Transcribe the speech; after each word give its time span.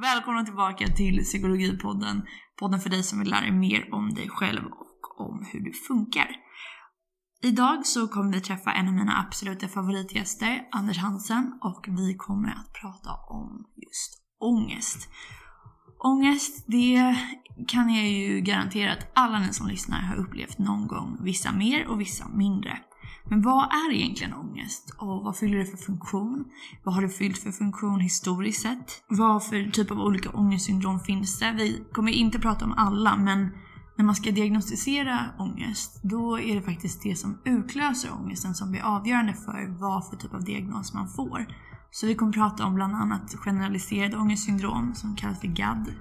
Välkomna 0.00 0.44
tillbaka 0.44 0.86
till 0.86 1.18
Psykologipodden. 1.24 2.22
Podden 2.58 2.80
för 2.80 2.90
dig 2.90 3.02
som 3.02 3.18
vill 3.18 3.30
lära 3.30 3.40
dig 3.40 3.52
mer 3.52 3.94
om 3.94 4.14
dig 4.14 4.28
själv 4.28 4.64
och 4.64 5.20
om 5.20 5.46
hur 5.52 5.60
du 5.60 5.72
funkar. 5.72 6.28
Idag 7.42 7.86
så 7.86 8.08
kommer 8.08 8.32
vi 8.32 8.40
träffa 8.40 8.72
en 8.72 8.88
av 8.88 8.94
mina 8.94 9.18
absoluta 9.26 9.68
favoritgäster, 9.68 10.68
Anders 10.72 10.98
Hansen, 10.98 11.58
och 11.62 11.86
vi 11.88 12.14
kommer 12.14 12.48
att 12.48 12.72
prata 12.72 13.10
om 13.28 13.66
just 13.76 14.22
ångest. 14.40 15.08
Ångest, 15.98 16.64
det 16.66 17.16
kan 17.68 17.94
jag 17.94 18.08
ju 18.08 18.40
garantera 18.40 18.92
att 18.92 19.10
alla 19.14 19.38
ni 19.38 19.52
som 19.52 19.68
lyssnar 19.68 20.00
har 20.00 20.16
upplevt 20.16 20.58
någon 20.58 20.86
gång, 20.86 21.18
vissa 21.22 21.52
mer 21.52 21.86
och 21.86 22.00
vissa 22.00 22.28
mindre. 22.28 22.78
Men 23.30 23.42
vad 23.42 23.64
är 23.64 23.92
egentligen 23.92 24.34
ångest? 24.34 24.94
Och 24.98 25.24
vad 25.24 25.36
fyller 25.36 25.58
det 25.58 25.66
för 25.66 25.76
funktion? 25.76 26.44
Vad 26.84 26.94
har 26.94 27.02
det 27.02 27.08
fyllt 27.08 27.38
för 27.38 27.50
funktion 27.50 28.00
historiskt 28.00 28.62
sett? 28.62 29.02
Vad 29.08 29.44
för 29.44 29.70
typ 29.70 29.90
av 29.90 30.00
olika 30.00 30.30
ångestsyndrom 30.30 31.00
finns 31.00 31.38
det? 31.38 31.52
Vi 31.52 31.84
kommer 31.92 32.12
inte 32.12 32.38
prata 32.38 32.64
om 32.64 32.72
alla, 32.72 33.16
men 33.16 33.50
när 33.96 34.04
man 34.04 34.14
ska 34.14 34.30
diagnostisera 34.30 35.18
ångest, 35.38 36.00
då 36.02 36.40
är 36.40 36.54
det 36.54 36.62
faktiskt 36.62 37.02
det 37.02 37.16
som 37.16 37.38
utlöser 37.44 38.12
ångesten 38.12 38.54
som 38.54 38.70
blir 38.70 38.82
avgörande 38.82 39.32
för 39.32 39.78
vad 39.80 40.08
för 40.08 40.16
typ 40.16 40.34
av 40.34 40.44
diagnos 40.44 40.94
man 40.94 41.08
får. 41.08 41.46
Så 41.90 42.06
vi 42.06 42.14
kommer 42.14 42.32
prata 42.32 42.64
om 42.64 42.74
bland 42.74 42.94
annat 42.94 43.34
generaliserade 43.34 44.16
ångestsyndrom 44.16 44.94
som 44.94 45.16
kallas 45.16 45.40
för 45.40 45.48
GAD 45.48 45.92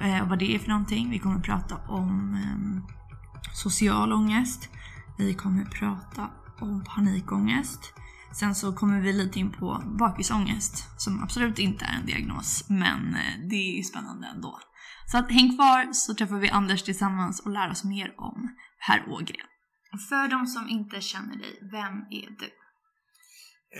eh, 0.00 0.22
och 0.22 0.28
vad 0.28 0.38
det 0.38 0.54
är 0.54 0.58
för 0.58 0.68
någonting. 0.68 1.10
Vi 1.10 1.18
kommer 1.18 1.40
prata 1.40 1.76
om 1.88 2.34
ehm, 2.34 2.82
social 3.54 4.12
ångest. 4.12 4.68
Vi 5.18 5.34
kommer 5.34 5.64
prata 5.64 6.28
och 6.60 6.84
panikångest. 6.84 7.92
Sen 8.32 8.54
så 8.54 8.72
kommer 8.72 9.00
vi 9.00 9.12
lite 9.12 9.38
in 9.38 9.52
på 9.52 9.82
bakisångest 9.98 11.00
som 11.00 11.22
absolut 11.22 11.58
inte 11.58 11.84
är 11.84 11.98
en 12.00 12.06
diagnos 12.06 12.64
men 12.68 13.14
eh, 13.14 13.48
det 13.50 13.56
är 13.56 13.76
ju 13.76 13.82
spännande 13.82 14.26
ändå. 14.26 14.60
Så 15.06 15.18
att, 15.18 15.32
häng 15.32 15.56
kvar 15.56 15.92
så 15.92 16.14
träffar 16.14 16.36
vi 16.36 16.50
Anders 16.50 16.82
tillsammans 16.82 17.40
och 17.40 17.50
lär 17.50 17.70
oss 17.70 17.84
mer 17.84 18.14
om 18.16 18.56
herr 18.78 19.08
Ågren. 19.08 19.46
För 20.08 20.28
de 20.28 20.46
som 20.46 20.68
inte 20.68 21.00
känner 21.00 21.36
dig, 21.36 21.58
vem 21.72 21.94
är 22.10 22.30
du? 22.38 22.50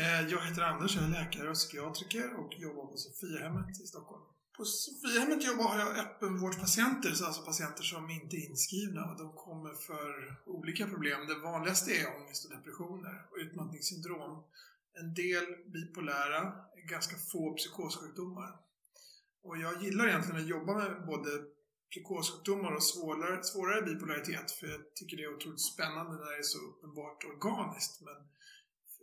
Eh, 0.00 0.20
jag 0.31 0.41
heter 0.47 0.62
Anders, 0.62 0.97
jag 0.97 1.05
är 1.05 1.09
läkare 1.09 1.48
och 1.48 1.55
psykiatriker 1.55 2.28
och 2.41 2.53
jobbar 2.59 2.87
på 2.87 2.97
Sofiahemmet 2.97 3.70
i 3.70 3.87
Stockholm. 3.87 4.30
På 4.61 4.66
Sofiahemmet 4.66 5.44
jobbar 5.44 5.64
har 5.64 5.78
jag 5.78 5.98
öppenvårdspatienter, 6.05 7.11
alltså 7.11 7.42
patienter 7.42 7.83
som 7.83 8.11
inte 8.11 8.36
är 8.36 8.48
inskrivna 8.50 9.03
och 9.11 9.19
de 9.22 9.33
kommer 9.47 9.75
för 9.89 10.11
olika 10.56 10.86
problem. 10.86 11.27
Det 11.27 11.39
vanligaste 11.50 11.91
är 12.00 12.16
ångest 12.16 12.44
och 12.44 12.56
depressioner 12.56 13.14
och 13.31 13.36
utmattningssyndrom. 13.44 14.44
En 15.00 15.14
del 15.14 15.47
bipolära, 15.75 16.41
ganska 16.94 17.16
få 17.33 17.55
psykossjukdomar. 17.55 18.50
Och 19.42 19.56
jag 19.58 19.83
gillar 19.83 20.08
egentligen 20.08 20.41
att 20.42 20.55
jobba 20.56 20.72
med 20.75 21.06
både 21.06 21.31
psykossjukdomar 21.91 22.72
och 22.77 22.83
svårare, 22.83 23.42
svårare 23.42 23.83
bipolaritet 23.83 24.50
för 24.50 24.66
jag 24.66 24.81
tycker 24.94 25.16
det 25.16 25.22
är 25.22 25.36
otroligt 25.36 25.70
spännande 25.72 26.12
när 26.12 26.31
det 26.33 26.38
är 26.44 26.53
så 26.55 26.61
uppenbart 26.70 27.25
organiskt. 27.33 28.00
Men, 28.00 28.19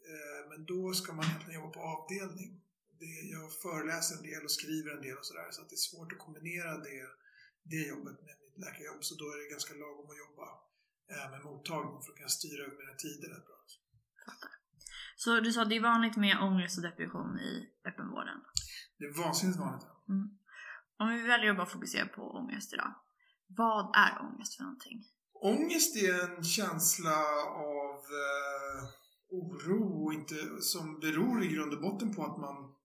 eh, 0.09 0.41
men 0.50 0.66
då 0.66 0.94
ska 0.94 1.13
man 1.13 1.25
egentligen 1.25 1.59
jobba 1.59 1.73
på 1.73 1.81
avdelning. 1.95 2.66
Jag 3.36 3.48
föreläser 3.64 4.14
en 4.17 4.28
del 4.31 4.44
och 4.48 4.56
skriver 4.59 4.92
en 4.92 5.06
del 5.08 5.17
och 5.17 5.26
sådär 5.30 5.48
så 5.52 5.62
att 5.62 5.70
det 5.70 5.80
är 5.81 5.88
svårt 5.90 6.14
att 6.14 6.23
kombinera 6.26 6.72
det, 6.88 7.00
det 7.72 7.84
jobbet 7.94 8.17
med 8.28 8.36
mitt 8.42 8.58
läkarjobb 8.66 9.02
så 9.08 9.14
då 9.22 9.26
är 9.34 9.38
det 9.42 9.50
ganska 9.56 9.73
lagom 9.84 10.08
att 10.12 10.22
jobba 10.26 10.48
eh, 11.14 11.28
med 11.34 11.42
mottagning 11.48 12.00
för 12.03 12.09
att 12.12 12.20
kunna 12.20 12.38
styra 12.40 12.62
över 12.66 12.78
mina 12.84 12.95
tider 13.03 13.30
rätt 13.34 13.48
bra. 13.50 13.57
Så 15.24 15.40
du 15.40 15.53
sa 15.53 15.62
att 15.62 15.69
det 15.69 15.75
är 15.75 15.91
vanligt 15.94 16.18
med 16.18 16.38
ångest 16.47 16.78
och 16.78 16.84
depression 16.84 17.40
i 17.40 17.53
öppenvården? 17.90 18.40
Det 18.97 19.06
är 19.06 19.13
vansinnigt 19.24 19.59
vanligt. 19.59 19.86
Mm. 20.09 20.28
Om 21.00 21.07
vi 21.16 21.22
väljer 21.22 21.52
att 21.52 21.57
bara 21.57 21.75
fokusera 21.78 22.07
på 22.07 22.22
ångest 22.22 22.74
idag. 22.74 22.94
Vad 23.47 23.96
är 23.96 24.22
ångest 24.22 24.56
för 24.56 24.63
någonting? 24.63 25.03
Ångest 25.34 25.96
är 25.96 26.38
en 26.38 26.44
känsla 26.44 27.18
av 27.56 27.96
eh, 28.25 28.80
oro 29.30 30.12
inte, 30.13 30.36
som 30.62 31.00
beror 31.00 31.44
i 31.44 31.47
grund 31.47 31.74
och 31.74 31.81
botten 31.81 32.16
på 32.16 32.25
att 32.25 32.38
man 32.38 32.76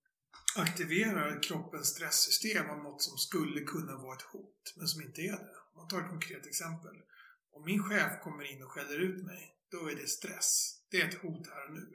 aktiverar 0.57 1.43
kroppens 1.43 1.89
stresssystem 1.89 2.71
av 2.71 2.79
något 2.79 3.03
som 3.03 3.19
skulle 3.19 3.61
kunna 3.61 3.97
vara 3.97 4.17
ett 4.17 4.23
hot, 4.23 4.75
men 4.77 4.89
som 4.89 5.03
inte 5.03 5.21
är 5.21 5.33
det. 5.33 5.57
Om 5.73 5.77
Man 5.77 5.89
tar 5.89 6.01
ett 6.01 6.11
konkret 6.11 6.47
exempel. 6.47 6.97
Om 7.53 7.65
min 7.65 7.83
chef 7.83 8.23
kommer 8.23 8.45
in 8.53 8.63
och 8.63 8.73
skäller 8.73 8.99
ut 8.99 9.25
mig, 9.25 9.57
då 9.71 9.91
är 9.91 9.97
det 9.97 10.09
stress. 10.09 10.81
Det 10.91 11.01
är 11.01 11.09
ett 11.09 11.23
hot 11.23 11.47
här 11.47 11.67
och 11.67 11.73
nu. 11.73 11.87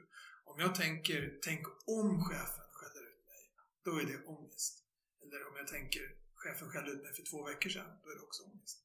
Om 0.44 0.60
jag 0.60 0.74
tänker, 0.74 1.38
tänk 1.42 1.66
om 1.86 2.24
chefen 2.24 2.68
skäller 2.72 3.02
ut 3.10 3.24
mig, 3.30 3.42
då 3.84 4.00
är 4.00 4.04
det 4.04 4.24
ångest. 4.26 4.84
Eller 5.22 5.48
om 5.48 5.56
jag 5.56 5.66
tänker, 5.66 6.02
chefen 6.34 6.70
skällde 6.70 6.90
ut 6.90 7.02
mig 7.02 7.14
för 7.14 7.22
två 7.22 7.44
veckor 7.44 7.70
sedan, 7.70 7.90
då 8.02 8.10
är 8.10 8.14
det 8.14 8.22
också 8.22 8.42
ångest. 8.42 8.78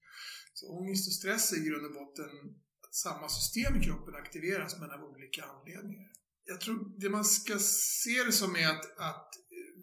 Så 0.53 0.65
ångest 0.79 1.07
och 1.07 1.13
stress 1.13 1.51
är 1.51 1.57
i 1.57 1.67
grund 1.67 1.85
och 1.85 1.93
botten 1.93 2.29
att 2.87 2.95
samma 2.95 3.29
system 3.29 3.75
i 3.75 3.83
kroppen 3.85 4.15
aktiveras 4.15 4.79
men 4.79 4.91
av 4.91 5.03
olika 5.03 5.43
anledningar. 5.43 6.11
Jag 6.45 6.61
tror 6.61 6.99
det 6.99 7.09
man 7.09 7.25
ska 7.25 7.59
se 8.03 8.23
det 8.23 8.31
som 8.31 8.55
är 8.55 8.69
att, 8.69 8.97
att 8.97 9.29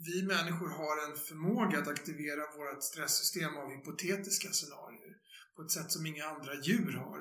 vi 0.09 0.22
människor 0.22 0.69
har 0.69 0.97
en 1.06 1.16
förmåga 1.28 1.78
att 1.78 1.88
aktivera 1.88 2.43
vårt 2.56 2.83
stresssystem 2.83 3.56
av 3.56 3.71
hypotetiska 3.71 4.49
scenarier 4.53 5.12
på 5.56 5.62
ett 5.62 5.71
sätt 5.71 5.91
som 5.93 6.06
inga 6.06 6.25
andra 6.25 6.55
djur 6.55 6.93
har. 6.93 7.21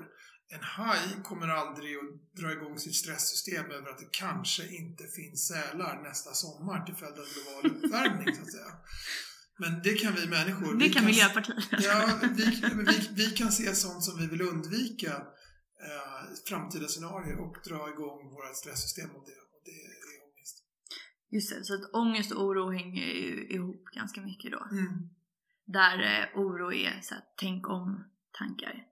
En 0.52 0.64
haj 0.64 1.24
kommer 1.24 1.48
aldrig 1.48 1.96
att 1.96 2.36
dra 2.40 2.52
igång 2.52 2.80
sitt 2.80 2.96
stresssystem 2.96 3.66
över 3.72 3.90
att 3.90 3.98
det 3.98 4.10
kanske 4.12 4.68
inte 4.68 5.04
finns 5.08 5.48
sälar 5.48 6.02
nästa 6.04 6.34
sommar 6.34 6.86
till 6.86 6.96
följd 6.96 7.20
av 7.20 7.26
global 7.34 7.66
uppvärmning, 7.78 8.36
så 8.36 8.42
att 8.42 8.52
säga. 8.52 8.72
Men 9.62 9.82
det 9.84 9.94
kan 9.94 10.16
vi 10.16 10.28
människor. 10.28 10.74
Det 10.74 10.86
vi 10.86 10.94
kan 10.94 11.06
Miljöpartiet. 11.06 11.66
Ja, 11.72 12.20
vi, 12.22 12.46
vi, 12.88 13.10
vi, 13.12 13.32
kan 13.32 13.52
se 13.52 13.76
sånt 13.76 14.04
som 14.04 14.20
vi 14.20 14.28
vill 14.28 14.42
undvika, 14.42 15.14
eh, 15.88 16.22
framtida 16.48 16.88
scenarier 16.88 17.40
och 17.40 17.56
dra 17.68 17.90
igång 17.94 18.20
våra 18.36 18.54
stresssystem 18.54 19.10
av 19.10 19.24
det. 19.30 19.40
Och 19.54 19.62
det 19.66 19.72
är 19.72 20.16
ångest. 20.28 20.56
Just 21.32 21.50
det, 21.50 21.64
så 21.64 21.74
att 21.74 21.94
ångest 21.94 22.32
och 22.32 22.44
oro 22.44 22.72
hänger 22.72 23.06
ju 23.06 23.48
ihop 23.48 23.86
ganska 23.86 24.22
mycket 24.22 24.52
då. 24.52 24.68
Mm. 24.72 25.10
Där 25.66 25.98
eh, 26.00 26.40
oro 26.40 26.74
är 26.74 27.02
så 27.02 27.14
här, 27.14 27.24
tänk 27.38 27.70
om-tankar. 27.70 28.86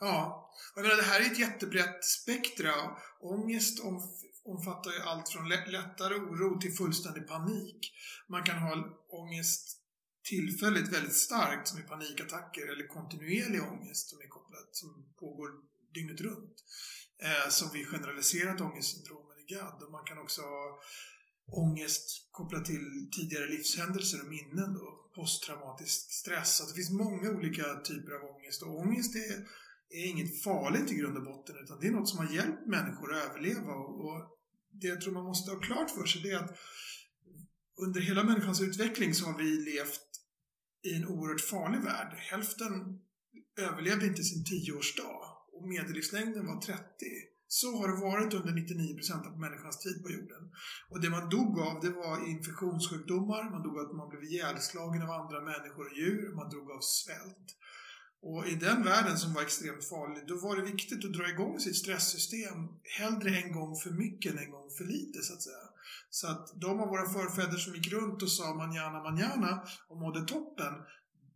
Ja, 0.00 0.50
jag 0.74 0.82
menar 0.82 0.96
det 0.96 1.02
här 1.02 1.20
är 1.20 1.24
ett 1.24 1.38
jättebrett 1.38 2.04
spektra. 2.04 2.72
Ångest 3.20 3.84
om, 3.84 4.00
omfattar 4.44 4.90
ju 4.92 5.00
allt 5.00 5.28
från 5.28 5.48
lättare 5.48 6.14
oro 6.14 6.60
till 6.60 6.72
fullständig 6.72 7.28
panik. 7.28 7.92
Man 8.28 8.42
kan 8.42 8.58
ha 8.58 8.72
ångest 9.08 9.82
tillfälligt 10.24 10.92
väldigt 10.92 11.16
starkt 11.16 11.68
som 11.68 11.78
i 11.78 11.82
panikattacker 11.82 12.72
eller 12.72 12.86
kontinuerlig 12.86 13.62
ångest 13.62 14.10
som 14.10 14.18
är 14.20 14.28
kopplat, 14.28 14.68
som 14.72 15.14
pågår 15.20 15.50
dygnet 15.94 16.20
runt. 16.20 16.56
Eh, 17.22 17.48
som 17.50 17.68
vi 17.72 17.84
generaliserat 17.84 18.60
ångestsyndromen 18.60 19.38
i 19.38 19.54
GAD. 19.54 19.82
Och 19.82 19.92
man 19.92 20.04
kan 20.04 20.18
också 20.18 20.42
ha 20.42 20.80
ångest 21.46 22.28
kopplat 22.30 22.64
till 22.64 23.10
tidigare 23.16 23.46
livshändelser 23.46 24.20
och 24.22 24.28
minnen 24.28 24.74
då, 24.74 25.10
posttraumatisk 25.14 26.12
stress. 26.12 26.56
Så 26.56 26.66
det 26.66 26.74
finns 26.74 26.90
många 26.90 27.30
olika 27.30 27.64
typer 27.84 28.12
av 28.12 28.36
ångest 28.36 28.62
och 28.62 28.78
ångest 28.78 29.16
är, 29.16 29.36
är 29.90 30.06
inget 30.06 30.42
farligt 30.42 30.92
i 30.92 30.94
grund 30.94 31.16
och 31.16 31.24
botten 31.24 31.56
utan 31.64 31.80
det 31.80 31.86
är 31.86 31.92
något 31.92 32.08
som 32.08 32.18
har 32.18 32.34
hjälpt 32.34 32.66
människor 32.66 33.14
att 33.14 33.24
överleva 33.24 33.72
och, 33.72 34.04
och 34.04 34.38
det 34.70 34.86
jag 34.86 35.00
tror 35.00 35.12
man 35.12 35.24
måste 35.24 35.50
ha 35.50 35.60
klart 35.60 35.90
för 35.90 36.06
sig 36.06 36.22
det 36.22 36.30
är 36.30 36.44
att 36.44 36.58
under 37.76 38.00
hela 38.00 38.24
människans 38.24 38.60
utveckling 38.60 39.14
så 39.14 39.24
har 39.26 39.38
vi 39.38 39.44
levt 39.44 40.00
i 40.82 40.94
en 40.94 41.06
oerhört 41.06 41.40
farlig 41.40 41.80
värld. 41.80 42.12
Hälften 42.16 43.00
överlevde 43.58 44.06
inte 44.06 44.22
sin 44.22 44.44
tioårsdag 44.44 45.36
och 45.52 45.68
medellivslängden 45.68 46.46
var 46.46 46.60
30. 46.60 46.82
Så 47.60 47.68
har 47.78 47.86
det 47.88 48.00
varit 48.10 48.34
under 48.38 48.52
99% 48.52 49.26
av 49.30 49.40
människans 49.40 49.78
tid 49.78 50.02
på 50.02 50.10
jorden. 50.10 50.42
Och 50.90 51.00
det 51.00 51.10
man 51.10 51.28
dog 51.28 51.52
av, 51.68 51.74
det 51.84 51.92
var 52.02 52.28
infektionssjukdomar, 52.32 53.50
man 53.54 53.62
dog 53.62 53.78
av 53.78 53.86
att 53.86 53.96
man 54.00 54.08
blev 54.08 54.22
ihjälslagen 54.24 55.02
av 55.02 55.10
andra 55.10 55.40
människor 55.40 55.84
och 55.86 55.96
djur, 55.98 56.34
man 56.34 56.50
dog 56.50 56.70
av 56.76 56.80
svält. 56.80 57.48
Och 58.28 58.46
i 58.52 58.54
den 58.66 58.82
världen 58.82 59.16
som 59.18 59.34
var 59.34 59.42
extremt 59.42 59.84
farlig, 59.84 60.22
då 60.28 60.34
var 60.46 60.56
det 60.56 60.70
viktigt 60.72 61.04
att 61.04 61.12
dra 61.12 61.28
igång 61.28 61.60
sitt 61.60 61.76
stresssystem 61.76 62.58
hellre 62.98 63.30
en 63.40 63.52
gång 63.52 63.76
för 63.82 63.90
mycket 63.90 64.32
än 64.32 64.38
en 64.38 64.50
gång 64.50 64.70
för 64.78 64.84
lite, 64.84 65.18
så 65.22 65.32
att 65.34 65.42
säga. 65.42 65.66
Så 66.10 66.26
att 66.32 66.44
de 66.60 66.80
av 66.80 66.88
våra 66.88 67.08
förfäder 67.16 67.58
som 67.58 67.74
gick 67.74 67.92
runt 67.92 68.22
och 68.22 68.30
sa 68.30 68.54
manjana 68.54 69.02
manjana 69.02 69.62
och 69.88 69.96
mådde 69.96 70.24
toppen, 70.24 70.74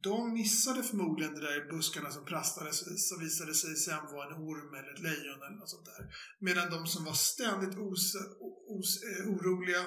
de 0.02 0.32
missade 0.32 0.82
förmodligen 0.82 1.35
det 1.35 1.41
där 1.41 1.64
i 1.64 1.73
buskarna 1.73 2.11
som 2.11 2.25
prastade 2.25 2.73
som 3.08 3.20
visade 3.20 3.55
sig 3.55 3.76
sen 3.76 4.05
vara 4.12 4.26
en 4.26 4.43
orm 4.43 4.75
eller 4.75 4.93
ett 4.94 5.02
lejon 5.08 5.43
eller 5.43 5.58
något 5.58 5.75
sånt 5.75 5.91
där. 5.93 6.02
Medan 6.38 6.70
de 6.70 6.87
som 6.87 7.05
var 7.05 7.12
ständigt 7.12 7.79
os, 7.79 8.05
os, 8.79 8.91
eh, 9.08 9.31
oroliga, 9.32 9.82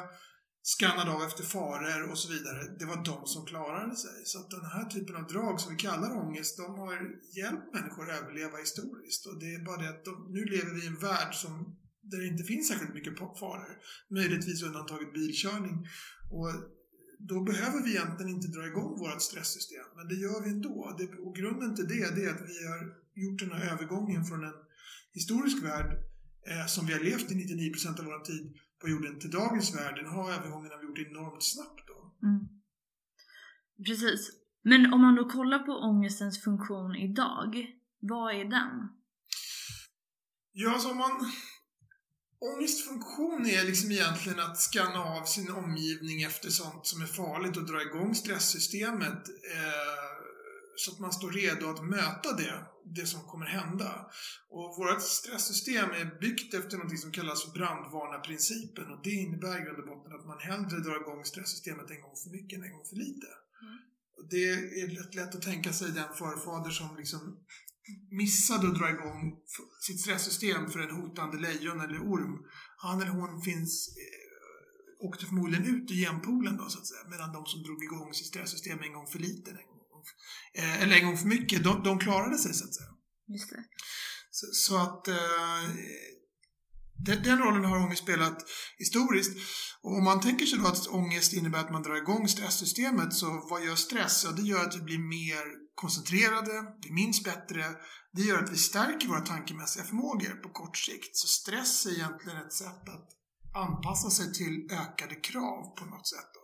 skannade 0.61 1.11
av 1.11 1.21
efter 1.23 1.43
faror 1.43 2.11
och 2.11 2.17
så 2.17 2.27
vidare, 2.33 2.61
det 2.79 2.85
var 2.85 3.05
de 3.05 3.25
som 3.25 3.45
klarade 3.45 3.95
sig. 3.95 4.17
Så 4.25 4.39
att 4.39 4.49
den 4.49 4.65
här 4.65 4.85
typen 4.85 5.15
av 5.15 5.27
drag 5.27 5.61
som 5.61 5.71
vi 5.73 5.77
kallar 5.77 6.17
ångest, 6.23 6.57
de 6.57 6.79
har 6.79 6.93
hjälpt 7.37 7.73
människor 7.73 8.09
att 8.09 8.21
överleva 8.21 8.57
historiskt. 8.57 9.25
Och 9.27 9.39
det 9.39 9.53
är 9.55 9.65
bara 9.65 9.81
det 9.81 9.89
att 9.89 10.05
de, 10.05 10.13
nu 10.29 10.45
lever 10.45 10.71
vi 10.75 10.83
i 10.83 10.87
en 10.87 10.99
värld 10.99 11.33
som 11.35 11.79
där 12.11 12.17
det 12.17 12.27
inte 12.27 12.43
finns 12.43 12.67
särskilt 12.67 12.93
mycket 12.93 13.17
faror. 13.17 13.77
Möjligtvis 14.09 14.63
undantaget 14.63 15.13
bilkörning. 15.13 15.77
Och 16.31 16.49
då 17.29 17.43
behöver 17.43 17.83
vi 17.83 17.89
egentligen 17.95 18.35
inte 18.35 18.47
dra 18.47 18.67
igång 18.67 18.99
vårt 18.99 19.21
stresssystem, 19.21 19.87
men 19.95 20.07
det 20.07 20.15
gör 20.15 20.43
vi 20.43 20.49
ändå. 20.49 20.95
Det, 20.97 21.07
och 21.25 21.35
grunden 21.35 21.75
till 21.75 21.87
det, 21.87 22.15
det 22.15 22.25
är 22.25 22.33
att 22.33 22.49
vi 22.51 22.67
har 22.71 22.81
gjort 23.13 23.39
den 23.39 23.51
här 23.51 23.71
övergången 23.73 24.25
från 24.25 24.43
en 24.43 24.59
historisk 25.13 25.63
värld 25.63 25.89
eh, 26.51 26.65
som 26.67 26.85
vi 26.85 26.93
har 26.93 26.99
levt 26.99 27.31
i 27.31 27.35
99% 27.35 27.99
av 27.99 28.05
vår 28.05 28.23
tid 28.23 28.53
på 28.81 28.89
jorden 28.89 29.19
till 29.19 29.31
dagens 29.31 29.75
värld. 29.75 29.95
Den 29.95 30.07
har 30.15 30.31
övergången 30.31 30.71
har 30.71 30.79
vi 30.79 30.85
gjort 30.87 31.07
enormt 31.11 31.43
snabbt 31.43 31.87
då. 31.87 32.27
Mm. 32.27 32.47
Precis. 33.85 34.31
Men 34.61 34.93
om 34.93 35.01
man 35.01 35.15
då 35.15 35.29
kollar 35.29 35.59
på 35.59 35.71
ångestens 35.71 36.43
funktion 36.43 36.95
idag, 36.95 37.67
vad 37.99 38.35
är 38.35 38.45
den? 38.45 38.89
Ja, 40.51 40.79
så 40.79 40.91
om 40.91 40.97
man 40.97 41.31
Ångestfunktion 42.51 43.45
är 43.45 43.63
liksom 43.63 43.91
egentligen 43.91 44.39
att 44.39 44.57
skanna 44.57 44.99
av 44.99 45.25
sin 45.25 45.51
omgivning 45.51 46.23
efter 46.23 46.49
sånt 46.49 46.85
som 46.87 47.01
är 47.01 47.05
farligt 47.05 47.57
och 47.57 47.65
dra 47.65 47.81
igång 47.81 48.15
stresssystemet 48.15 49.27
eh, 49.55 50.13
så 50.75 50.91
att 50.91 50.99
man 50.99 51.13
står 51.13 51.31
redo 51.31 51.69
att 51.69 51.85
möta 51.85 52.31
det, 52.37 52.65
det 52.85 53.05
som 53.05 53.21
kommer 53.21 53.45
hända. 53.45 54.11
Och 54.49 54.77
vårt 54.77 55.01
stresssystem 55.01 55.89
är 55.91 56.19
byggt 56.19 56.53
efter 56.53 56.77
något 56.77 56.99
som 56.99 57.11
kallas 57.11 57.43
för 57.43 57.51
brandvarnarprincipen 57.51 58.91
och 58.91 58.99
det 59.03 59.11
innebär 59.11 59.61
i 59.61 59.63
grund 59.63 59.79
och 59.79 59.87
botten 59.87 60.13
att 60.13 60.25
man 60.25 60.39
hellre 60.39 60.79
drar 60.79 61.01
igång 61.01 61.25
stresssystemet 61.25 61.91
en 61.91 62.01
gång 62.01 62.15
för 62.23 62.29
mycket 62.29 62.57
än 62.57 62.65
en 62.65 62.73
gång 62.73 62.85
för 62.85 62.95
lite. 62.95 63.27
Mm. 63.61 63.77
Det 64.29 64.49
är 64.81 64.87
lätt, 64.87 65.15
lätt 65.15 65.35
att 65.35 65.41
tänka 65.41 65.73
sig 65.73 65.91
den 65.91 66.13
förfader 66.13 66.71
som 66.71 66.97
liksom 66.97 67.39
missade 68.11 68.67
att 68.67 68.79
dra 68.79 68.89
igång 68.89 69.33
sitt 69.81 69.99
stresssystem 70.01 70.69
för 70.71 70.79
en 70.79 70.95
hotande 70.95 71.37
lejon 71.37 71.81
eller 71.81 71.99
orm, 71.99 72.37
han 72.77 73.01
eller 73.01 73.11
hon 73.11 73.41
finns, 73.41 73.87
eh, 73.97 75.07
åkte 75.07 75.25
förmodligen 75.25 75.65
ut 75.75 75.91
i 75.91 76.05
genpoolen 76.05 76.57
då 76.57 76.69
så 76.69 76.79
att 76.79 76.87
säga, 76.87 77.09
medan 77.09 77.33
de 77.33 77.45
som 77.45 77.63
drog 77.63 77.83
igång 77.83 78.13
sitt 78.13 78.27
stresssystem 78.27 78.79
en 78.83 78.93
gång 78.93 79.07
för 79.07 79.19
lite, 79.19 79.51
en 79.51 79.55
gång, 79.55 80.03
eh, 80.53 80.81
eller 80.81 80.95
en 80.95 81.05
gång 81.05 81.17
för 81.17 81.27
mycket, 81.27 81.63
de, 81.63 81.83
de 81.83 81.99
klarade 81.99 82.37
sig 82.37 82.53
så 82.53 82.65
att 82.65 82.75
säga. 82.75 82.89
Just 83.27 83.49
det. 83.49 83.63
Så, 84.31 84.47
så 84.53 84.77
att 84.77 85.07
eh, 85.07 85.63
den, 87.05 87.23
den, 87.23 87.39
rollen 87.39 87.65
har 87.65 87.77
ångest 87.77 88.03
spelat 88.03 88.45
historiskt. 88.77 89.37
Och 89.81 89.97
om 89.97 90.03
man 90.03 90.21
tänker 90.21 90.45
sig 90.45 90.59
då 90.59 90.67
att 90.67 90.87
ångest 90.87 91.33
innebär 91.33 91.59
att 91.59 91.71
man 91.71 91.83
drar 91.83 91.95
igång 91.95 92.27
stresssystemet, 92.27 93.13
så 93.13 93.47
vad 93.49 93.65
gör 93.65 93.75
stress? 93.75 94.23
Ja, 94.23 94.31
det 94.31 94.41
gör 94.41 94.65
att 94.65 94.75
vi 94.75 94.81
blir 94.81 94.99
mer 94.99 95.62
koncentrerade, 95.75 96.65
vi 96.81 96.91
minns 96.93 97.23
bättre. 97.23 97.65
Det 98.11 98.21
gör 98.21 98.43
att 98.43 98.51
vi 98.51 98.57
stärker 98.57 99.07
våra 99.07 99.21
tankemässiga 99.21 99.83
förmågor 99.83 100.35
på 100.43 100.49
kort 100.49 100.77
sikt. 100.77 101.15
Så 101.17 101.27
stress 101.27 101.85
är 101.85 101.91
egentligen 101.91 102.37
ett 102.37 102.53
sätt 102.53 102.89
att 102.89 103.09
anpassa 103.55 104.09
sig 104.09 104.33
till 104.33 104.67
ökade 104.71 105.15
krav 105.15 105.75
på 105.77 105.85
något 105.85 106.07
sätt. 106.07 106.29
Då. 106.33 106.43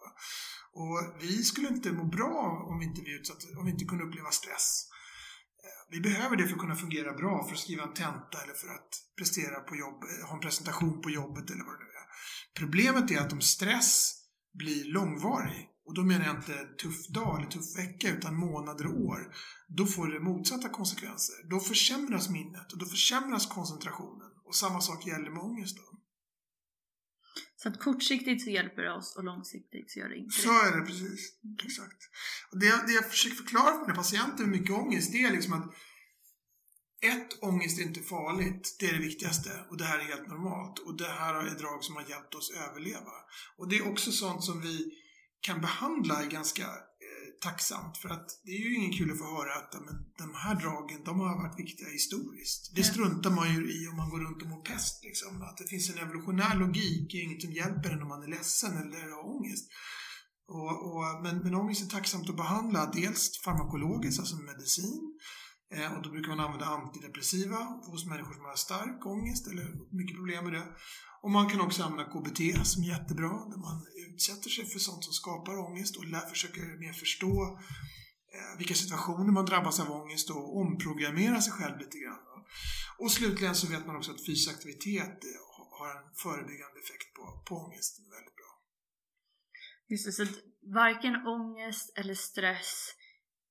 Och 0.81 1.24
vi 1.24 1.44
skulle 1.44 1.68
inte 1.68 1.92
må 1.92 2.04
bra 2.04 2.68
om 2.70 2.80
vi 2.80 2.86
inte, 2.86 3.02
vi 3.02 3.20
utsatt, 3.20 3.38
om 3.60 3.66
vi 3.66 3.72
inte 3.72 3.86
kunde 3.86 4.04
uppleva 4.04 4.31
stress. 4.31 4.86
Eh, 5.64 5.92
vi 5.92 6.00
behöver 6.00 6.36
det 6.36 6.48
för 6.48 6.54
att 6.54 6.62
kunna 6.62 6.76
fungera 6.76 7.14
bra, 7.14 7.46
för 7.46 7.54
att 7.54 7.60
skriva 7.60 7.84
en 7.84 7.94
tenta 7.94 8.42
eller 8.44 8.54
för 8.54 8.68
att 8.68 8.90
prestera 9.18 9.60
på 9.60 9.76
jobb, 9.76 10.04
eh, 10.04 10.28
ha 10.28 10.34
en 10.34 10.40
presentation 10.40 11.02
på 11.02 11.10
jobbet 11.10 11.50
eller 11.52 11.66
vad 11.66 11.74
det 11.74 11.84
nu 11.84 11.92
är. 12.04 12.08
Problemet 12.60 13.12
är 13.12 13.20
att 13.20 13.34
om 13.34 13.42
stress 13.42 14.16
blir 14.54 14.94
långvarig 14.94 15.69
och 15.90 15.96
då 15.96 16.04
menar 16.04 16.26
jag 16.26 16.36
inte 16.36 16.58
tuff 16.84 17.08
dag 17.08 17.40
eller 17.40 17.52
tuff 17.52 17.78
vecka 17.78 18.10
utan 18.18 18.36
månader 18.36 18.88
och 18.88 19.02
år. 19.02 19.36
Då 19.68 19.86
får 19.86 20.08
det 20.08 20.20
motsatta 20.20 20.70
konsekvenser. 20.70 21.36
Då 21.50 21.60
försämras 21.60 22.30
minnet 22.30 22.74
och 22.74 22.80
då 22.80 22.86
försämras 22.86 23.46
koncentrationen. 23.48 24.32
Och 24.46 24.56
samma 24.56 24.82
sak 24.82 25.08
gäller 25.08 25.30
med 25.30 25.44
ångest 25.44 25.78
då. 25.78 26.00
Så 27.56 27.70
att 27.70 27.80
kortsiktigt 27.80 28.44
så 28.44 28.50
hjälper 28.50 28.82
det 28.82 28.94
oss 28.94 29.16
och 29.18 29.24
långsiktigt 29.24 29.92
så 29.92 30.00
gör 30.00 30.10
det 30.10 30.18
inte 30.18 30.36
Så 30.36 30.50
är 30.50 30.80
det 30.80 30.86
precis. 30.86 31.22
Exakt. 31.66 32.02
Och 32.52 32.60
det, 32.60 32.88
det 32.88 32.94
jag 32.94 33.10
försöker 33.10 33.36
förklara 33.36 33.74
för 33.74 33.82
mina 33.82 33.96
patienter 33.96 34.44
med 34.44 34.52
mycket 34.60 34.76
ångest, 34.76 35.12
det 35.12 35.24
är 35.24 35.32
liksom 35.32 35.54
att 35.54 35.74
ett, 37.02 37.44
ångest 37.44 37.80
är 37.80 37.84
inte 37.84 38.02
farligt. 38.02 38.76
Det 38.80 38.86
är 38.86 38.94
det 38.94 39.04
viktigaste. 39.10 39.50
Och 39.70 39.78
det 39.78 39.84
här 39.84 40.00
är 40.00 40.04
helt 40.04 40.28
normalt. 40.28 40.80
Och 40.80 40.98
det 40.98 41.12
här 41.22 41.34
är 41.36 41.60
drag 41.60 41.84
som 41.84 41.96
har 41.96 42.10
hjälpt 42.10 42.36
oss 42.36 42.52
överleva. 42.52 43.16
Och 43.58 43.70
det 43.70 43.78
är 43.78 43.92
också 43.92 44.12
sånt 44.12 44.44
som 44.44 44.62
vi 44.62 44.92
kan 45.42 45.62
behandla 45.62 46.26
ganska 46.26 46.64
eh, 46.64 47.30
tacksamt. 47.42 47.98
För 47.98 48.10
att 48.10 48.28
det 48.44 48.52
är 48.52 48.60
ju 48.60 48.76
ingen 48.76 48.98
kul 48.98 49.12
att 49.12 49.18
få 49.18 49.26
höra 49.38 49.54
att 49.56 49.74
men, 49.86 49.96
de 50.18 50.34
här 50.36 50.56
dragen, 50.56 51.04
de 51.06 51.20
har 51.20 51.44
varit 51.44 51.60
viktiga 51.60 51.90
historiskt. 51.90 52.76
Det 52.76 52.84
struntar 52.84 53.30
man 53.30 53.56
ju 53.56 53.60
i 53.78 53.88
om 53.88 53.98
man 53.98 54.10
går 54.10 54.20
runt 54.20 54.42
och 54.42 54.50
mår 54.50 54.62
pest. 54.62 55.04
Liksom. 55.04 55.42
Att 55.42 55.58
det 55.58 55.68
finns 55.68 55.90
en 55.90 55.98
evolutionär 55.98 56.56
logik 56.56 57.14
är 57.14 57.24
inget 57.24 57.42
som 57.42 57.52
hjälper 57.52 57.90
en 57.90 58.02
om 58.02 58.08
man 58.08 58.24
är 58.24 58.28
ledsen 58.28 58.78
eller 58.78 59.12
har 59.12 59.36
ångest. 59.36 59.66
Och, 60.48 60.72
och, 60.88 61.24
men, 61.24 61.38
men 61.38 61.56
ångest 61.56 61.84
är 61.84 61.98
tacksamt 61.98 62.30
att 62.30 62.36
behandla, 62.36 62.92
dels 62.94 63.42
farmakologiskt, 63.46 64.20
alltså 64.20 64.36
medicin. 64.36 65.20
Eh, 65.71 65.94
och 65.95 66.04
då 66.04 66.10
brukar 66.10 66.30
man 66.30 66.39
använda 66.39 66.66
antidepressiva 66.66 67.57
hos 67.92 68.06
människor 68.06 68.33
som 68.33 68.45
har 68.45 68.56
stark 68.56 69.06
ångest 69.06 69.48
eller 69.48 69.66
mycket 70.00 70.16
problem 70.16 70.44
med 70.44 70.54
det. 70.54 70.68
Och 71.21 71.31
man 71.31 71.50
kan 71.50 71.62
också 71.62 71.83
använda 71.83 72.12
KBT 72.13 72.39
som 72.71 72.83
är 72.83 72.88
jättebra, 72.88 73.33
där 73.51 73.57
man 73.57 73.77
utsätter 74.10 74.50
sig 74.50 74.66
för 74.66 74.80
sånt 74.80 75.04
som 75.04 75.13
skapar 75.13 75.57
ångest 75.57 75.98
och 75.98 76.06
lär, 76.06 76.19
försöker 76.19 76.80
mer 76.80 76.94
förstå 76.94 77.60
eh, 78.36 78.57
vilka 78.57 78.74
situationer 78.74 79.31
man 79.31 79.45
drabbas 79.45 79.80
av 79.80 79.92
ångest 79.92 80.30
och 80.30 80.57
omprogrammera 80.57 81.42
sig 81.42 81.54
själv 81.54 81.77
lite 81.77 81.98
grann. 81.98 82.25
Och 82.98 83.12
slutligen 83.12 83.56
så 83.56 83.68
vet 83.68 83.86
man 83.88 83.95
också 83.95 84.12
att 84.12 84.25
fysisk 84.25 84.50
aktivitet 84.56 85.24
eh, 85.24 85.39
har 85.80 85.89
en 85.98 86.04
förebyggande 86.24 86.80
effekt 86.83 87.13
på, 87.16 87.44
på 87.48 87.56
ångest. 87.56 88.00
Väldigt 88.00 88.36
bra. 88.36 88.51
Just 89.89 90.06
det, 90.06 90.12
så 90.12 90.25
varken 90.74 91.16
ångest 91.16 91.98
eller 91.98 92.13
stress 92.13 92.95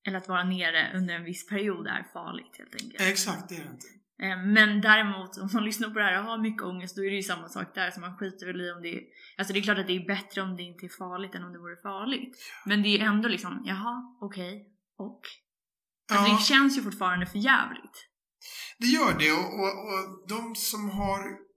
eller 0.07 0.19
att 0.19 0.29
vara 0.29 0.45
nere 0.45 0.93
under 0.95 1.15
en 1.15 1.25
viss 1.25 1.47
period 1.47 1.87
är 1.87 2.07
farligt 2.13 2.59
helt 2.59 2.75
enkelt. 2.83 3.01
Exakt, 3.01 3.49
det 3.49 3.55
är 3.55 3.59
det 3.59 3.71
inte. 3.71 3.87
Eh, 4.23 4.39
men 4.39 4.81
däremot 4.81 5.39
om 5.39 5.49
man 5.53 5.65
lyssnar 5.65 5.91
på 5.91 5.99
det 5.99 6.05
här 6.05 6.19
och 6.19 6.25
har 6.25 6.39
mycket 6.39 6.63
ångest 6.63 6.97
då 6.97 7.05
är 7.05 7.11
det 7.11 7.17
ju 7.17 7.23
samma 7.23 7.49
sak 7.49 7.75
där 7.75 7.91
så 7.91 8.01
man 8.01 8.17
skiter 8.17 8.47
väl 8.47 8.61
i 8.61 8.73
om 8.73 8.83
det 8.83 8.95
är 8.97 9.03
Alltså 9.39 9.53
det 9.53 9.59
är 9.59 9.63
klart 9.63 9.79
att 9.79 9.87
det 9.87 9.97
är 9.97 10.07
bättre 10.07 10.43
om 10.43 10.57
det 10.57 10.63
inte 10.63 10.87
är 10.87 10.89
farligt 10.99 11.35
än 11.35 11.45
om 11.45 11.53
det 11.53 11.59
vore 11.59 11.83
farligt. 11.83 12.39
Men 12.67 12.83
det 12.83 12.89
är 12.89 13.05
ändå 13.05 13.29
liksom, 13.29 13.63
jaha, 13.65 14.17
okej, 14.21 14.55
okay, 14.55 14.65
och? 14.99 15.21
Alltså 16.13 16.31
ja. 16.31 16.37
det 16.39 16.45
känns 16.45 16.79
ju 16.79 16.83
fortfarande 16.83 17.27
för 17.27 17.39
jävligt. 17.39 18.09
Det 18.79 18.87
gör 18.87 19.19
det 19.19 19.33
och, 19.33 19.49
och, 19.61 19.75
och 19.93 20.29
de 20.29 20.55
som 20.55 20.91
har 20.91 21.48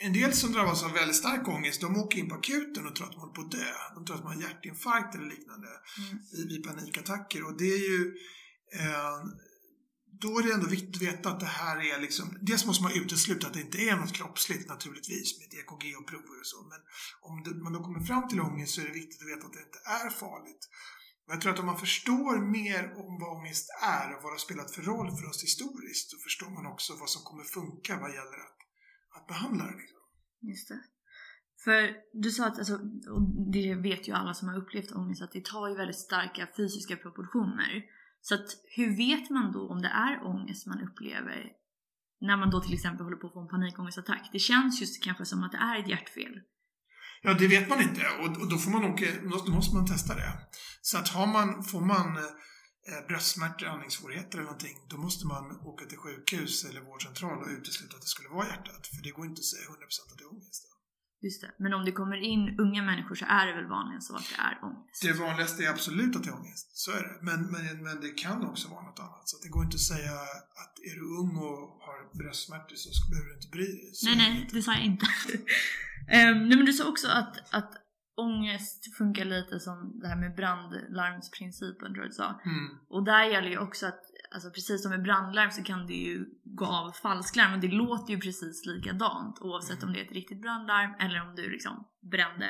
en 0.00 0.12
del 0.12 0.32
som 0.32 0.52
drabbas 0.52 0.84
av 0.84 0.92
väldigt 0.92 1.16
stark 1.16 1.48
ångest, 1.48 1.80
de 1.80 1.96
åker 1.96 2.18
in 2.18 2.28
på 2.28 2.34
akuten 2.34 2.86
och 2.86 2.96
tror 2.96 3.06
att 3.06 3.12
de 3.12 3.20
håller 3.20 3.32
på 3.32 3.40
att 3.40 3.50
dö. 3.50 3.72
De 3.94 4.04
tror 4.04 4.16
att 4.16 4.22
de 4.22 4.28
har 4.28 4.42
hjärtinfarkt 4.42 5.14
eller 5.14 5.26
liknande 5.26 5.68
mm. 5.98 6.48
vid 6.48 6.64
panikattacker. 6.64 7.46
Och 7.46 7.58
det 7.58 7.64
är 7.64 7.90
ju 7.90 8.14
eh, 8.72 9.18
då 10.20 10.38
är 10.38 10.42
det 10.42 10.52
ändå 10.52 10.66
viktigt 10.66 10.96
att 10.96 11.02
veta 11.02 11.28
att 11.28 11.40
det 11.40 11.46
här 11.46 11.76
är 11.92 12.00
liksom, 12.00 12.38
dels 12.40 12.66
måste 12.66 12.82
man 12.82 12.92
utesluta 12.92 13.46
att 13.46 13.54
det 13.54 13.60
inte 13.60 13.78
är 13.78 13.96
något 13.96 14.12
kroppsligt 14.12 14.68
naturligtvis 14.68 15.38
med 15.38 15.46
ett 15.46 15.54
EKG 15.54 15.84
och 15.98 16.06
prover 16.06 16.38
och 16.40 16.50
så, 16.52 16.58
men 16.72 16.80
om 17.28 17.34
det, 17.44 17.62
man 17.64 17.72
då 17.72 17.80
kommer 17.82 18.04
fram 18.06 18.28
till 18.28 18.40
ångest 18.40 18.74
så 18.74 18.80
är 18.80 18.86
det 18.86 19.00
viktigt 19.02 19.22
att 19.22 19.32
veta 19.32 19.46
att 19.46 19.52
det 19.52 19.66
inte 19.68 19.82
är 20.04 20.10
farligt. 20.10 20.62
Och 21.24 21.34
jag 21.34 21.40
tror 21.40 21.52
att 21.52 21.58
om 21.58 21.66
man 21.66 21.84
förstår 21.86 22.34
mer 22.58 22.82
om 23.02 23.18
vad 23.20 23.36
ångest 23.38 23.66
är 23.82 24.06
och 24.14 24.22
vad 24.22 24.30
det 24.32 24.38
har 24.38 24.46
spelat 24.48 24.74
för 24.74 24.82
roll 24.82 25.10
för 25.16 25.28
oss 25.30 25.42
historiskt, 25.42 26.10
så 26.10 26.16
förstår 26.26 26.50
man 26.50 26.66
också 26.72 26.90
vad 27.02 27.10
som 27.10 27.22
kommer 27.22 27.44
funka 27.44 27.92
vad 28.04 28.10
gäller 28.18 28.40
att, 28.46 28.58
att 29.16 29.26
behandla 29.26 29.64
det. 29.64 29.76
Liksom. 29.76 29.98
Just 30.40 30.68
det. 30.68 30.80
För 31.64 31.96
du 32.12 32.30
sa 32.30 32.46
att, 32.46 32.58
alltså, 32.58 32.74
och 33.10 33.52
det 33.52 33.74
vet 33.74 34.08
ju 34.08 34.12
alla 34.12 34.34
som 34.34 34.48
har 34.48 34.56
upplevt 34.56 34.92
ångest, 34.92 35.22
att 35.22 35.32
det 35.32 35.44
tar 35.44 35.68
ju 35.68 35.74
väldigt 35.74 35.98
starka 35.98 36.48
fysiska 36.56 36.96
proportioner. 36.96 37.84
Så 38.20 38.34
att 38.34 38.48
hur 38.76 38.96
vet 38.96 39.30
man 39.30 39.52
då 39.52 39.68
om 39.68 39.82
det 39.82 39.88
är 39.88 40.26
ångest 40.26 40.66
man 40.66 40.80
upplever 40.80 41.52
när 42.20 42.36
man 42.36 42.50
då 42.50 42.60
till 42.60 42.74
exempel 42.74 43.04
håller 43.04 43.16
på 43.16 43.26
att 43.26 43.32
få 43.32 43.40
en 43.40 43.48
panikångestattack? 43.48 44.28
Det 44.32 44.38
känns 44.38 44.80
just 44.80 45.04
kanske 45.04 45.24
som 45.24 45.42
att 45.42 45.52
det 45.52 45.58
är 45.58 45.80
ett 45.80 45.88
hjärtfel. 45.88 46.40
Ja, 47.22 47.34
det 47.34 47.48
vet 47.48 47.68
man 47.68 47.82
inte 47.82 48.02
och, 48.20 48.48
då, 48.50 48.56
får 48.56 48.70
man 48.70 48.84
åka, 48.84 49.06
då 49.46 49.52
måste 49.52 49.76
man 49.76 49.86
testa 49.86 50.14
det. 50.14 50.32
Så 50.82 50.98
att 50.98 51.08
har 51.08 51.26
man, 51.26 51.64
får 51.64 51.80
man 51.80 52.16
eh, 52.16 52.22
bröstsmärtor, 53.08 53.66
andningssvårigheter 53.66 54.38
eller 54.38 54.50
någonting, 54.50 54.76
då 54.90 54.96
måste 54.96 55.26
man 55.26 55.44
åka 55.70 55.84
till 55.84 55.98
sjukhus 55.98 56.64
eller 56.64 56.80
vårdcentral 56.80 57.38
och 57.42 57.48
utesluta 57.58 57.96
att 57.96 58.02
det 58.02 58.08
skulle 58.08 58.28
vara 58.28 58.46
hjärtat. 58.48 58.86
För 58.86 59.02
det 59.02 59.10
går 59.10 59.26
inte 59.26 59.40
att 59.40 59.44
säga 59.44 59.66
100% 59.68 60.12
att 60.12 60.18
det 60.18 60.24
är 60.24 60.32
ångest. 60.32 60.64
Just 61.26 61.40
det. 61.42 61.50
Men 61.58 61.74
om 61.74 61.84
det 61.84 61.92
kommer 61.92 62.16
in 62.32 62.60
unga 62.64 62.82
människor 62.82 63.14
så 63.14 63.24
är 63.24 63.46
det 63.46 63.54
väl 63.58 63.68
vanligen 63.76 64.02
så 64.02 64.16
att 64.16 64.28
det 64.32 64.38
är 64.48 64.54
ångest? 64.68 65.02
Det 65.02 65.12
vanligaste 65.12 65.64
är 65.64 65.70
absolut 65.70 66.16
att 66.16 66.24
det 66.24 66.30
är 66.30 66.38
ångest. 66.42 66.66
Så 66.82 66.90
är 66.90 67.02
det. 67.08 67.18
Men, 67.22 67.40
men, 67.54 67.82
men 67.86 68.00
det 68.00 68.08
kan 68.08 68.44
också 68.50 68.68
vara 68.68 68.82
något 68.82 68.98
annat. 68.98 69.28
Så 69.28 69.36
det 69.42 69.48
går 69.48 69.64
inte 69.64 69.74
att 69.74 69.90
säga 69.94 70.12
att 70.62 70.74
är 70.88 70.94
du 71.00 71.04
ung 71.22 71.32
och 71.48 71.62
har 71.86 71.98
bröstsmärtor 72.18 72.76
så 72.76 73.10
behöver 73.10 73.28
du 73.28 73.34
inte 73.34 73.48
bry 73.56 73.66
dig. 73.66 73.90
Så 73.94 74.06
nej, 74.06 74.16
nej, 74.16 74.48
det 74.52 74.62
sa 74.62 74.72
jag 74.72 74.84
inte. 74.84 75.06
um, 75.06 76.38
nej, 76.48 76.56
men 76.58 76.64
du 76.64 76.72
sa 76.72 76.88
också 76.88 77.08
att, 77.08 77.54
att 77.58 77.72
ångest 78.18 78.96
funkar 78.98 79.24
lite 79.24 79.60
som 79.60 80.00
det 80.00 80.08
här 80.08 80.16
med 80.16 80.34
brandlarmsprincipen 80.34 81.92
tror 81.92 81.98
jag 82.04 82.08
du 82.08 82.14
sa. 82.14 82.40
Mm. 82.44 82.78
Och 82.88 83.04
där 83.04 83.24
gäller 83.24 83.48
ju 83.48 83.58
också 83.58 83.86
att 83.86 84.00
alltså 84.34 84.50
precis 84.50 84.82
som 84.82 84.90
med 84.90 85.02
brandlarm 85.02 85.50
så 85.50 85.62
kan 85.62 85.86
det 85.86 85.94
ju 85.94 86.26
gå 86.44 86.66
av 86.66 86.92
falsklarm 86.92 87.52
och 87.54 87.60
det 87.60 87.68
låter 87.68 88.12
ju 88.12 88.20
precis 88.20 88.66
likadant 88.66 89.38
oavsett 89.40 89.82
mm. 89.82 89.88
om 89.88 89.92
det 89.92 90.00
är 90.00 90.04
ett 90.04 90.12
riktigt 90.12 90.42
brandlarm 90.42 90.94
eller 90.98 91.28
om 91.28 91.34
du 91.34 91.50
liksom 91.50 91.84
brände 92.12 92.46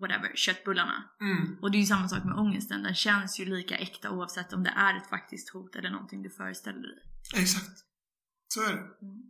whatever, 0.00 0.32
köttbullarna. 0.34 1.04
Mm. 1.20 1.58
Och 1.62 1.70
det 1.70 1.76
är 1.76 1.80
ju 1.80 1.86
samma 1.86 2.08
sak 2.08 2.24
med 2.24 2.34
ångesten, 2.34 2.82
den 2.82 2.94
känns 2.94 3.40
ju 3.40 3.44
lika 3.44 3.76
äkta 3.76 4.10
oavsett 4.10 4.52
om 4.52 4.62
det 4.62 4.74
är 4.76 4.96
ett 4.96 5.08
faktiskt 5.08 5.52
hot 5.52 5.76
eller 5.76 5.90
någonting 5.90 6.22
du 6.22 6.30
föreställer 6.30 6.82
dig. 6.82 7.02
Exakt. 7.34 7.78
Så 8.48 8.60
är 8.62 8.72
det. 8.72 9.06
Mm. 9.06 9.22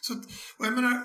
Så 0.00 0.14
och 0.58 0.66
jag 0.66 0.74
menar, 0.74 1.04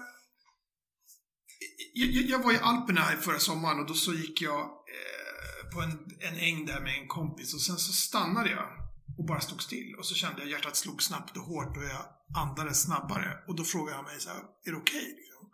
jag, 1.93 2.09
jag- 2.09 2.43
var 2.43 2.53
i 2.53 2.57
Alperna 2.57 3.01
här 3.01 3.17
förra 3.17 3.39
sommaren 3.39 3.79
och 3.79 3.88
då 3.88 3.93
så 3.93 4.13
gick 4.13 4.41
jag 4.41 4.59
eh, 4.62 5.69
på 5.74 5.81
en, 5.81 5.91
en 6.19 6.38
äng 6.38 6.65
där 6.65 6.81
med 6.81 7.00
en 7.00 7.07
kompis 7.07 7.53
och 7.53 7.62
sen 7.62 7.77
så 7.77 7.93
stannade 7.93 8.50
jag 8.50 8.69
och 9.17 9.25
bara 9.25 9.39
stod 9.41 9.62
still 9.62 9.95
och 9.98 10.05
så 10.05 10.15
kände 10.15 10.41
jag 10.41 10.50
hjärtat 10.51 10.75
slog 10.77 11.03
snabbt 11.03 11.38
och 11.38 11.43
hårt 11.43 11.77
och 11.77 11.83
jag 11.83 12.05
andades 12.38 12.81
snabbare 12.83 13.43
och 13.48 13.55
då 13.55 13.63
frågade 13.63 13.95
han 13.95 14.05
mig 14.05 14.19
så 14.19 14.29
här, 14.29 14.39
är 14.65 14.71
det 14.71 14.77
okej? 14.77 15.15
liksom? 15.17 15.50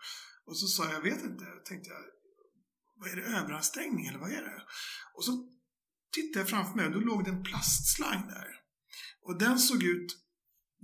Och 0.47 0.57
så 0.57 0.67
sa 0.67 0.83
jag, 0.85 0.93
jag 0.93 1.01
vet 1.01 1.23
inte, 1.23 1.45
tänkte 1.69 1.89
jag, 1.89 2.01
vad 2.99 3.09
är 3.11 3.15
det, 3.15 3.37
överansträngning 3.37 4.07
eller 4.07 4.19
vad 4.19 4.31
är 4.31 4.41
det? 4.41 4.61
Och 5.15 5.25
så 5.25 5.31
tittade 6.15 6.39
jag 6.39 6.49
framför 6.49 6.75
mig 6.75 6.85
och 6.85 6.91
då 6.91 6.99
låg 6.99 7.23
det 7.23 7.29
en 7.31 7.43
plastslang 7.43 8.27
där. 8.27 8.47
Och 9.25 9.39
den 9.39 9.59
såg 9.59 9.83
ut, 9.83 10.07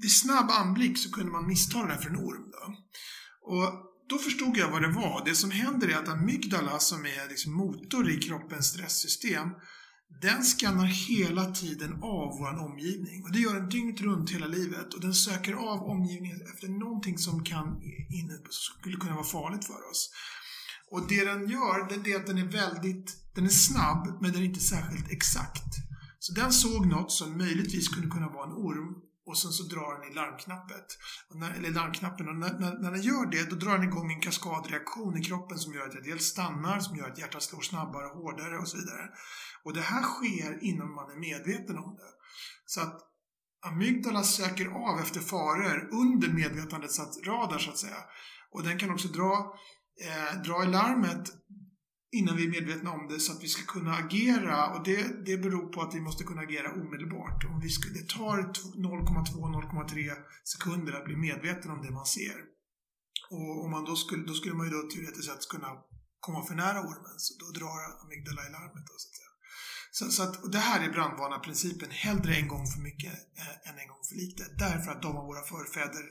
vid 0.02 0.18
snabb 0.18 0.50
anblick 0.52 0.98
så 0.98 1.12
kunde 1.12 1.32
man 1.32 1.48
missta 1.48 1.86
den 1.86 2.02
för 2.02 2.10
en 2.10 2.16
orm. 2.18 2.52
Då. 2.52 2.76
Och 3.42 3.91
då 4.12 4.18
förstod 4.18 4.58
jag 4.58 4.72
vad 4.72 4.82
det 4.82 4.92
var. 4.92 5.26
Det 5.26 5.36
som 5.36 5.52
händer 5.52 5.88
är 5.88 5.96
att 5.96 6.08
amygdala, 6.08 6.80
som 6.80 7.06
är 7.06 7.30
liksom 7.30 7.54
motor 7.54 8.10
i 8.10 8.18
kroppens 8.18 8.66
stresssystem, 8.66 9.48
den 10.22 10.44
skannar 10.44 10.86
hela 10.86 11.46
tiden 11.52 11.94
av 11.94 12.28
vår 12.40 12.66
omgivning. 12.68 13.24
Och 13.24 13.32
det 13.32 13.40
gör 13.40 13.56
den 13.56 13.70
dygnet 13.70 14.02
runt 14.02 14.30
hela 14.30 14.48
livet. 14.48 14.94
Och 14.94 15.02
den 15.02 15.14
söker 15.14 15.54
av 15.54 15.84
omgivningen 15.84 16.42
efter 16.54 16.68
någonting 16.68 17.18
som 17.18 17.44
kan, 17.44 17.68
in, 18.10 18.30
skulle 18.50 18.98
kunna 18.98 19.16
vara 19.16 19.24
farligt 19.24 19.66
för 19.66 19.90
oss. 19.92 20.10
Och 20.92 21.08
det 21.08 21.26
den 21.26 21.50
gör, 21.50 22.04
det 22.04 22.12
är 22.12 22.16
att 22.16 22.28
den 22.28 22.38
är 22.38 22.52
väldigt, 22.62 23.34
den 23.36 23.46
är 23.46 23.50
snabb, 23.50 24.18
men 24.22 24.32
den 24.32 24.42
är 24.42 24.46
inte 24.46 24.60
särskilt 24.60 25.12
exakt. 25.12 25.72
Så 26.20 26.34
den 26.34 26.52
såg 26.52 26.86
något 26.86 27.12
som 27.12 27.38
möjligtvis 27.38 27.88
kunde 27.88 28.10
kunna 28.10 28.30
vara 28.30 28.46
en 28.46 28.54
orm 28.54 28.96
och 29.26 29.38
sen 29.38 29.52
så 29.52 29.64
drar 29.64 30.00
den 30.00 30.12
i 30.12 30.14
larmknappet. 30.14 30.86
Och 31.30 31.36
när, 31.36 31.52
eller 31.54 31.70
larmknappen. 31.70 32.28
Och 32.30 32.36
när, 32.36 32.54
när, 32.60 32.78
när 32.78 32.92
den 32.92 33.02
gör 33.02 33.26
det, 33.26 33.50
då 33.50 33.56
drar 33.56 33.78
den 33.78 33.84
igång 33.84 34.12
en 34.12 34.22
kaskadreaktion 34.22 35.18
i 35.18 35.24
kroppen 35.24 35.58
som 35.58 35.74
gör 35.74 35.88
att 35.88 35.94
jag 35.94 36.04
dels 36.04 36.26
stannar, 36.26 36.80
som 36.80 36.98
gör 36.98 37.10
att 37.10 37.18
hjärtat 37.18 37.44
slår 37.44 37.62
snabbare 37.62 38.06
och 38.06 38.18
hårdare 38.18 38.58
och 38.58 38.68
så 38.68 38.78
vidare. 38.78 39.10
Och 39.64 39.74
det 39.74 39.82
här 39.82 40.04
sker 40.04 40.64
innan 40.64 40.94
man 40.94 41.12
är 41.12 41.16
medveten 41.16 41.78
om 41.78 41.96
det. 41.96 42.12
Så 42.66 42.82
att 42.82 43.00
amygdala 43.66 44.24
söker 44.24 44.68
av 44.68 45.00
efter 45.00 45.20
faror 45.20 45.90
under 45.92 46.28
medvetandets 46.28 47.00
radar 47.26 47.60
så 47.60 47.70
att 47.70 47.78
säga. 47.78 48.04
Och 48.52 48.64
den 48.64 48.80
kan 48.80 48.92
också 48.92 49.08
dra, 49.08 49.56
eh, 50.02 50.42
dra 50.42 50.64
i 50.64 50.68
larmet 50.68 51.41
innan 52.12 52.38
vi 52.38 52.46
är 52.46 52.50
medvetna 52.50 52.92
om 52.92 53.08
det 53.08 53.20
så 53.20 53.32
att 53.34 53.44
vi 53.44 53.48
ska 53.48 53.64
kunna 53.74 53.94
agera 53.96 54.74
och 54.74 54.84
det, 54.84 55.26
det 55.26 55.38
beror 55.38 55.74
på 55.74 55.82
att 55.82 55.96
vi 55.96 56.02
måste 56.02 56.24
kunna 56.24 56.42
agera 56.42 56.74
omedelbart. 56.74 57.46
Om 57.46 57.60
vi 57.60 57.70
ska, 57.70 57.90
det 57.90 58.08
tar 58.10 58.38
0,2-0,3 58.38 60.16
sekunder 60.44 60.94
att 60.94 61.06
bli 61.06 61.16
medveten 61.16 61.72
om 61.72 61.82
det 61.82 61.92
man 61.92 62.06
ser. 62.06 62.38
Och 63.30 63.66
om 63.66 63.72
man 63.72 63.86
då 63.86 63.96
skulle, 63.96 64.24
då 64.26 64.34
skulle 64.34 64.56
man 64.56 64.66
ju 64.68 64.72
då 64.72 64.82
teoretiskt 64.82 65.26
sett 65.26 65.50
kunna 65.50 65.70
komma 66.20 66.46
för 66.48 66.56
nära 66.56 66.80
ormen, 66.80 67.18
så 67.18 67.32
då 67.44 67.48
drar 67.60 67.80
amygdala 68.04 68.42
i 68.48 68.52
larmet. 68.52 68.86
Då, 68.90 68.96
så 68.98 69.08
att 69.10 69.18
säga. 69.20 69.32
Så, 69.98 70.04
så 70.16 70.24
att, 70.24 70.44
och 70.44 70.52
det 70.52 70.64
här 70.70 70.80
är 70.86 70.90
brandvarnarprincipen, 70.98 71.92
hellre 71.92 72.36
en 72.36 72.48
gång 72.48 72.66
för 72.68 72.80
mycket 72.80 73.14
eh, 73.42 73.70
än 73.70 73.80
en 73.80 73.88
gång 73.88 74.04
för 74.10 74.16
lite. 74.16 74.44
Därför 74.66 74.92
att 74.92 75.02
de 75.02 75.18
av 75.18 75.26
våra 75.26 75.44
förfäder 75.44 76.06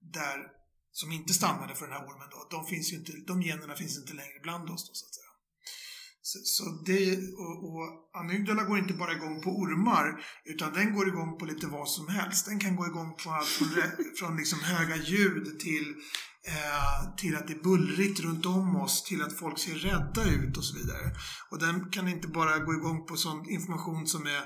där, 0.00 0.38
som 0.92 1.12
inte 1.12 1.34
stannade 1.34 1.74
för 1.74 1.86
den 1.86 1.94
här 1.96 2.06
ormen 2.08 2.28
då, 2.30 2.48
de, 2.50 2.66
finns 2.66 2.92
ju 2.92 2.96
inte, 2.96 3.12
de 3.12 3.42
generna 3.42 3.74
finns 3.76 3.98
inte 3.98 4.14
längre 4.14 4.38
bland 4.42 4.70
oss 4.70 4.88
då, 4.88 4.94
så 4.94 5.06
att 5.06 5.14
säga. 5.14 5.23
Så, 6.26 6.38
så 6.44 6.64
det, 6.86 7.18
och, 7.44 7.56
och 7.68 7.86
amygdala 8.20 8.64
går 8.64 8.78
inte 8.78 8.94
bara 8.94 9.12
igång 9.12 9.42
på 9.42 9.50
ormar, 9.50 10.24
utan 10.44 10.72
den 10.72 10.94
går 10.94 11.08
igång 11.08 11.38
på 11.38 11.44
lite 11.44 11.66
vad 11.66 11.88
som 11.88 12.08
helst. 12.08 12.46
Den 12.46 12.58
kan 12.58 12.76
gå 12.76 12.86
igång 12.86 13.16
på 13.24 13.30
allt 13.30 13.48
från, 13.48 13.68
från 14.18 14.36
liksom 14.36 14.58
höga 14.60 14.96
ljud 14.96 15.60
till, 15.60 15.94
eh, 16.46 17.14
till 17.16 17.36
att 17.36 17.46
det 17.46 17.52
är 17.52 17.62
bullrigt 17.62 18.20
runt 18.20 18.46
om 18.46 18.76
oss, 18.76 19.02
till 19.02 19.22
att 19.22 19.38
folk 19.38 19.58
ser 19.58 19.74
rädda 19.74 20.24
ut 20.30 20.56
och 20.56 20.64
så 20.64 20.76
vidare. 20.76 21.10
Och 21.50 21.58
den 21.58 21.90
kan 21.90 22.08
inte 22.08 22.28
bara 22.28 22.58
gå 22.58 22.74
igång 22.74 23.06
på 23.06 23.16
sån 23.16 23.50
information 23.50 24.06
som 24.06 24.26
är 24.26 24.44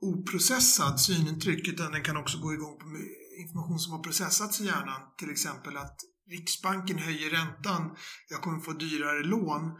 oprocessad 0.00 1.00
synintryck, 1.00 1.68
utan 1.68 1.92
den 1.92 2.02
kan 2.02 2.16
också 2.16 2.38
gå 2.38 2.54
igång 2.54 2.78
på 2.78 2.86
information 3.40 3.78
som 3.78 3.92
har 3.92 4.02
processats 4.02 4.60
i 4.60 4.64
hjärnan. 4.64 5.00
Till 5.18 5.30
exempel 5.30 5.76
att 5.76 5.96
Riksbanken 6.30 6.98
höjer 6.98 7.30
räntan, 7.30 7.96
jag 8.28 8.42
kommer 8.42 8.60
få 8.60 8.72
dyrare 8.72 9.22
lån, 9.22 9.72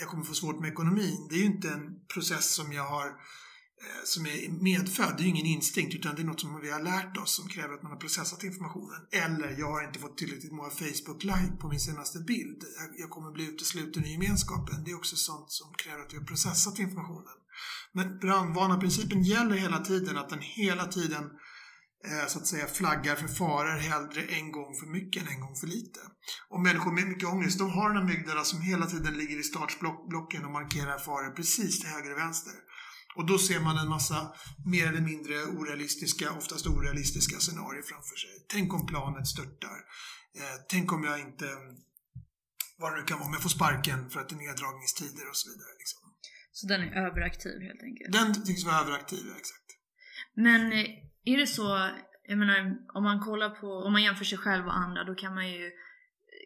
jag 0.00 0.08
kommer 0.08 0.24
få 0.24 0.34
svårt 0.34 0.60
med 0.60 0.72
ekonomin. 0.72 1.26
Det 1.30 1.34
är 1.34 1.38
ju 1.38 1.44
inte 1.44 1.68
en 1.70 2.06
process 2.14 2.54
som 2.54 2.72
jag 2.72 2.84
har 2.84 3.06
eh, 3.06 4.02
som 4.04 4.26
är 4.26 4.62
medfödd, 4.62 5.14
det 5.16 5.22
är 5.22 5.24
ju 5.24 5.30
ingen 5.30 5.46
instinkt 5.46 5.94
utan 5.94 6.14
det 6.14 6.22
är 6.22 6.26
något 6.26 6.40
som 6.40 6.60
vi 6.60 6.70
har 6.70 6.82
lärt 6.82 7.16
oss 7.16 7.34
som 7.36 7.48
kräver 7.48 7.74
att 7.74 7.82
man 7.82 7.92
har 7.92 7.98
processat 7.98 8.44
informationen. 8.44 9.00
Eller 9.12 9.58
jag 9.58 9.70
har 9.70 9.86
inte 9.86 9.98
fått 9.98 10.18
tillräckligt 10.18 10.52
många 10.52 10.68
Facebook-like 10.68 11.56
på 11.60 11.68
min 11.68 11.80
senaste 11.80 12.18
bild. 12.18 12.62
Jag- 12.98 13.10
kommer 13.10 13.30
bli 13.32 13.44
utesluten 13.48 14.04
i 14.04 14.12
gemenskapen. 14.12 14.84
Det 14.84 14.90
är 14.90 14.96
också 14.96 15.16
sånt 15.16 15.50
som 15.50 15.74
kräver 15.74 16.02
att 16.02 16.12
vi 16.12 16.16
har 16.16 16.24
processat 16.24 16.78
informationen. 16.78 17.36
Men 17.92 18.18
brandvarnarprincipen 18.18 19.22
gäller 19.22 19.56
hela 19.56 19.78
tiden, 19.78 20.18
att 20.18 20.28
den 20.28 20.40
hela 20.40 20.84
tiden 20.86 21.24
eh, 21.24 21.30
så 22.28 22.38
att 22.38 22.46
säga 22.46 22.66
flaggar 22.66 23.16
för 23.16 23.28
faror 23.28 23.78
hellre 23.78 24.22
en 24.22 24.52
gång 24.52 24.74
för 24.80 24.86
mycket 24.86 25.22
än 25.22 25.28
en 25.28 25.40
gång 25.40 25.56
för 25.56 25.66
lite. 25.66 26.00
Och 26.48 26.60
människor 26.60 26.92
med 26.92 27.06
mycket 27.06 27.28
ångest, 27.28 27.58
de 27.58 27.70
har 27.70 27.90
en 27.90 27.96
amygdala 27.96 28.44
som 28.44 28.60
hela 28.60 28.86
tiden 28.86 29.14
ligger 29.14 29.40
i 29.40 29.42
startblocken 29.42 30.44
och 30.44 30.50
markerar 30.50 30.98
faror 30.98 31.30
precis 31.30 31.80
till 31.80 31.90
höger 31.90 32.12
och 32.12 32.18
vänster. 32.18 32.54
Och 33.16 33.26
då 33.26 33.38
ser 33.38 33.60
man 33.60 33.78
en 33.78 33.88
massa 33.88 34.32
mer 34.66 34.86
eller 34.86 35.00
mindre 35.00 35.36
orealistiska, 35.44 36.32
oftast 36.32 36.66
orealistiska 36.66 37.36
scenarier 37.38 37.82
framför 37.82 38.16
sig. 38.16 38.34
Tänk 38.48 38.74
om 38.74 38.86
planet 38.86 39.26
störtar. 39.26 39.78
Eh, 40.38 40.56
tänk 40.68 40.92
om 40.92 41.04
jag 41.04 41.20
inte, 41.20 41.46
vad 42.78 42.92
det 42.92 43.00
nu 43.00 43.04
kan 43.06 43.18
vara, 43.18 43.26
om 43.26 43.32
jag 43.32 43.42
får 43.42 43.56
sparken 43.58 44.10
för 44.10 44.20
att 44.20 44.28
det 44.28 44.34
är 44.34 44.46
neddragningstider 44.46 45.24
och 45.30 45.36
så 45.36 45.48
vidare. 45.50 45.74
Liksom. 45.82 46.00
Så 46.52 46.66
den 46.66 46.80
är 46.80 46.92
överaktiv 47.06 47.56
helt 47.68 47.82
enkelt. 47.88 48.12
Den 48.18 48.44
tycks 48.46 48.64
vara 48.64 48.80
överaktiv, 48.80 49.22
ja, 49.30 49.34
exakt. 49.42 49.68
Men 50.34 50.72
eh, 50.72 50.86
är 51.24 51.36
det 51.36 51.46
så, 51.46 51.90
jag 52.28 52.38
menar 52.38 52.76
om 52.94 53.02
man 53.02 53.20
kollar 53.20 53.50
på, 53.50 53.66
om 53.66 53.92
man 53.92 54.02
jämför 54.02 54.24
sig 54.24 54.38
själv 54.38 54.66
och 54.66 54.76
andra 54.76 55.04
då 55.04 55.14
kan 55.14 55.34
man 55.34 55.50
ju 55.50 55.70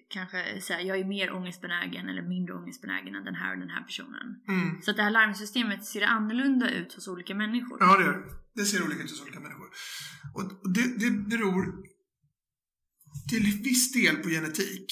kanske 0.09 0.61
säga 0.61 0.81
jag 0.81 0.99
är 0.99 1.05
mer 1.05 1.33
ångestbenägen 1.33 2.09
eller 2.09 2.23
mindre 2.23 2.55
ångestbenägen 2.55 3.15
än 3.15 3.25
den 3.25 3.35
här 3.35 3.53
och 3.53 3.59
den 3.59 3.69
här 3.69 3.83
personen. 3.83 4.27
Mm. 4.49 4.83
Så 4.83 4.91
att 4.91 4.97
det 4.97 5.03
här 5.03 5.11
larmsystemet 5.11 5.85
ser 5.85 6.03
annorlunda 6.03 6.71
ut 6.71 6.95
hos 6.95 7.09
olika 7.09 7.35
människor. 7.35 7.79
Ja, 7.81 7.97
det 7.97 8.05
gör 8.05 8.13
det. 8.13 8.25
Det 8.55 8.65
ser 8.65 8.85
olika 8.85 9.03
ut 9.03 9.11
hos 9.11 9.23
olika 9.23 9.41
människor. 9.41 9.69
Och 10.35 10.73
det, 10.75 10.99
det 10.99 11.11
beror 11.11 11.65
till 13.31 13.63
viss 13.63 13.93
del 13.93 14.17
på 14.17 14.29
genetik. 14.29 14.87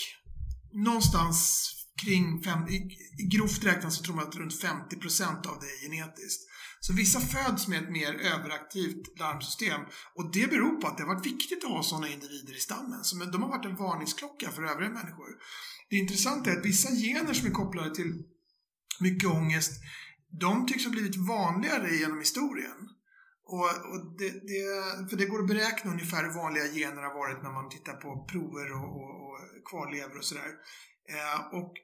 Någonstans 0.72 1.70
kring, 2.02 2.42
fem, 2.42 2.68
i, 2.68 2.76
i 3.22 3.24
grovt 3.36 3.64
räknat 3.64 3.92
så 3.92 4.02
tror 4.02 4.14
man 4.16 4.28
att 4.28 4.36
runt 4.36 4.62
50% 4.62 5.46
av 5.46 5.58
det 5.60 5.66
är 5.66 5.90
genetiskt. 5.90 6.42
Så 6.80 6.92
vissa 6.92 7.20
föds 7.20 7.68
med 7.68 7.82
ett 7.82 7.90
mer 7.90 8.14
överaktivt 8.14 9.18
larmsystem 9.18 9.80
och 10.14 10.32
det 10.32 10.50
beror 10.50 10.80
på 10.80 10.86
att 10.86 10.96
det 10.96 11.02
har 11.02 11.14
varit 11.14 11.26
viktigt 11.26 11.64
att 11.64 11.70
ha 11.70 11.82
sådana 11.82 12.08
individer 12.08 12.56
i 12.56 12.60
stammen. 12.60 13.04
Så 13.04 13.16
de 13.16 13.42
har 13.42 13.48
varit 13.48 13.64
en 13.64 13.76
varningsklocka 13.76 14.50
för 14.50 14.62
övriga 14.62 14.90
människor. 14.90 15.30
Det 15.90 15.96
intressanta 15.96 16.50
är 16.50 16.56
att 16.56 16.66
vissa 16.66 16.90
gener 16.90 17.34
som 17.34 17.46
är 17.46 17.52
kopplade 17.52 17.94
till 17.94 18.22
mycket 19.00 19.28
ångest, 19.28 19.72
de 20.40 20.66
tycks 20.66 20.84
ha 20.84 20.90
blivit 20.90 21.16
vanligare 21.16 21.96
genom 21.96 22.18
historien. 22.18 22.78
Och, 23.46 23.70
och 23.90 24.00
det, 24.18 24.30
det, 24.50 24.62
för 25.10 25.16
det 25.16 25.26
går 25.26 25.40
att 25.40 25.52
beräkna 25.54 25.90
ungefär 25.90 26.24
hur 26.24 26.34
vanliga 26.42 26.64
gener 26.64 27.02
har 27.02 27.14
varit 27.14 27.42
när 27.42 27.52
man 27.52 27.68
tittar 27.68 27.96
på 28.04 28.26
prover 28.30 28.72
och, 28.78 28.88
och, 28.98 29.12
och 29.24 29.36
kvarlevor 29.70 30.18
och 30.18 30.24
sådär. 30.24 30.52
Eh, 31.08 31.58
och 31.58 31.74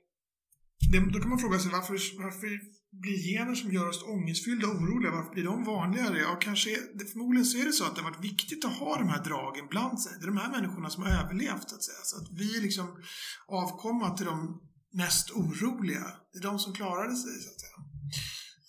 det, 0.90 1.10
då 1.12 1.20
kan 1.20 1.28
man 1.28 1.38
fråga 1.38 1.58
sig 1.58 1.70
varför, 1.70 2.22
varför 2.22 2.60
blir 2.92 3.18
gener 3.32 3.54
som 3.54 3.72
gör 3.72 3.88
oss 3.88 4.02
ångestfyllda 4.02 4.66
och 4.68 4.74
oroliga, 4.74 5.10
varför 5.10 5.34
blir 5.34 5.44
de 5.44 5.64
vanligare? 5.64 6.18
Ja, 6.18 6.38
kanske, 6.40 6.70
det, 6.94 7.04
förmodligen 7.04 7.46
så 7.46 7.58
är 7.58 7.64
det 7.64 7.72
så 7.72 7.84
att 7.84 7.96
det 7.96 8.02
har 8.02 8.10
varit 8.10 8.24
viktigt 8.24 8.64
att 8.64 8.78
ha 8.78 8.98
de 8.98 9.08
här 9.08 9.24
dragen 9.24 9.66
bland 9.70 10.00
sig. 10.00 10.12
Det 10.18 10.24
är 10.24 10.26
de 10.26 10.36
här 10.36 10.50
människorna 10.50 10.90
som 10.90 11.02
har 11.02 11.10
överlevt, 11.10 11.68
så 11.70 11.74
att 11.76 11.82
säga. 11.82 11.98
Så 12.04 12.16
att 12.16 12.28
vi 12.38 12.56
är 12.56 12.62
liksom 12.62 13.02
avkomma 13.48 14.16
till 14.16 14.26
de 14.26 14.60
mest 14.92 15.30
oroliga. 15.30 16.06
Det 16.32 16.38
är 16.38 16.42
de 16.42 16.58
som 16.58 16.72
klarade 16.72 17.16
sig, 17.16 17.40
så 17.40 17.50
att 17.50 17.60
säga. 17.60 17.76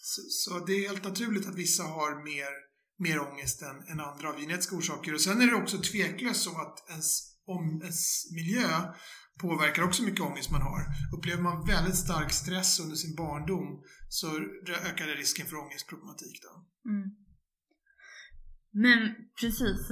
Så, 0.02 0.22
så 0.30 0.66
det 0.66 0.74
är 0.74 0.90
helt 0.90 1.04
naturligt 1.04 1.48
att 1.48 1.56
vissa 1.56 1.84
har 1.84 2.24
mer, 2.24 2.52
mer 3.00 3.20
ångest 3.20 3.62
än, 3.62 3.78
än 3.88 4.00
andra 4.00 4.30
av 4.30 4.40
genetiska 4.40 4.76
orsaker. 4.76 5.14
Och 5.14 5.22
sen 5.22 5.42
är 5.42 5.48
det 5.48 5.56
också 5.56 5.78
tveklöst 5.78 6.44
så 6.44 6.62
att 6.62 6.90
ens, 6.90 7.08
om, 7.46 7.82
ens 7.82 8.32
miljö 8.32 8.68
påverkar 9.40 9.84
också 9.84 10.04
mycket 10.04 10.22
ångest 10.22 10.52
man 10.52 10.62
har. 10.62 10.82
Upplever 11.18 11.42
man 11.44 11.66
väldigt 11.68 11.96
stark 11.96 12.32
stress 12.32 12.80
under 12.80 12.96
sin 12.96 13.16
barndom 13.16 13.84
så 14.10 14.28
ökar 14.90 15.08
det 15.08 15.16
risken 15.16 15.46
för 15.48 15.56
ångestproblematik. 15.56 16.40
Då. 16.44 16.54
Mm. 16.92 17.10
Men 18.74 19.16
precis, 19.42 19.92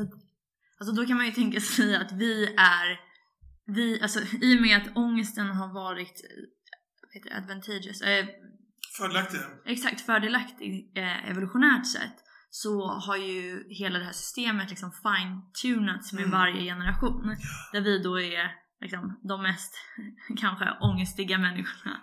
alltså 0.79 0.95
då 0.95 1.05
kan 1.05 1.17
man 1.17 1.25
ju 1.25 1.31
tänka 1.31 1.61
sig 1.77 1.95
att 1.95 2.11
vi 2.11 2.45
är, 2.57 2.99
vi, 3.65 4.01
alltså 4.01 4.19
i 4.41 4.57
och 4.57 4.61
med 4.61 4.77
att 4.77 4.97
ångesten 4.97 5.47
har 5.47 5.73
varit 5.73 6.21
heter 7.13 7.29
det, 7.29 7.35
advantageous, 7.37 8.01
eh, 8.01 8.25
Fördelaktiga. 8.97 9.41
exakt 9.65 10.01
fördelaktig 10.01 10.91
eh, 10.95 11.29
evolutionärt 11.29 11.87
sett 11.87 12.15
så 12.49 12.87
har 12.87 13.17
ju 13.17 13.65
hela 13.69 13.99
det 13.99 14.05
här 14.05 14.11
systemet 14.11 14.69
liksom 14.69 14.91
fine-tunats 14.91 16.13
med 16.13 16.23
Mm. 16.23 16.31
varje 16.31 16.61
generation. 16.61 17.35
Där 17.73 17.81
vi 17.81 17.99
då 18.03 18.19
är 18.21 18.51
liksom 18.81 19.19
de 19.23 19.41
mest 19.41 19.75
kanske 20.37 20.77
ångestiga 20.79 21.37
människorna. 21.37 22.01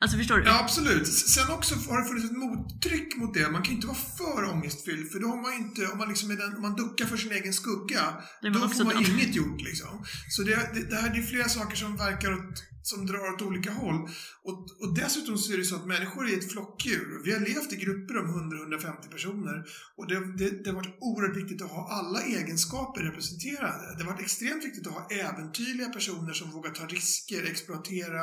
Alltså 0.00 0.16
förstår 0.18 0.38
du? 0.38 0.44
Ja, 0.44 0.60
absolut. 0.60 1.08
Sen 1.08 1.50
också 1.50 1.74
har 1.74 1.98
det 2.00 2.08
funnits 2.08 2.30
ett 2.30 2.36
mottryck 2.36 3.16
mot 3.16 3.34
det. 3.34 3.50
Man 3.50 3.62
kan 3.62 3.74
inte 3.74 3.86
vara 3.86 3.96
för 3.96 4.50
ångestfylld, 4.52 5.12
för 5.12 5.18
då 5.18 5.28
har 5.28 5.42
man 5.42 5.52
inte, 5.52 5.86
om 5.92 5.98
man 5.98 6.08
liksom 6.08 6.30
är 6.30 6.36
den, 6.36 6.56
om 6.56 6.62
man 6.62 6.76
duckar 6.76 7.06
för 7.06 7.16
sin 7.16 7.32
egen 7.32 7.52
skugga, 7.52 8.02
då 8.42 8.68
får 8.68 8.84
man 8.84 9.02
dum. 9.02 9.12
inget 9.12 9.34
gjort 9.34 9.60
liksom. 9.60 10.04
Så 10.28 10.42
det, 10.42 10.70
det, 10.74 10.90
det 10.90 10.96
här 10.96 11.10
det 11.10 11.18
är 11.18 11.22
flera 11.22 11.48
saker 11.48 11.76
som 11.76 11.96
verkar 11.96 12.32
åt, 12.32 12.64
som 12.82 13.06
drar 13.06 13.34
åt 13.34 13.42
olika 13.42 13.70
håll. 13.70 14.08
Och, 14.44 14.58
och 14.82 14.94
dessutom 14.94 15.38
så 15.38 15.52
är 15.52 15.58
det 15.58 15.64
så 15.64 15.76
att 15.76 15.86
människor 15.86 16.28
är 16.28 16.38
ett 16.38 16.52
flockdjur. 16.52 17.22
Vi 17.24 17.32
har 17.32 17.40
levt 17.40 17.72
i 17.72 17.76
grupper 17.76 18.18
om 18.18 18.26
100-150 18.26 19.10
personer 19.10 19.64
och 19.96 20.06
det, 20.08 20.36
det, 20.38 20.64
det 20.64 20.70
har 20.70 20.76
varit 20.76 20.98
oerhört 21.00 21.36
viktigt 21.36 21.62
att 21.62 21.70
ha 21.70 21.88
alla 21.90 22.22
egenskaper 22.22 23.00
representerade. 23.02 23.94
Det 23.96 24.04
har 24.04 24.12
varit 24.12 24.22
extremt 24.22 24.64
viktigt 24.64 24.86
att 24.86 24.92
ha 24.92 25.08
äventyrliga 25.10 25.88
personer 25.88 26.32
som 26.32 26.50
vågar 26.50 26.70
ta 26.70 26.86
risker, 26.86 27.50
exploatera, 27.50 28.22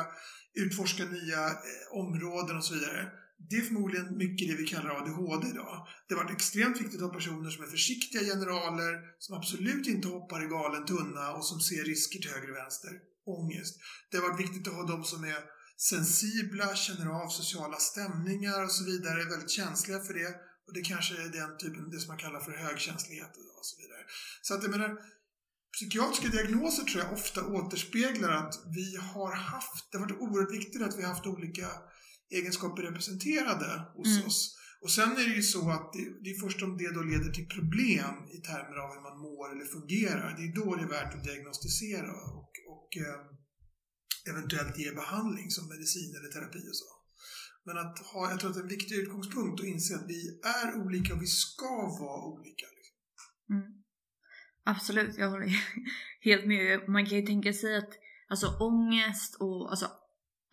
utforska 0.54 1.04
nya 1.04 1.46
eh, 1.46 1.54
områden 1.90 2.56
och 2.56 2.64
så 2.64 2.74
vidare. 2.74 3.10
Det 3.50 3.56
är 3.56 3.62
förmodligen 3.62 4.16
mycket 4.16 4.48
det 4.48 4.54
vi 4.54 4.66
kallar 4.66 4.90
ADHD 4.90 5.48
idag. 5.48 5.86
Det 6.08 6.14
har 6.14 6.22
varit 6.24 6.36
extremt 6.36 6.80
viktigt 6.80 7.02
att 7.02 7.08
ha 7.10 7.18
personer 7.18 7.50
som 7.50 7.64
är 7.64 7.68
försiktiga 7.68 8.20
generaler, 8.20 9.00
som 9.18 9.36
absolut 9.36 9.86
inte 9.86 10.08
hoppar 10.08 10.44
i 10.44 10.48
galen 10.48 10.84
tunna 10.86 11.32
och 11.32 11.44
som 11.44 11.60
ser 11.60 11.84
risker 11.84 12.18
till 12.18 12.30
höger 12.30 12.50
och 12.50 12.56
vänster. 12.56 12.90
Ångest. 13.26 13.80
Det 14.10 14.16
har 14.16 14.28
varit 14.28 14.40
viktigt 14.40 14.68
att 14.68 14.74
ha 14.74 14.82
de 14.82 15.04
som 15.04 15.24
är 15.24 15.38
sensibla, 15.76 16.74
känner 16.74 17.06
av 17.06 17.28
sociala 17.28 17.76
stämningar 17.76 18.64
och 18.64 18.72
så 18.72 18.84
vidare, 18.84 19.22
är 19.22 19.30
väldigt 19.30 19.50
känsliga 19.50 20.00
för 20.00 20.14
det. 20.14 20.34
Och 20.66 20.74
det 20.74 20.82
kanske 20.82 21.14
är 21.14 21.28
den 21.28 21.58
typen, 21.58 21.90
det 21.90 21.98
som 21.98 22.08
man 22.08 22.18
kallar 22.18 22.40
för 22.40 22.52
högkänslighet 22.52 23.32
och 23.58 23.66
så 23.66 23.80
vidare. 23.82 24.02
Så 24.42 24.54
att 24.54 24.62
jag 24.62 24.70
menar, 24.70 24.98
psykiatriska 25.76 26.28
diagnoser 26.28 26.84
tror 26.84 27.02
jag 27.04 27.12
ofta 27.12 27.46
återspeglar 27.46 28.30
att 28.30 28.54
vi 28.74 28.96
har 28.96 29.32
haft, 29.34 29.92
det 29.92 29.98
har 29.98 30.04
varit 30.06 30.20
oerhört 30.20 30.52
viktigt 30.52 30.82
att 30.82 30.98
vi 30.98 31.02
har 31.02 31.08
haft 31.14 31.26
olika 31.26 31.68
egenskaper 32.30 32.82
representerade 32.82 33.70
hos 33.96 34.08
Mm. 34.16 34.26
oss. 34.26 34.56
Och 34.82 34.90
sen 34.90 35.12
är 35.12 35.26
det 35.28 35.34
ju 35.34 35.42
så 35.42 35.70
att 35.70 35.92
det, 35.92 36.04
det 36.22 36.30
är 36.30 36.40
först 36.40 36.62
om 36.62 36.76
det 36.76 36.90
då 36.94 37.02
leder 37.02 37.30
till 37.32 37.48
problem 37.56 38.14
i 38.36 38.38
termer 38.48 38.76
av 38.82 38.88
hur 38.94 39.02
man 39.08 39.18
mår 39.26 39.46
eller 39.52 39.66
fungerar, 39.76 40.28
det 40.38 40.44
är 40.48 40.54
då 40.60 40.74
det 40.76 40.82
är 40.82 40.94
värt 40.98 41.14
att 41.14 41.24
diagnostisera 41.24 42.12
och, 42.38 42.52
och 42.74 42.88
eh, 43.06 43.20
eventuellt 44.30 44.78
ge 44.78 44.90
behandling 44.92 45.50
som 45.50 45.68
medicin 45.68 46.10
eller 46.16 46.30
terapi 46.32 46.62
och 46.72 46.78
så. 46.82 46.90
Men 47.66 47.76
att 47.78 47.98
ha, 47.98 48.30
jag 48.30 48.40
tror 48.40 48.50
att 48.50 48.56
en 48.56 48.68
viktig 48.68 48.94
utgångspunkt 48.96 49.60
att 49.60 49.66
inse 49.66 49.94
att 49.96 50.08
vi 50.08 50.40
är 50.60 50.68
olika 50.82 51.14
och 51.14 51.22
vi 51.22 51.26
ska 51.26 51.74
vara 52.00 52.24
olika. 52.32 52.66
Absolut, 54.64 55.18
jag 55.18 55.30
håller 55.30 55.48
helt 56.20 56.46
med. 56.46 56.88
Man 56.88 57.06
kan 57.06 57.18
ju 57.18 57.26
tänka 57.26 57.52
sig 57.52 57.76
att 57.76 57.90
alltså, 58.28 58.46
ångest 58.60 59.36
och 59.40 59.70
alltså, 59.70 59.86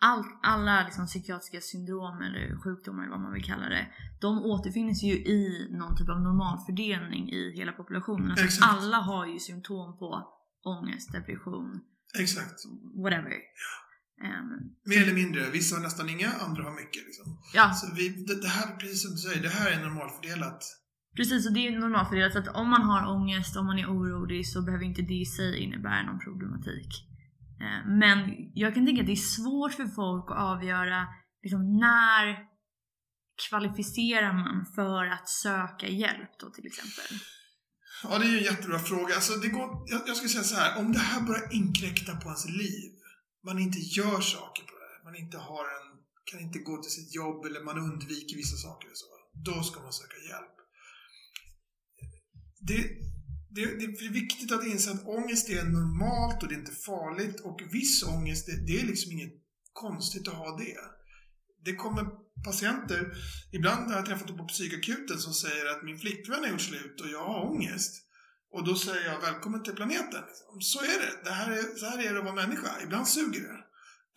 all, 0.00 0.24
alla 0.42 0.84
liksom, 0.84 1.06
psykiatriska 1.06 1.60
syndrom 1.60 2.22
eller 2.22 2.62
sjukdomar 2.64 3.02
eller 3.02 3.10
vad 3.10 3.20
man 3.20 3.32
vill 3.32 3.44
kalla 3.44 3.68
det. 3.68 3.86
De 4.20 4.38
återfinns 4.44 5.02
ju 5.02 5.14
i 5.14 5.68
någon 5.70 5.96
typ 5.96 6.08
av 6.08 6.20
normalfördelning 6.20 7.30
i 7.30 7.52
hela 7.56 7.72
populationen. 7.72 8.30
Alltså, 8.30 8.44
Exakt. 8.44 8.72
alla 8.72 8.96
har 8.96 9.26
ju 9.26 9.38
symptom 9.38 9.98
på 9.98 10.28
ångest, 10.64 11.12
depression, 11.12 11.80
Exakt. 12.18 12.58
whatever. 13.02 13.32
Ehm, 14.24 14.50
Mer 14.84 15.02
eller 15.02 15.14
mindre. 15.14 15.50
Vissa 15.50 15.76
har 15.76 15.82
nästan 15.82 16.08
inga, 16.08 16.30
andra 16.32 16.62
har 16.62 16.74
mycket. 16.74 17.02
Liksom. 17.06 17.38
ja, 17.54 17.72
Så 17.74 17.94
vi, 17.94 18.08
det, 18.08 18.40
det 18.40 18.48
här, 18.48 18.76
precis 18.76 19.02
som 19.02 19.10
du 19.10 19.16
säger, 19.18 19.42
det 19.42 19.48
här 19.48 19.70
är 19.70 19.84
normalfördelat. 19.84 20.62
Precis, 21.16 21.46
och 21.46 21.52
det 21.52 21.66
är 21.66 21.78
normalfördelat. 21.78 22.32
Så 22.32 22.38
att 22.38 22.48
om 22.48 22.70
man 22.70 22.82
har 22.82 23.14
ångest, 23.16 23.56
om 23.56 23.66
man 23.66 23.78
är 23.78 23.86
orolig 23.86 24.48
så 24.48 24.62
behöver 24.62 24.84
inte 24.84 25.02
det 25.02 25.14
i 25.14 25.24
sig 25.24 25.58
innebära 25.58 26.02
någon 26.02 26.20
problematik. 26.20 26.90
Eh, 27.60 27.86
men 27.86 28.18
jag 28.54 28.74
kan 28.74 28.86
tänka 28.86 29.00
att 29.00 29.06
det 29.06 29.20
är 29.22 29.26
svårt 29.38 29.74
för 29.74 29.86
folk 29.86 30.30
att 30.30 30.38
avgöra 30.38 31.06
liksom, 31.42 31.76
när 31.76 32.24
kvalificerar 33.48 34.32
man 34.32 34.66
för 34.74 35.06
att 35.06 35.28
söka 35.28 35.86
hjälp 35.86 36.30
då 36.40 36.50
till 36.50 36.66
exempel. 36.66 37.18
Ja, 38.02 38.18
det 38.18 38.24
är 38.26 38.30
ju 38.30 38.38
en 38.38 38.44
jättebra 38.44 38.78
fråga. 38.78 39.14
Alltså, 39.14 39.32
det 39.44 39.48
går, 39.48 39.68
jag, 39.86 40.00
jag 40.06 40.16
skulle 40.16 40.34
säga 40.34 40.44
så 40.44 40.56
här, 40.56 40.78
om 40.80 40.92
det 40.92 40.98
här 40.98 41.20
börjar 41.20 41.54
inkräkta 41.54 42.12
på 42.16 42.26
ens 42.28 42.48
liv, 42.48 42.92
man 43.48 43.58
inte 43.58 43.78
gör 43.78 44.20
saker 44.20 44.62
på 44.70 44.74
det, 44.82 45.04
man 45.04 45.16
inte 45.16 45.38
har 45.38 45.64
en, 45.76 45.86
kan 46.24 46.40
inte 46.40 46.58
gå 46.58 46.82
till 46.82 46.90
sitt 46.98 47.14
jobb 47.14 47.44
eller 47.44 47.60
man 47.64 47.78
undviker 47.78 48.36
vissa 48.36 48.56
saker 48.56 48.88
och 48.90 48.98
så, 49.02 49.06
då 49.48 49.62
ska 49.62 49.80
man 49.80 49.92
söka 49.92 50.18
hjälp. 50.30 50.51
Det, 52.66 52.82
det, 53.54 53.64
det 53.64 53.84
är 53.84 54.12
viktigt 54.12 54.52
att 54.52 54.66
inse 54.66 54.90
att 54.90 55.06
ångest 55.06 55.48
är 55.48 55.64
normalt 55.64 56.42
och 56.42 56.48
det 56.48 56.54
är 56.54 56.58
inte 56.58 56.72
farligt 56.72 57.40
och 57.40 57.60
viss 57.72 58.02
ångest, 58.02 58.46
det, 58.46 58.66
det 58.66 58.80
är 58.80 58.86
liksom 58.86 59.12
inget 59.12 59.32
konstigt 59.72 60.28
att 60.28 60.34
ha 60.34 60.58
det. 60.58 60.78
Det 61.64 61.74
kommer 61.74 62.06
patienter, 62.44 63.12
ibland 63.52 63.90
har 63.90 63.96
jag 63.96 64.06
träffat 64.06 64.28
dem 64.28 64.36
på 64.36 64.44
psykakuten 64.44 65.18
som 65.18 65.32
säger 65.32 65.66
att 65.66 65.82
min 65.82 65.98
flickvän 65.98 66.42
har 66.42 66.50
gjort 66.50 66.60
slut 66.60 67.00
och 67.00 67.08
jag 67.08 67.24
har 67.24 67.50
ångest. 67.50 67.92
Och 68.52 68.64
då 68.64 68.74
säger 68.76 69.06
jag 69.12 69.20
välkommen 69.20 69.62
till 69.62 69.74
planeten. 69.74 70.22
Liksom. 70.28 70.60
Så 70.60 70.78
är 70.78 70.98
det. 71.02 71.24
det 71.24 71.30
här 71.30 71.50
är, 71.50 71.62
så 71.76 71.86
här 71.86 71.98
är 71.98 72.12
det 72.12 72.18
att 72.18 72.24
vara 72.24 72.34
människa. 72.34 72.68
Ibland 72.82 73.08
suger 73.08 73.40
det. 73.40 73.64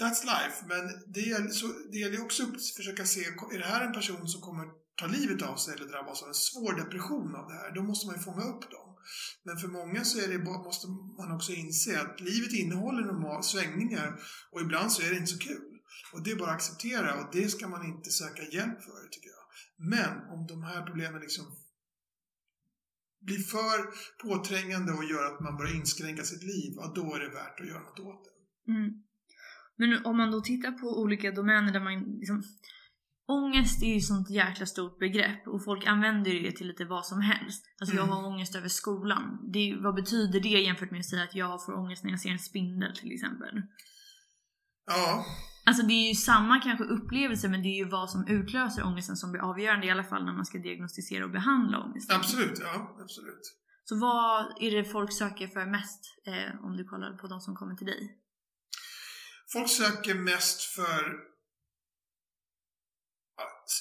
That's 0.04 0.26
life. 0.26 0.58
Men 0.68 1.14
det 1.14 1.22
gäller, 1.22 1.50
så, 1.50 1.68
det 1.92 1.98
gäller 1.98 2.22
också 2.22 2.44
att 2.44 2.66
försöka 2.78 3.06
se, 3.06 3.20
är 3.54 3.60
det 3.60 3.66
här 3.66 3.86
en 3.86 3.94
person 3.94 4.28
som 4.28 4.42
kommer 4.42 4.66
ta 4.96 5.08
livet 5.08 5.42
av 5.42 5.56
sig 5.56 5.74
eller 5.74 5.88
drabbas 5.88 6.22
av 6.22 6.28
en 6.28 6.34
svår 6.34 6.74
depression 6.74 7.36
av 7.36 7.48
det 7.48 7.54
här? 7.54 7.76
Då 7.76 7.84
måste 7.84 8.08
man 8.08 8.16
ju 8.16 8.22
fånga 8.22 8.44
upp 8.44 8.72
dem. 8.72 8.96
Men 9.44 9.58
för 9.58 9.68
många 9.68 10.04
så 10.04 10.20
är 10.20 10.28
det, 10.28 10.38
måste 10.38 10.88
man 11.18 11.32
också 11.32 11.52
inse 11.52 12.02
att 12.02 12.22
livet 12.22 12.54
innehåller 12.54 13.04
normala 13.06 13.42
svängningar 13.42 14.20
och 14.52 14.62
ibland 14.62 14.92
så 14.92 15.02
är 15.02 15.10
det 15.10 15.16
inte 15.16 15.32
så 15.32 15.40
kul. 15.40 15.72
Och 16.14 16.24
det 16.24 16.32
är 16.32 16.36
bara 16.36 16.50
att 16.50 16.56
acceptera 16.56 17.20
och 17.20 17.30
det 17.32 17.50
ska 17.50 17.68
man 17.68 17.86
inte 17.86 18.10
söka 18.10 18.44
hjälp 18.44 18.84
för, 18.84 19.08
tycker 19.12 19.30
jag. 19.30 19.46
Men 19.78 20.30
om 20.34 20.48
de 20.48 20.64
här 20.64 20.82
problemen 20.86 21.22
liksom 21.22 21.46
blir 23.22 23.40
för 23.40 23.78
påträngande 24.24 24.92
och 24.94 25.04
gör 25.04 25.26
att 25.26 25.40
man 25.40 25.58
börjar 25.58 25.76
inskränka 25.76 26.24
sitt 26.24 26.44
liv, 26.44 26.74
ja, 26.76 26.92
då 26.96 27.16
är 27.16 27.20
det 27.20 27.30
värt 27.30 27.60
att 27.60 27.68
göra 27.68 27.84
något 27.84 28.00
åt 28.00 28.24
det. 28.26 28.72
Mm. 28.72 29.04
Men 29.76 30.06
om 30.06 30.18
man 30.18 30.32
då 30.32 30.42
tittar 30.42 30.72
på 30.72 31.02
olika 31.02 31.32
domäner 31.32 31.74
där 31.74 31.80
man 31.80 31.94
liksom 32.20 32.44
Ångest 33.28 33.84
är 33.84 33.94
ju 33.94 34.00
sånt 34.00 34.30
jäkla 34.30 34.66
stort 34.66 35.00
begrepp 35.00 35.48
och 35.48 35.64
folk 35.64 35.86
använder 35.88 36.32
det 36.32 36.52
till 36.52 36.68
lite 36.68 36.86
vad 36.86 37.06
som 37.06 37.22
helst. 37.22 37.66
Alltså 37.80 37.96
jag 37.96 38.04
Mm. 38.08 38.16
har 38.18 38.28
ångest 38.28 38.56
över 38.56 38.68
skolan. 38.68 39.40
Det, 39.54 39.76
vad 39.84 39.96
betyder 39.96 40.40
det 40.40 40.50
jämfört 40.50 40.92
med 40.92 41.00
att 41.00 41.06
säga 41.06 41.24
att 41.24 41.36
jag 41.36 41.66
får 41.66 41.74
ångest 41.74 42.04
när 42.04 42.12
jag 42.12 42.20
ser 42.20 42.30
en 42.30 42.40
spindel 42.40 42.96
till 42.96 43.12
exempel? 43.12 43.62
Ja, 44.88 45.26
Alltså 45.68 45.84
det 45.86 45.94
är 45.94 46.08
ju 46.10 46.16
samma 46.16 46.60
kanske 46.60 46.84
upplevelse 46.84 47.50
men 47.50 47.62
det 47.62 47.68
är 47.68 47.78
ju 47.84 47.90
vad 47.90 48.10
som 48.10 48.28
utlöser 48.28 48.84
ångesten 48.86 49.16
som 49.16 49.32
blir 49.32 49.42
avgörande 49.42 49.88
i 49.88 49.90
alla 49.92 50.04
fall 50.04 50.26
när 50.26 50.34
man 50.34 50.46
ska 50.46 50.58
diagnostisera 50.58 51.26
och 51.26 51.32
behandla 51.32 51.80
ångest. 51.84 52.12
absolut. 52.14 52.60
Ja, 52.62 52.98
absolut. 53.04 53.42
Så 53.84 54.00
vad 54.00 54.46
är 54.60 54.72
det 54.72 54.84
folk 54.86 55.14
söker 55.14 55.48
för 55.48 55.66
mest 55.66 56.00
eh, 56.28 56.66
om 56.66 56.78
du 56.78 56.84
kollar 56.86 57.18
på 57.18 57.28
de 57.28 57.40
som 57.42 57.56
kommer 57.56 57.76
till 57.76 57.88
dig? 57.88 58.18
Folk 59.54 59.70
söker 59.70 60.16
mest 60.16 60.62
för 60.62 61.16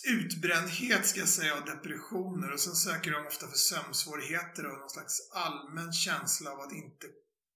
utbrändhet, 0.04 1.06
ska 1.06 1.18
jag 1.18 1.28
säga, 1.28 1.58
och 1.58 1.66
depressioner. 1.66 2.52
Och 2.52 2.60
sen 2.60 2.74
söker 2.74 3.10
de 3.10 3.26
ofta 3.26 3.46
för 3.48 3.56
sömnsvårigheter 3.56 4.66
och 4.66 4.78
någon 4.78 4.90
slags 4.90 5.30
allmän 5.32 5.92
känsla 5.92 6.50
av 6.50 6.60
att 6.60 6.72
inte 6.72 7.06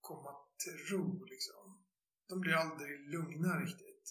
komma 0.00 0.30
till 0.64 0.78
ro. 0.90 1.24
Liksom. 1.24 1.84
De 2.28 2.40
blir 2.40 2.52
aldrig 2.52 3.10
lugna 3.10 3.60
riktigt. 3.60 4.06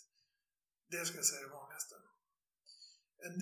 Det 0.91 1.06
ska 1.06 1.15
jag 1.15 1.25
säga 1.25 1.39
är 1.39 1.43
det 1.43 1.49
vanligaste. 1.49 1.95
En, 3.25 3.36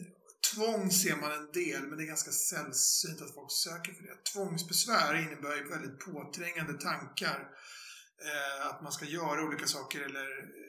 tvång 0.53 0.91
ser 0.91 1.15
man 1.15 1.31
en 1.31 1.51
del, 1.51 1.81
men 1.88 1.97
det 1.97 2.03
är 2.03 2.15
ganska 2.15 2.31
sällsynt 2.31 3.21
att 3.21 3.33
folk 3.33 3.51
söker 3.51 3.93
för 3.93 4.03
det. 4.03 4.23
Tvångsbesvär 4.33 5.15
innebär 5.15 5.55
ju 5.55 5.69
väldigt 5.69 5.99
påträngande 5.99 6.73
tankar. 6.73 7.39
Eh, 8.27 8.67
att 8.67 8.81
man 8.83 8.91
ska 8.91 9.05
göra 9.05 9.43
olika 9.47 9.67
saker 9.67 10.01
eller 10.01 10.29
eh, 10.38 10.64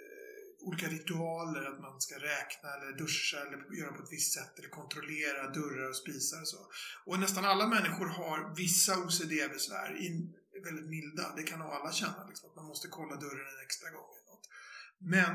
olika 0.68 0.86
ritualer, 0.88 1.62
att 1.70 1.80
man 1.80 2.00
ska 2.00 2.14
räkna 2.14 2.68
eller 2.74 2.98
duscha 2.98 3.36
eller 3.44 3.58
göra 3.80 3.92
på 3.92 4.02
ett 4.02 4.12
visst 4.12 4.32
sätt 4.34 4.58
eller 4.58 4.68
kontrollera 4.68 5.50
dörrar 5.58 5.88
och 5.88 5.96
spisar 5.96 6.40
och 6.40 6.48
så. 6.48 6.62
Och 7.06 7.18
nästan 7.20 7.44
alla 7.44 7.66
människor 7.66 8.06
har 8.06 8.54
vissa 8.56 8.92
OCD-besvär, 9.04 9.88
väldigt 10.64 10.90
milda. 10.96 11.34
Det 11.36 11.42
kan 11.42 11.58
nog 11.58 11.68
alla 11.68 11.92
känna, 11.92 12.26
liksom, 12.28 12.50
att 12.50 12.56
man 12.56 12.64
måste 12.72 12.88
kolla 12.88 13.16
dörren 13.16 13.46
en 13.54 13.64
extra 13.66 13.90
gång. 13.90 14.10
Eller 14.16 14.30
något. 14.32 14.48
Men 14.98 15.32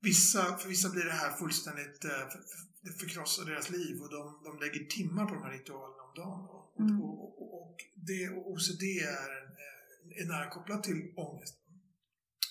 vissa, 0.00 0.56
för 0.58 0.68
vissa 0.68 0.88
blir 0.90 1.04
det 1.04 1.12
här 1.22 1.32
fullständigt, 1.32 2.04
eh, 2.04 2.28
det 2.80 2.92
förkrossar 2.92 3.44
deras 3.44 3.70
liv 3.70 4.02
och 4.02 4.10
de, 4.10 4.40
de 4.44 4.58
lägger 4.60 4.84
timmar 4.84 5.26
på 5.26 5.34
de 5.34 5.42
här 5.42 5.52
ritualerna 5.52 6.02
om 6.02 6.14
dagen. 6.22 6.40
Och, 6.48 6.64
Mm. 6.80 7.00
och, 7.02 7.42
och, 7.42 7.62
och, 7.62 7.76
det, 7.94 8.28
och 8.28 8.50
OCD 8.52 8.82
är, 9.00 9.30
en, 9.40 9.48
eh, 9.48 10.22
är 10.22 10.26
nära 10.28 10.50
kopplat 10.50 10.82
till 10.84 11.12
ångest. 11.16 11.54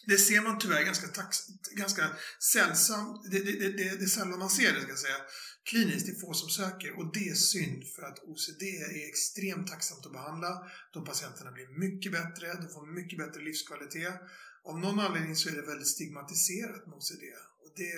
Det 0.07 0.17
ser 0.17 0.41
man 0.41 0.59
tyvärr 0.59 0.83
ganska, 0.83 1.07
tax, 1.07 1.37
ganska 1.71 2.09
sällsamt. 2.53 3.31
Det, 3.31 3.39
det, 3.39 3.51
det, 3.51 3.69
det, 3.69 3.97
det 3.99 4.03
är 4.03 4.07
sällan 4.07 4.39
man 4.39 4.49
ser 4.49 4.73
det, 4.73 4.81
ska 4.81 4.89
jag 4.89 4.99
säga. 4.99 5.21
Kliniskt, 5.63 6.05
det 6.05 6.11
är 6.11 6.19
få 6.19 6.33
som 6.33 6.49
söker 6.49 6.97
och 6.97 7.13
det 7.13 7.29
är 7.29 7.35
synd 7.35 7.83
för 7.95 8.01
att 8.01 8.19
OCD 8.23 8.63
är 8.63 9.09
extremt 9.09 9.67
tacksamt 9.67 10.05
att 10.05 10.11
behandla. 10.11 10.71
De 10.93 11.05
patienterna 11.05 11.51
blir 11.51 11.67
mycket 11.67 12.11
bättre, 12.11 12.53
de 12.53 12.69
får 12.69 12.85
mycket 12.99 13.17
bättre 13.17 13.41
livskvalitet. 13.41 14.15
Av 14.63 14.79
någon 14.79 14.99
anledning 14.99 15.35
så 15.35 15.49
är 15.49 15.55
det 15.55 15.61
väldigt 15.61 15.87
stigmatiserat 15.87 16.87
med 16.87 16.95
OCD. 16.95 17.23
Och 17.61 17.71
det, 17.75 17.91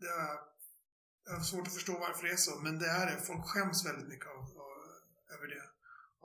det 0.00 0.06
är, 0.06 0.54
jag 1.26 1.34
har 1.34 1.44
svårt 1.44 1.66
att 1.66 1.74
förstå 1.74 1.98
varför 1.98 2.26
det 2.26 2.32
är 2.32 2.36
så, 2.36 2.60
men 2.60 2.78
det 2.78 2.86
är 2.86 3.06
det. 3.06 3.26
Folk 3.26 3.44
skäms 3.46 3.86
väldigt 3.86 4.08
mycket 4.08 4.26
av, 4.26 4.42
av, 4.66 4.76
över 5.34 5.46
det. 5.54 5.64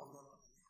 Av 0.01 0.07
någon 0.13 0.27
anledning. 0.33 0.67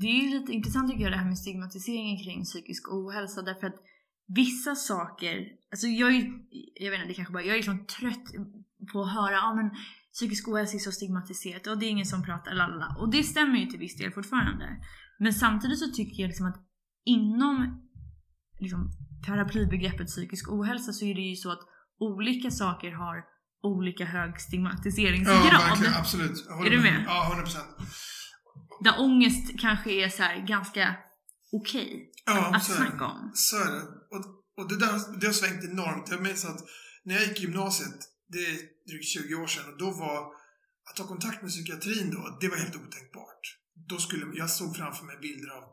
Det 0.00 0.06
är 0.06 0.22
ju 0.22 0.28
lite 0.38 0.52
intressant 0.52 0.90
tycker 0.90 1.02
jag 1.02 1.12
det 1.12 1.16
här 1.16 1.28
med 1.32 1.38
stigmatiseringen 1.38 2.24
kring 2.24 2.44
psykisk 2.44 2.88
ohälsa 2.88 3.42
därför 3.42 3.66
att 3.66 3.78
vissa 4.26 4.74
saker, 4.74 5.36
alltså 5.70 5.86
jag 5.86 6.14
är 6.14 6.32
jag 6.74 6.90
vet 6.90 6.98
inte, 7.00 7.08
det 7.08 7.14
kanske 7.14 7.32
bara, 7.32 7.42
jag 7.42 7.52
är 7.52 7.56
liksom 7.56 7.86
trött 7.86 8.26
på 8.92 9.02
att 9.02 9.12
höra, 9.12 9.32
ja 9.32 9.54
men 9.54 9.70
psykisk 10.12 10.48
ohälsa 10.48 10.76
är 10.76 10.78
så 10.78 10.92
stigmatiserat 10.92 11.66
och 11.66 11.78
det 11.78 11.86
är 11.86 11.90
ingen 11.90 12.06
som 12.06 12.22
pratar, 12.22 12.54
lalala. 12.54 12.96
Och 13.00 13.10
det 13.10 13.22
stämmer 13.22 13.58
ju 13.58 13.66
till 13.66 13.78
viss 13.78 13.96
del 13.96 14.12
fortfarande. 14.12 14.66
Men 15.18 15.32
samtidigt 15.32 15.78
så 15.78 15.90
tycker 15.90 16.22
jag 16.22 16.28
liksom 16.28 16.46
att 16.46 16.56
inom 17.04 17.82
liksom, 18.60 18.90
paraplybegreppet 19.26 20.06
psykisk 20.06 20.52
ohälsa 20.52 20.92
så 20.92 21.04
är 21.04 21.14
det 21.14 21.20
ju 21.20 21.36
så 21.36 21.50
att 21.52 21.60
olika 21.98 22.50
saker 22.50 22.92
har 22.92 23.24
olika 23.62 24.04
hög 24.04 24.40
stigmatiseringsgrad. 24.40 25.36
Ja, 25.36 25.58
verkligen. 25.68 25.94
Absolut. 25.94 26.46
Är 26.66 26.70
du 26.70 26.80
med? 26.80 27.04
Ja, 27.06 27.42
100%. 27.44 28.15
Där 28.80 29.00
ångest 29.00 29.60
kanske 29.60 29.90
är 29.92 30.08
så 30.08 30.46
ganska 30.46 30.96
okej 31.52 31.86
okay 31.86 32.08
ja, 32.26 32.56
att 32.56 32.64
snacka 32.64 33.04
om. 33.04 33.30
Så 33.34 33.56
är 33.56 33.70
det. 33.70 33.82
Och, 34.10 34.24
och 34.56 34.68
det 34.68 34.78
där 34.78 35.18
det 35.20 35.26
har 35.26 35.34
svängt 35.34 35.64
enormt. 35.64 36.10
Jag 36.10 36.22
minns 36.22 36.44
att 36.44 36.60
när 37.04 37.14
jag 37.14 37.24
gick 37.24 37.38
i 37.38 37.42
gymnasiet, 37.42 37.98
det 38.28 38.38
är 38.38 38.58
drygt 38.88 39.08
20 39.08 39.34
år 39.34 39.46
sedan, 39.46 39.72
och 39.72 39.78
då 39.78 39.90
var 39.90 40.18
att 40.90 40.96
ta 40.96 41.06
kontakt 41.06 41.42
med 41.42 41.50
psykiatrin 41.50 42.10
då, 42.10 42.38
det 42.40 42.48
var 42.48 42.56
helt 42.56 42.76
otänkbart. 42.76 43.40
Då 43.88 43.98
skulle, 43.98 44.36
jag 44.36 44.50
såg 44.50 44.76
framför 44.76 45.04
mig 45.04 45.16
bilder 45.18 45.50
av 45.50 45.64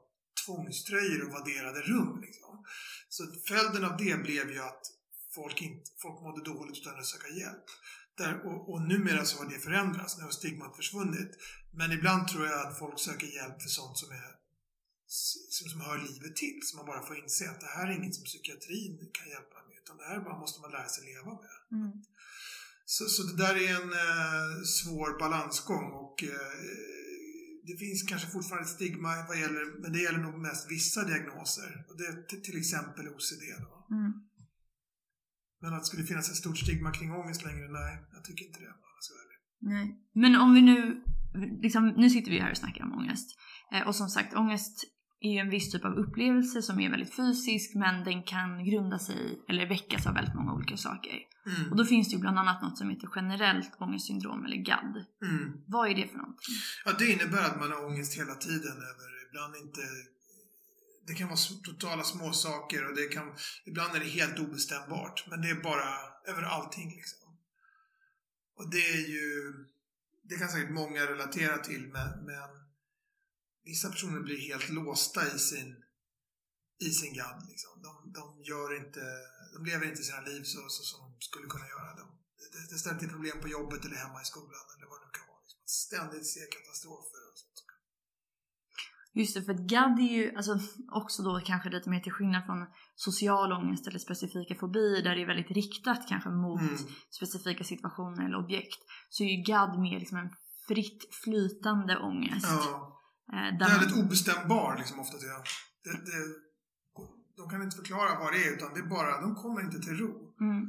tvångströjor 0.46 1.26
och 1.26 1.32
vadderade 1.32 1.82
rum. 1.82 2.22
Liksom. 2.22 2.66
Så 3.10 3.24
följden 3.48 3.84
av 3.86 3.98
det 3.98 4.24
blev 4.24 4.52
ju 4.52 4.60
att 4.60 4.84
folk, 5.36 5.62
inte, 5.62 5.92
folk 6.02 6.22
mådde 6.22 6.44
dåligt 6.44 6.78
utan 6.78 7.00
att 7.00 7.06
söka 7.06 7.28
hjälp. 7.28 7.66
Där, 8.18 8.46
och, 8.46 8.74
och 8.74 8.82
numera 8.82 9.26
så 9.26 9.38
har 9.38 9.50
det 9.50 9.60
förändrats, 9.60 10.18
nu 10.18 10.24
har 10.24 10.32
stigmat 10.32 10.76
försvunnit. 10.76 11.32
Men 11.72 11.92
ibland 11.92 12.28
tror 12.28 12.46
jag 12.46 12.68
att 12.68 12.80
folk 12.80 13.00
söker 13.00 13.28
hjälp 13.28 13.62
för 13.62 13.70
sånt 13.70 13.98
som, 13.98 14.12
är, 14.12 14.32
som, 15.08 15.70
som 15.70 15.82
hör 15.82 15.98
livet 15.98 16.36
till. 16.36 16.60
Så 16.64 16.78
man 16.78 16.86
bara 16.86 17.06
får 17.08 17.18
inse 17.24 17.50
att 17.50 17.62
det 17.62 17.74
här 17.76 17.88
är 17.88 17.96
inget 17.98 18.16
som 18.16 18.24
psykiatrin 18.24 19.10
kan 19.14 19.30
hjälpa 19.30 19.58
med, 19.68 19.78
utan 19.84 19.98
det 19.98 20.04
här 20.04 20.20
bara 20.20 20.40
måste 20.40 20.62
man 20.62 20.72
lära 20.72 20.90
sig 20.90 21.06
leva 21.06 21.32
med. 21.44 21.80
Mm. 21.80 21.92
Så, 22.86 23.06
så 23.06 23.24
det 23.24 23.38
där 23.38 23.56
är 23.56 23.70
en 23.82 23.92
eh, 23.94 24.64
svår 24.64 25.20
balansgång 25.20 25.92
och 25.92 26.24
eh, 26.24 26.54
det 27.68 27.78
finns 27.78 28.04
kanske 28.04 28.28
fortfarande 28.32 28.70
ett 28.70 28.76
stigma 28.76 29.26
vad 29.28 29.40
gäller, 29.40 29.82
men 29.82 29.92
det 29.94 30.00
gäller 30.00 30.20
nog 30.20 30.38
mest 30.40 30.72
vissa 30.72 31.04
diagnoser. 31.04 31.86
Och 31.90 31.98
det 31.98 32.42
till 32.44 32.58
exempel 32.60 33.08
OCD. 33.08 33.44
Då. 33.60 33.96
Mm. 33.96 34.12
Men 35.64 35.74
att 35.74 35.82
det 35.82 35.86
skulle 35.86 36.04
finnas 36.04 36.30
ett 36.30 36.36
stort 36.44 36.58
stigma 36.58 36.92
kring 36.92 37.12
ångest 37.12 37.46
längre, 37.46 37.68
nej, 37.80 37.94
jag 38.14 38.24
tycker 38.24 38.46
inte 38.46 38.60
det. 38.60 38.74
Nej. 39.60 39.86
Men 40.14 40.36
om 40.36 40.54
vi 40.54 40.62
nu, 40.62 41.04
liksom, 41.62 41.88
nu 41.88 42.10
sitter 42.10 42.32
vi 42.32 42.40
här 42.40 42.52
och 42.52 42.58
snackar 42.58 42.84
om 42.84 42.94
ångest. 42.94 43.28
Eh, 43.74 43.88
och 43.88 43.96
som 43.96 44.08
sagt, 44.08 44.36
ångest 44.36 44.76
är 45.20 45.32
ju 45.34 45.40
en 45.40 45.50
viss 45.50 45.72
typ 45.72 45.86
av 45.86 45.94
upplevelse 45.94 46.62
som 46.62 46.80
är 46.80 46.90
väldigt 46.90 47.16
fysisk 47.16 47.76
men 47.76 48.04
den 48.04 48.24
kan 48.24 48.66
grunda 48.66 49.00
sig 49.00 49.44
eller 49.50 49.70
väckas 49.70 50.08
av 50.08 50.14
väldigt 50.14 50.36
många 50.36 50.54
olika 50.54 50.78
saker. 50.78 51.18
Mm. 51.46 51.72
Och 51.72 51.78
då 51.78 51.86
finns 51.86 52.10
det 52.10 52.16
ju 52.16 52.22
bland 52.22 52.40
annat 52.40 52.62
något 52.62 52.78
som 52.78 52.90
heter 52.90 53.10
generellt 53.16 53.72
ångestsyndrom 53.80 54.46
eller 54.46 54.58
GAD. 54.58 54.96
Mm. 55.30 55.46
Vad 55.68 55.90
är 55.90 55.96
det 55.96 56.08
för 56.08 56.18
någonting? 56.18 56.56
Ja, 56.86 56.92
det 57.00 57.08
innebär 57.12 57.44
att 57.50 57.60
man 57.60 57.72
har 57.72 57.86
ångest 57.86 58.18
hela 58.22 58.36
tiden 58.36 58.76
över, 58.92 59.08
ibland 59.28 59.54
inte 59.64 59.82
det 61.08 61.14
kan 61.14 61.28
vara 61.28 61.38
totala 61.64 62.04
små 62.04 62.34
saker 62.34 62.88
och 62.88 62.96
det 62.96 63.08
kan, 63.08 63.38
ibland 63.66 63.96
är 63.96 64.00
det 64.00 64.06
helt 64.06 64.40
obestämbart. 64.40 65.26
Men 65.30 65.42
det 65.42 65.50
är 65.50 65.62
bara 65.62 66.14
över 66.28 66.44
allting 66.44 66.90
liksom. 66.96 67.38
Och 68.56 68.70
det 68.70 68.90
är 68.90 69.08
ju, 69.08 69.54
det 70.24 70.36
kan 70.38 70.50
säkert 70.50 70.72
många 70.72 71.06
relatera 71.06 71.58
till 71.58 71.88
men, 71.88 72.26
men 72.26 72.50
vissa 73.64 73.90
personer 73.90 74.20
blir 74.20 74.38
helt 74.38 74.70
låsta 74.70 75.36
i 75.36 75.40
sin, 75.40 75.84
i 76.80 76.90
sin 76.92 77.14
gadd. 77.14 77.46
Liksom. 77.50 77.82
De, 77.82 78.12
de, 78.12 78.44
gör 78.44 78.78
inte, 78.78 79.04
de 79.54 79.66
lever 79.66 79.86
inte 79.86 80.04
sina 80.04 80.22
liv 80.22 80.44
så, 80.44 80.70
så 80.70 80.84
som 80.84 81.00
de 81.12 81.22
skulle 81.22 81.48
kunna 81.48 81.68
göra. 81.68 81.96
De, 81.96 82.06
det, 82.54 82.72
det 82.72 82.80
ställer 82.80 83.00
till 83.00 83.10
problem 83.10 83.42
på 83.42 83.48
jobbet 83.48 83.86
eller 83.86 83.96
hemma 83.96 84.22
i 84.22 84.26
skolan 84.26 84.66
eller 84.76 84.88
vad 84.88 85.00
det 85.02 85.06
nu 85.06 85.12
kan 85.12 85.28
vara. 85.28 85.42
Liksom. 85.44 85.62
Ständigt 85.66 86.28
se 86.28 86.40
katastrofer. 86.40 87.23
Just 89.16 89.36
det, 89.36 89.44
för 89.44 89.54
att 89.54 89.60
GAD 89.60 90.00
är 90.00 90.14
ju 90.18 90.36
alltså, 90.36 90.60
också 90.92 91.24
då 91.24 91.40
kanske 91.46 91.70
lite 91.70 91.90
mer 91.90 92.00
till 92.00 92.12
skillnad 92.12 92.46
från 92.46 92.68
social 92.96 93.52
ångest 93.54 93.88
eller 93.88 94.00
specifika 94.00 94.56
fobier 94.56 95.04
där 95.04 95.16
det 95.16 95.22
är 95.22 95.28
väldigt 95.28 95.52
riktat 95.52 96.08
kanske 96.10 96.30
mot 96.30 96.62
Mm. 96.62 96.78
specifika 97.18 97.64
situationer 97.64 98.26
eller 98.26 98.38
objekt. 98.46 98.80
Så 99.10 99.24
är 99.24 99.28
ju 99.28 99.44
GAD 99.44 99.80
mer 99.80 100.00
liksom 100.00 100.18
en 100.18 100.30
fritt 100.68 101.02
flytande 101.24 101.98
ångest. 101.98 102.48
Ja. 102.50 103.00
Eh, 103.34 103.58
där 103.60 103.70
Väldigt 103.70 103.96
man, 103.96 104.06
obestämbar 104.06 104.76
liksom 104.78 105.00
ofta 105.00 105.18
till 105.18 105.28
det, 105.28 105.92
det, 105.92 106.20
De 107.38 107.50
kan 107.50 107.64
inte 107.64 107.76
förklara 107.76 108.20
vad 108.20 108.34
det 108.34 108.44
är 108.48 108.54
utan 108.56 108.74
det 108.74 108.80
är 108.80 108.90
bara, 108.98 109.22
de 109.22 109.36
kommer 109.36 109.62
inte 109.62 109.80
till 109.80 109.98
ro. 109.98 110.12
mm, 110.42 110.62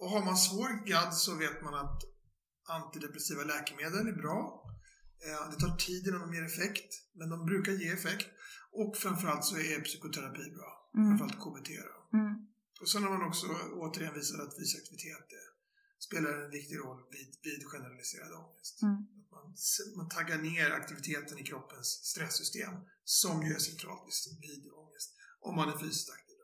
Och 0.00 0.08
har 0.10 0.24
man 0.24 0.36
svår 0.36 0.86
GAD 0.90 1.14
så 1.14 1.34
vet 1.38 1.62
man 1.64 1.74
att 1.74 2.00
antidepressiva 2.76 3.42
läkemedel 3.44 4.06
är 4.12 4.16
bra. 4.22 4.59
Eh, 5.26 5.50
Det 5.50 5.58
tar 5.60 5.76
tid 5.76 6.06
innan 6.06 6.20
de 6.20 6.34
ger 6.34 6.44
effekt, 6.44 6.90
men 7.18 7.28
de 7.30 7.46
brukar 7.46 7.72
ge 7.72 7.88
effekt. 7.88 8.28
Och 8.72 8.96
framförallt 8.96 9.44
så 9.44 9.56
är 9.56 9.80
psykoterapi 9.80 10.44
bra. 10.58 10.70
mm, 10.96 11.06
Framförallt 11.08 11.38
KBT 11.44 11.70
mm, 12.12 12.34
Och 12.80 12.88
sen 12.88 13.02
har 13.04 13.10
man 13.10 13.28
också 13.28 13.46
återigen 13.84 14.14
visat 14.14 14.40
att 14.40 14.56
fysisk 14.58 14.76
aktivitet 14.82 15.24
det 15.34 15.44
spelar 16.08 16.32
en 16.44 16.50
viktig 16.50 16.76
roll 16.78 17.00
vid, 17.14 17.30
vid 17.46 17.60
generaliserad 17.72 18.32
ångest. 18.42 18.82
mm. 18.82 18.94
Att 19.18 19.30
man, 19.36 19.44
man 19.96 20.08
taggar 20.08 20.38
ner 20.38 20.70
aktiviteten 20.70 21.38
i 21.38 21.44
kroppens 21.50 21.86
stresssystem 22.12 22.74
som 23.04 23.42
ju 23.46 23.50
är 23.54 23.58
centralt 23.58 24.02
vid, 24.46 24.62
ångest. 24.82 25.08
Om 25.40 25.56
man 25.56 25.68
är 25.68 25.78
fysiskt 25.78 26.10
aktiv. 26.10 26.36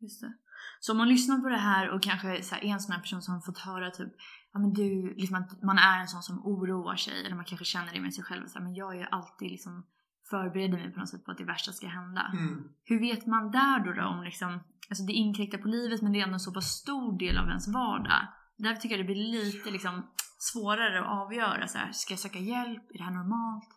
Just 0.00 0.20
det. 0.20 0.32
Så 0.80 0.92
om 0.92 0.98
man 0.98 1.08
lyssnar 1.08 1.38
på 1.38 1.48
det 1.48 1.56
här 1.70 1.90
och 1.94 2.02
kanske 2.02 2.42
så 2.42 2.54
här, 2.54 2.62
är 2.64 2.68
en 2.68 2.80
sån 2.80 2.92
här 2.92 3.00
person 3.00 3.22
som 3.22 3.34
har 3.34 3.40
fått 3.40 3.58
höra 3.58 3.90
typ 3.90 4.12
Ja 4.52 4.60
men 4.60 4.72
du, 4.72 5.14
liksom 5.14 5.36
att 5.36 5.62
man 5.62 5.78
är 5.78 6.00
en 6.00 6.08
sån 6.08 6.22
som 6.22 6.46
oroar 6.46 6.96
sig 6.96 7.26
eller 7.26 7.36
man 7.36 7.44
kanske 7.44 7.64
känner 7.64 7.92
det 7.92 8.00
med 8.00 8.14
sig 8.14 8.24
själv 8.24 8.46
så 8.46 8.58
här, 8.58 8.64
men 8.64 8.74
jag 8.74 8.94
är 8.94 8.98
ju 8.98 9.06
alltid 9.10 9.50
liksom 9.50 9.86
förbereder 10.30 10.78
mig 10.78 10.92
på 10.92 11.00
något 11.00 11.08
sätt 11.08 11.24
på 11.24 11.30
att 11.30 11.38
det 11.38 11.44
värsta 11.44 11.72
ska 11.72 11.86
hända. 11.86 12.30
Mm. 12.32 12.68
Hur 12.84 13.00
vet 13.00 13.26
man 13.26 13.50
där 13.50 13.84
då, 13.84 13.92
då 13.92 14.06
om 14.08 14.22
liksom, 14.24 14.60
alltså 14.88 15.04
det 15.04 15.12
inkräktar 15.12 15.58
på 15.58 15.68
livet 15.68 16.02
men 16.02 16.12
det 16.12 16.18
är 16.18 16.22
ändå 16.22 16.34
en 16.34 16.40
så 16.40 16.52
pass 16.52 16.70
stor 16.70 17.18
del 17.18 17.38
av 17.38 17.48
ens 17.48 17.68
vardag. 17.68 18.22
Därför 18.56 18.80
tycker 18.80 18.96
jag 18.96 19.06
det 19.06 19.12
blir 19.12 19.32
lite 19.32 19.70
liksom 19.70 20.06
svårare 20.38 21.00
att 21.00 21.06
avgöra 21.06 21.68
så 21.68 21.78
här, 21.78 21.92
ska 21.92 22.12
jag 22.12 22.20
söka 22.20 22.38
hjälp? 22.38 22.90
Är 22.90 22.98
det 22.98 23.04
här 23.04 23.10
normalt? 23.10 23.68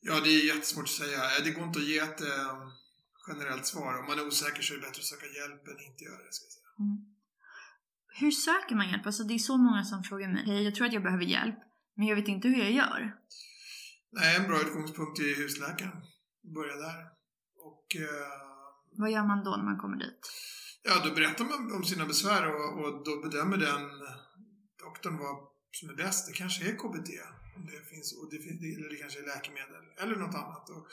Ja, 0.00 0.20
det 0.24 0.30
är 0.30 0.46
jättesvårt 0.54 0.84
att 0.84 1.00
säga. 1.02 1.20
Det 1.44 1.50
går 1.50 1.64
inte 1.64 1.78
att 1.78 1.90
ge 1.92 1.98
ett 1.98 2.20
eh, 2.20 2.56
generellt 3.28 3.66
svar. 3.66 3.98
Om 4.00 4.06
man 4.06 4.18
är 4.18 4.26
osäker 4.26 4.62
så 4.62 4.74
är 4.74 4.78
det 4.78 4.86
bättre 4.86 5.00
att 5.00 5.12
söka 5.14 5.26
hjälp 5.26 5.62
än 5.68 5.80
inte 5.88 6.04
göra 6.04 6.22
det. 6.26 6.32
Ska 6.36 6.44
jag 6.48 6.52
säga. 6.58 6.70
Mm. 6.78 6.96
Hur 8.12 8.30
söker 8.30 8.74
man 8.74 8.88
hjälp? 8.90 9.06
Alltså 9.06 9.24
det 9.24 9.34
är 9.34 9.38
så 9.38 9.56
många 9.56 9.84
som 9.84 10.02
frågar 10.02 10.28
mig, 10.28 10.44
hej 10.46 10.62
jag 10.64 10.74
tror 10.74 10.86
att 10.86 10.92
jag 10.92 11.02
behöver 11.02 11.24
hjälp, 11.24 11.56
men 11.96 12.06
jag 12.06 12.16
vet 12.16 12.28
inte 12.28 12.48
hur 12.48 12.58
jag 12.58 12.72
gör. 12.72 13.16
Nej, 14.12 14.36
en 14.36 14.46
bra 14.48 14.60
utgångspunkt 14.60 15.18
är 15.20 15.36
husläkaren. 15.36 15.96
Börja 16.54 16.76
där. 16.76 16.98
Och 17.68 17.86
eh, 17.96 18.32
Vad 18.98 19.10
gör 19.10 19.26
man 19.26 19.44
då 19.44 19.50
när 19.56 19.64
man 19.64 19.78
kommer 19.78 19.96
dit? 19.96 20.20
ja, 20.82 21.02
då 21.04 21.14
berättar 21.14 21.44
man 21.44 21.72
om 21.76 21.84
sina 21.84 22.06
besvär 22.06 22.46
och, 22.54 22.84
och 22.84 23.04
då 23.04 23.22
bedömer 23.22 23.56
den 23.56 23.82
doktorn 24.84 25.18
vad 25.18 25.36
som 25.72 25.88
är 25.90 25.94
bäst. 25.94 26.26
Det 26.28 26.32
kanske 26.32 26.70
är 26.70 26.76
KBT. 26.76 27.10
Det 27.70 27.80
finns, 27.90 28.18
och 28.18 28.30
det, 28.30 28.36
eller 28.76 28.88
det 28.90 28.96
kanske 28.96 29.18
är 29.18 29.26
läkemedel. 29.26 29.84
Eller 29.98 30.16
något 30.16 30.34
annat. 30.34 30.70
Och 30.70 30.86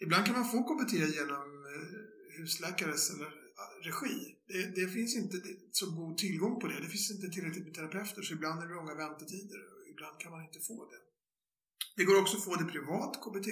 ibland 0.00 0.26
kan 0.26 0.34
man 0.34 0.44
få 0.50 0.58
KBT 0.62 0.92
genom 0.92 1.48
eh, 1.74 2.38
husläkares 2.38 3.10
eller 3.14 3.30
regi. 3.88 4.16
Det, 4.50 4.62
det 4.78 4.86
finns 4.96 5.12
inte 5.16 5.36
så 5.80 5.86
god 5.98 6.18
tillgång 6.18 6.54
på 6.60 6.66
det. 6.68 6.80
Det 6.84 6.92
finns 6.94 7.10
inte 7.10 7.28
tillräckligt 7.34 7.64
med 7.64 7.74
terapeuter. 7.74 8.22
Så 8.22 8.34
ibland 8.34 8.62
är 8.62 8.66
det 8.66 8.74
långa 8.74 8.94
väntetider. 8.94 9.60
Och 9.72 9.82
ibland 9.92 10.14
kan 10.20 10.32
man 10.34 10.42
inte 10.48 10.60
få 10.60 10.78
det. 10.90 11.00
Det 11.96 12.04
går 12.04 12.20
också 12.22 12.36
att 12.36 12.44
få 12.44 12.54
det 12.56 12.72
privat, 12.74 13.12
KBT. 13.24 13.48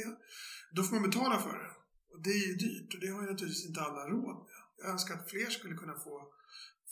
Då 0.76 0.82
får 0.82 0.94
man 0.94 1.10
betala 1.10 1.36
för 1.46 1.54
det. 1.64 1.72
Och 2.12 2.20
det 2.24 2.30
är 2.30 2.46
ju 2.48 2.54
dyrt 2.64 2.94
och 2.94 3.00
det 3.00 3.10
har 3.12 3.20
ju 3.22 3.30
naturligtvis 3.30 3.66
inte 3.68 3.80
alla 3.80 4.02
råd 4.14 4.36
med. 4.48 4.58
Jag 4.80 4.90
önskar 4.90 5.14
att 5.14 5.30
fler 5.30 5.50
skulle 5.50 5.74
kunna 5.74 5.96
få, 6.04 6.14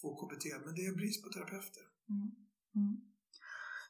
få 0.01 0.09
KBT, 0.21 0.45
men 0.65 0.75
det 0.75 0.87
är 0.87 0.95
brist 1.01 1.25
på 1.25 1.29
terapeuter. 1.31 1.85
Mm. 2.09 2.31
Mm. 2.79 2.97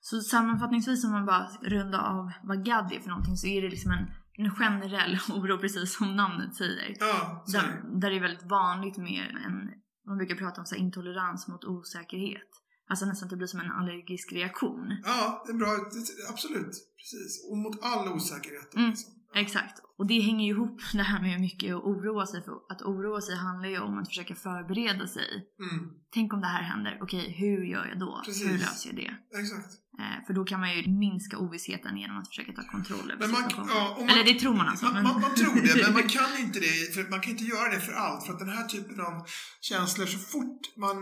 Så 0.01 0.21
sammanfattningsvis 0.21 1.05
om 1.05 1.11
man 1.11 1.27
bara 1.27 1.47
rundar 1.63 2.03
av 2.17 2.33
vad 2.49 2.65
GAD 2.67 2.93
är 2.93 3.01
för 3.01 3.09
någonting 3.09 3.37
så 3.37 3.47
är 3.47 3.63
det 3.63 3.69
liksom 3.69 3.91
en 3.91 4.07
en 4.39 4.51
generell 4.51 5.19
oro 5.31 5.59
precis 5.59 5.97
som 5.97 6.17
namnet 6.17 6.55
säger. 6.57 6.97
Ja. 7.01 7.45
Där, 7.53 7.83
där 8.01 8.11
det 8.11 8.17
är 8.17 8.21
väldigt 8.21 8.51
vanligt 8.51 8.97
med 8.97 9.37
en, 9.47 9.71
man 10.07 10.17
brukar 10.19 10.35
prata 10.37 10.61
om 10.61 10.67
så 10.67 10.75
intolerans 10.75 11.49
mot 11.49 11.65
osäkerhet. 11.65 12.49
Alltså 12.91 13.07
nästan 13.07 13.27
att 13.27 13.31
det 13.31 13.37
blir 13.37 13.47
som 13.47 13.61
en 13.61 13.71
allergisk 13.71 14.33
reaktion. 14.33 14.97
Ja, 15.05 15.45
det 15.47 15.53
är 15.53 15.57
bra. 15.57 15.69
Absolut. 16.31 16.73
Precis. 16.97 17.51
Och 17.51 17.57
mot 17.59 17.83
all 17.83 18.09
osäkerhet. 18.13 18.73
då, 18.73 18.79
Mm. 18.79 18.91
Liksom. 18.91 19.13
Exakt. 19.35 19.83
Och 19.99 20.07
det 20.07 20.21
hänger 20.21 20.45
ju 20.45 20.51
ihop 20.51 20.81
det 20.93 21.03
här 21.03 21.21
med 21.23 21.31
hur 21.31 21.39
mycket 21.39 21.75
att 21.75 21.83
oroa 21.83 22.27
sig 22.27 22.43
för. 22.43 22.53
Att 22.69 22.83
oroa 22.83 23.21
sig 23.21 23.37
handlar 23.37 23.69
ju 23.69 23.79
om 23.79 23.99
att 23.99 24.09
försöka 24.09 24.35
förbereda 24.35 25.07
sig. 25.07 25.47
Mm. 25.61 25.91
Tänk 26.15 26.33
om 26.33 26.41
det 26.41 26.47
här 26.47 26.63
händer, 26.63 26.99
okej 27.03 27.35
hur 27.39 27.65
gör 27.65 27.87
jag 27.87 27.99
då? 27.99 28.23
Precis. 28.25 28.49
Hur 28.49 28.59
löser 28.59 28.89
jag 28.89 28.97
det? 28.97 29.39
Exakt. 29.39 29.71
Eh, 30.01 30.27
för 30.27 30.35
då 30.35 30.45
kan 30.45 30.61
man 30.61 30.77
ju 30.77 30.89
minska 30.89 31.39
ovissheten 31.39 31.97
genom 31.97 32.19
att 32.19 32.29
försöka 32.29 32.53
ta 32.53 32.63
kontroll 32.63 33.11
över 33.11 33.21
Men 33.21 33.31
man, 33.31 33.43
ja, 33.69 33.97
man, 33.99 34.09
Eller 34.09 34.25
det 34.25 34.35
tror 34.41 34.55
man 34.55 34.69
alltså. 34.69 34.85
Man, 34.85 34.95
men- 34.95 35.05
man, 35.05 35.21
man 35.21 35.35
tror 35.35 35.55
det, 35.55 35.83
men 35.85 35.93
man 35.93 36.09
kan 36.19 36.39
inte 36.39 36.61
det. 36.61 36.95
För 36.95 37.11
man 37.11 37.21
kan 37.21 37.31
inte 37.31 37.45
göra 37.45 37.69
det 37.75 37.81
för 37.81 37.93
allt. 37.93 38.27
För 38.27 38.33
att 38.33 38.39
den 38.39 38.49
här 38.49 38.65
typen 38.65 39.01
av 39.01 39.27
känslor, 39.61 40.07
så 40.07 40.19
fort 40.19 40.61
man 40.77 40.97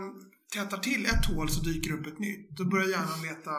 tätar 0.53 0.77
till 0.77 1.05
ett 1.05 1.25
hål 1.25 1.49
så 1.49 1.61
dyker 1.63 1.91
upp 1.93 2.07
ett 2.07 2.19
nytt. 2.19 2.57
Då 2.57 2.65
börjar 2.65 2.87
hjärnan 2.87 3.21
leta 3.21 3.51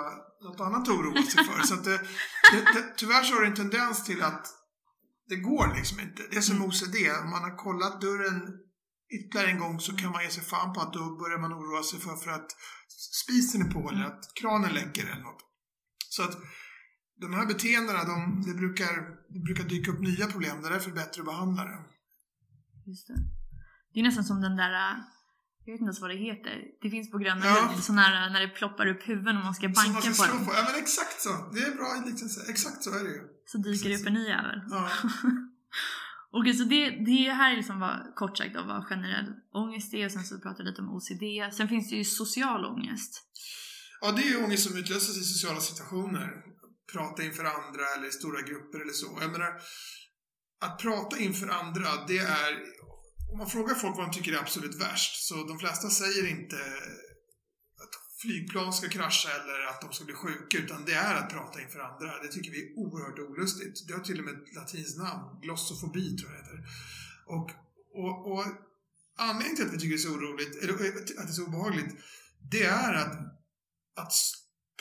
något 0.42 0.60
annat 0.60 0.82
att 0.82 0.88
oroa 0.88 1.22
sig 1.22 1.44
för. 1.44 1.62
Så 1.62 1.74
att 1.74 1.84
det, 1.84 1.98
det, 2.52 2.60
det, 2.74 2.84
tyvärr 2.96 3.22
så 3.22 3.34
har 3.34 3.40
det 3.40 3.46
en 3.46 3.54
tendens 3.54 4.04
till 4.04 4.22
att 4.22 4.46
det 5.28 5.36
går 5.36 5.74
liksom 5.76 6.00
inte. 6.00 6.22
Det 6.30 6.36
är 6.36 6.40
som 6.40 6.56
Mm. 6.56 6.68
OCD. 6.68 6.96
Om 7.24 7.30
man 7.30 7.42
har 7.42 7.56
kollat 7.56 8.00
dörren 8.00 8.36
ytterligare 9.16 9.50
en 9.50 9.58
gång 9.58 9.80
så 9.80 9.96
kan 9.96 10.12
man 10.12 10.22
ge 10.22 10.30
sig 10.30 10.42
fan 10.42 10.72
på 10.74 10.80
att 10.80 10.92
då 10.92 11.16
börjar 11.22 11.38
man 11.38 11.52
oroa 11.52 11.82
sig 11.82 11.98
för, 12.00 12.16
för 12.16 12.30
att 12.30 12.50
spisen 13.22 13.62
är 13.66 13.70
på 13.70 13.80
eller 13.88 14.04
Mm. 14.04 14.12
att 14.12 14.24
kranen 14.40 14.72
läcker 14.74 15.04
eller 15.06 15.22
något. 15.22 15.42
Så 16.08 16.22
att 16.22 16.34
de 17.20 17.34
här 17.34 17.46
beteendena, 17.46 18.04
de, 18.04 18.42
det, 18.46 18.54
brukar, 18.54 18.92
det 19.34 19.40
brukar 19.46 19.64
dyka 19.64 19.90
upp 19.90 20.00
nya 20.00 20.26
problem. 20.26 20.60
Det 20.62 20.68
är 20.68 20.72
därför 20.72 20.90
bättre 20.90 21.20
att 21.22 21.26
behandla 21.32 21.64
det. 21.64 21.78
Just 22.86 23.06
det. 23.08 23.14
det 23.92 24.00
är 24.00 24.04
nästan 24.04 24.24
som 24.24 24.40
den 24.40 24.56
där, 24.56 24.72
äh, 24.72 24.96
jag 25.68 25.72
vet 25.74 25.80
inte 25.80 25.90
ens 25.92 26.00
vad 26.00 26.10
det 26.10 26.20
heter. 26.28 26.54
Det 26.82 26.90
finns 26.90 27.10
på 27.10 27.18
Gröna 27.18 27.46
Ja. 27.46 27.54
Lund, 27.70 27.84
sån 27.84 27.98
här 27.98 28.30
när 28.30 28.40
det 28.40 28.48
ploppar 28.48 28.86
upp 28.86 29.02
huvuden 29.08 29.36
och 29.36 29.44
man 29.44 29.54
ska 29.54 29.68
banka 29.68 29.90
man 29.90 30.14
ska 30.14 30.26
på 30.26 30.44
på. 30.44 30.50
Ja 30.58 30.62
men 30.68 30.82
exakt 30.82 31.20
så. 31.26 31.32
Det 31.54 31.60
är 31.68 31.72
bra 31.80 31.88
liknelse. 32.06 32.40
Exakt 32.52 32.82
så 32.84 32.90
är 32.98 33.02
det 33.04 33.10
ju. 33.16 33.20
Så 33.46 33.58
dyker 33.58 33.88
det 33.88 33.96
upp 34.00 34.06
en 34.06 34.12
ny 34.12 34.24
jävel. 34.28 34.60
Ja. 34.70 34.90
Okej, 36.38 36.54
så 36.54 36.64
det, 36.64 36.90
det 37.10 37.32
här 37.38 37.52
är 37.52 37.56
liksom 37.56 37.80
vad, 37.80 37.96
kort 38.14 38.38
sagt 38.38 38.54
då, 38.54 38.62
vad 38.62 38.84
generell 38.84 39.28
ångest 39.54 39.94
är 39.94 40.04
och 40.06 40.12
sen 40.12 40.24
så 40.24 40.40
pratar 40.40 40.64
vi 40.64 40.70
lite 40.70 40.82
om 40.82 40.90
OCD. 40.96 41.24
Sen 41.56 41.68
finns 41.68 41.90
det 41.90 41.96
ju 41.96 42.04
social 42.04 42.64
ångest. 42.64 43.12
ja, 44.00 44.12
det 44.12 44.22
är 44.22 44.30
ju 44.34 44.44
ångest 44.44 44.68
som 44.68 44.78
utlöses 44.78 45.16
i 45.16 45.24
sociala 45.34 45.60
situationer. 45.60 46.28
Prata 46.92 47.22
inför 47.22 47.44
andra 47.44 47.84
eller 47.96 48.08
i 48.08 48.10
stora 48.10 48.40
grupper 48.40 48.78
eller 48.82 48.92
så. 48.92 49.18
Jag 49.20 49.30
menar, 49.32 49.52
att 50.66 50.78
prata 50.78 51.18
inför 51.18 51.48
andra, 51.48 51.88
det 52.08 52.18
är... 52.18 52.50
Om 53.30 53.38
man 53.38 53.50
frågar 53.50 53.74
folk 53.74 53.96
vad 53.96 54.06
de 54.06 54.12
tycker 54.12 54.32
är 54.32 54.38
absolut 54.38 54.74
värst, 54.74 55.26
så 55.28 55.34
de 55.34 55.58
flesta 55.58 55.90
säger 55.90 56.26
inte 56.30 56.56
att 57.82 58.20
flygplan 58.20 58.72
ska 58.72 58.88
krascha 58.88 59.28
eller 59.30 59.66
att 59.66 59.80
de 59.80 59.92
ska 59.92 60.04
bli 60.04 60.14
sjuka, 60.14 60.58
utan 60.58 60.84
det 60.84 60.94
är 60.94 61.14
att 61.14 61.30
prata 61.30 61.60
inför 61.60 61.80
andra. 61.80 62.22
Det 62.22 62.28
tycker 62.28 62.50
vi 62.50 62.62
är 62.66 62.78
oerhört 62.78 63.18
olustigt. 63.18 63.88
Det 63.88 63.94
har 63.94 64.00
till 64.00 64.18
och 64.18 64.24
med 64.24 64.34
ett 64.34 64.54
latinskt 64.54 64.98
namn, 64.98 65.40
glossofobi 65.42 66.16
tror 66.16 66.32
jag 66.32 66.40
det 66.40 66.46
heter. 66.46 66.68
Och, 67.26 67.50
och, 67.94 68.32
och 68.32 68.44
anledningen 69.16 69.56
till 69.56 69.66
att 69.66 69.72
vi 69.72 69.78
tycker 69.78 69.96
det 69.96 70.02
är 70.02 70.08
så 70.08 70.14
oroligt, 70.14 70.62
eller 70.62 70.72
att 70.72 71.06
det 71.06 71.22
är 71.22 71.26
så 71.26 71.46
obehagligt, 71.46 71.96
det 72.50 72.64
är 72.64 72.94
att, 72.94 73.14
att 73.96 74.12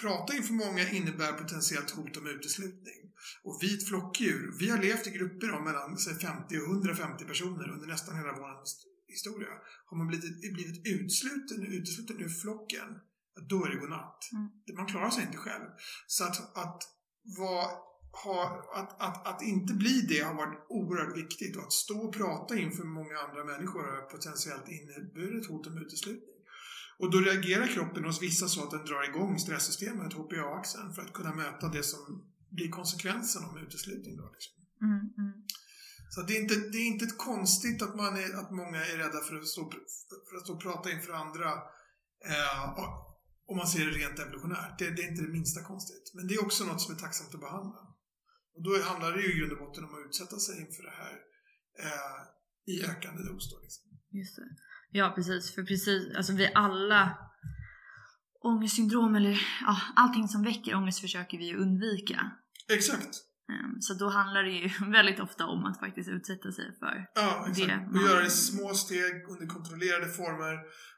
prata 0.02 0.36
inför 0.36 0.54
många 0.54 0.90
innebär 0.90 1.32
potentiellt 1.34 1.92
hot 1.92 2.18
om 2.18 2.28
uteslutning. 2.28 3.00
Och 3.44 3.60
vi 3.62 3.74
ett 3.76 3.88
flockdjur. 3.88 4.56
Vi 4.60 4.70
har 4.70 4.78
levt 4.78 5.08
i 5.08 5.12
grupper 5.12 5.52
om 5.52 5.64
mellan 5.64 5.98
säg, 5.98 6.16
50 6.16 6.58
och 6.58 6.68
150 6.74 7.26
personer 7.26 7.70
under 7.74 7.88
nästan 7.88 8.16
hela 8.16 8.32
vår 8.34 8.50
his- 8.64 8.86
historia. 9.08 9.54
Har 9.86 9.98
man 9.98 10.08
blivit, 10.08 10.54
blivit 10.54 10.88
utsluten, 10.88 11.66
utesluten 11.68 12.22
ur 12.22 12.30
flocken, 12.30 12.90
då 13.50 13.66
är 13.66 13.70
det 13.70 13.80
godnatt. 13.84 14.20
Mm. 14.34 14.78
Man 14.78 14.86
klarar 14.86 15.10
sig 15.10 15.24
inte 15.24 15.38
själv. 15.38 15.68
Så 16.08 16.24
att, 16.24 16.58
att, 16.58 16.80
vara, 17.38 17.68
ha, 18.24 18.40
att, 18.76 19.02
att, 19.02 19.28
att 19.28 19.42
inte 19.42 19.74
bli 19.74 20.02
det 20.02 20.20
har 20.20 20.34
varit 20.34 20.66
oerhört 20.70 21.18
viktigt. 21.18 21.58
Och 21.58 21.64
att 21.64 21.74
stå 21.74 22.00
och 22.08 22.14
prata 22.16 22.58
inför 22.58 22.84
många 22.84 23.18
andra 23.20 23.44
människor 23.44 23.84
har 23.84 24.02
potentiellt 24.02 24.68
inneburit 24.68 25.48
hot 25.50 25.68
om 25.68 25.78
uteslutning. 25.78 26.37
Och 27.00 27.12
då 27.12 27.18
reagerar 27.20 27.68
kroppen 27.68 28.04
hos 28.06 28.22
vissa 28.22 28.48
så 28.48 28.64
att 28.64 28.72
den 28.72 28.86
drar 28.86 29.10
igång 29.10 29.40
stresssystemet, 29.40 30.14
HPA-axeln, 30.14 30.94
för 30.94 31.02
att 31.02 31.14
kunna 31.14 31.36
möta 31.36 31.68
det 31.70 31.84
som 31.84 32.00
blir 32.50 32.70
konsekvensen 32.70 33.44
av 33.46 33.60
uteslutning. 33.60 34.18
Då, 34.18 34.30
liksom. 34.36 34.54
Mm, 34.88 35.00
mm. 35.18 35.34
Så 36.10 36.22
det 36.22 36.38
är, 36.38 36.42
inte, 36.42 36.56
det 36.56 36.78
är 36.78 36.88
inte 36.88 37.06
konstigt 37.06 37.82
att, 37.82 37.96
man 37.96 38.18
är, 38.18 38.30
att 38.42 38.52
många 38.52 38.86
är 38.86 38.98
rädda 38.98 39.20
för 39.28 39.36
att 39.36 39.48
stå, 39.48 39.72
för 40.30 40.36
att 40.38 40.44
stå 40.44 40.54
och 40.54 40.62
prata 40.62 40.92
inför 40.92 41.14
andra 41.14 41.50
eh, 42.32 42.80
om 43.48 43.58
man 43.58 43.68
ser 43.68 43.86
det 43.86 43.92
rent 43.92 44.20
evolutionärt. 44.20 44.80
Det, 44.80 44.90
det 44.96 45.02
är 45.04 45.10
inte 45.12 45.24
det 45.28 45.38
minsta 45.40 45.62
konstigt. 45.64 46.12
Men 46.16 46.28
det 46.28 46.34
är 46.34 46.46
också 46.46 46.66
något 46.66 46.82
som 46.82 46.96
är 46.96 47.00
tacksamt 47.00 47.34
att 47.36 47.46
behandla. 47.48 47.82
Och 48.56 48.64
då 48.64 48.72
handlar 48.90 49.12
det 49.12 49.22
ju 49.22 49.30
i 49.34 49.38
grund 49.38 49.52
och 49.52 49.62
botten 49.66 49.84
om 49.84 49.94
att 49.96 50.08
utsätta 50.08 50.38
sig 50.40 50.56
inför 50.64 50.84
det 50.84 50.96
här 51.02 51.16
eh, 51.86 52.20
i 52.74 52.76
ökande 52.92 53.22
dos. 53.30 53.44
Då, 53.52 53.58
liksom. 53.66 53.84
Just 54.20 54.36
det. 54.36 54.50
Ja, 54.92 55.12
precis. 55.16 55.56
För 55.56 55.64
precis, 55.64 56.16
alltså 56.18 56.34
vi 56.34 56.52
alla 56.56 57.18
ångestsyndrom 58.44 59.16
eller 59.16 59.42
ja, 59.62 59.78
allting 59.96 60.28
som 60.28 60.44
väcker 60.44 60.76
ångest 60.76 61.00
försöker 61.00 61.38
vi 61.38 61.46
ju 61.48 61.58
undvika. 61.58 62.32
Exakt. 62.78 63.14
Ehm, 63.54 63.82
Så 63.82 63.94
då 63.94 64.10
handlar 64.10 64.44
det 64.44 64.52
ju 64.52 64.70
väldigt 64.98 65.20
ofta 65.20 65.46
om 65.46 65.66
att 65.66 65.80
faktiskt 65.80 66.10
utsätta 66.10 66.52
sig 66.52 66.68
för 66.80 66.96
Ja, 67.16 67.46
exakt. 67.50 67.68
Det- 67.68 67.90
och 68.00 68.02
göra 68.08 68.20
det 68.20 68.28
i 68.28 68.30
små 68.30 68.74
steg 68.74 69.14
under 69.32 69.48
kontrollerade 69.56 70.10
former 70.20 70.56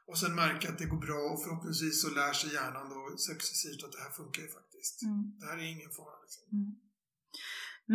och 0.08 0.18
sen 0.18 0.34
märka 0.34 0.68
att 0.68 0.78
det 0.78 0.86
går 0.94 1.00
bra 1.08 1.20
och 1.32 1.42
förhoppningsvis 1.44 2.02
så 2.02 2.08
lär 2.18 2.32
sig 2.32 2.50
hjärnan 2.54 2.86
då 2.94 3.00
successivt 3.30 3.80
att 3.84 3.92
det 3.92 4.02
här 4.06 4.12
funkar 4.20 4.42
ju 4.46 4.50
faktiskt. 4.60 4.94
Mm. 5.02 5.20
Det 5.40 5.46
här 5.50 5.56
är 5.62 5.66
ingen 5.76 5.90
fara. 5.98 6.16
Liksom. 6.24 6.42
Mm. 6.58 6.70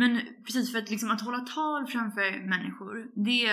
Men 0.00 0.20
precis 0.44 0.72
för 0.72 0.78
att, 0.78 0.90
liksom, 0.90 1.10
att 1.10 1.20
hålla 1.20 1.38
tal 1.38 1.86
framför 1.86 2.48
människor, 2.54 2.94
det 3.24 3.44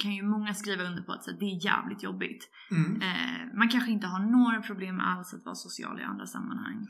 kan 0.00 0.14
ju 0.14 0.22
många 0.22 0.54
skriva 0.54 0.82
under 0.84 1.02
på 1.02 1.12
att 1.12 1.24
så, 1.24 1.30
det 1.30 1.44
är 1.44 1.64
jävligt 1.64 2.02
jobbigt. 2.02 2.42
Mm. 2.70 3.02
Eh, 3.02 3.56
man 3.58 3.68
kanske 3.68 3.90
inte 3.90 4.06
har 4.06 4.20
några 4.38 4.62
problem 4.62 5.00
alls 5.00 5.34
att 5.34 5.44
vara 5.44 5.54
social 5.54 6.00
i 6.00 6.02
andra 6.02 6.26
sammanhang. 6.26 6.86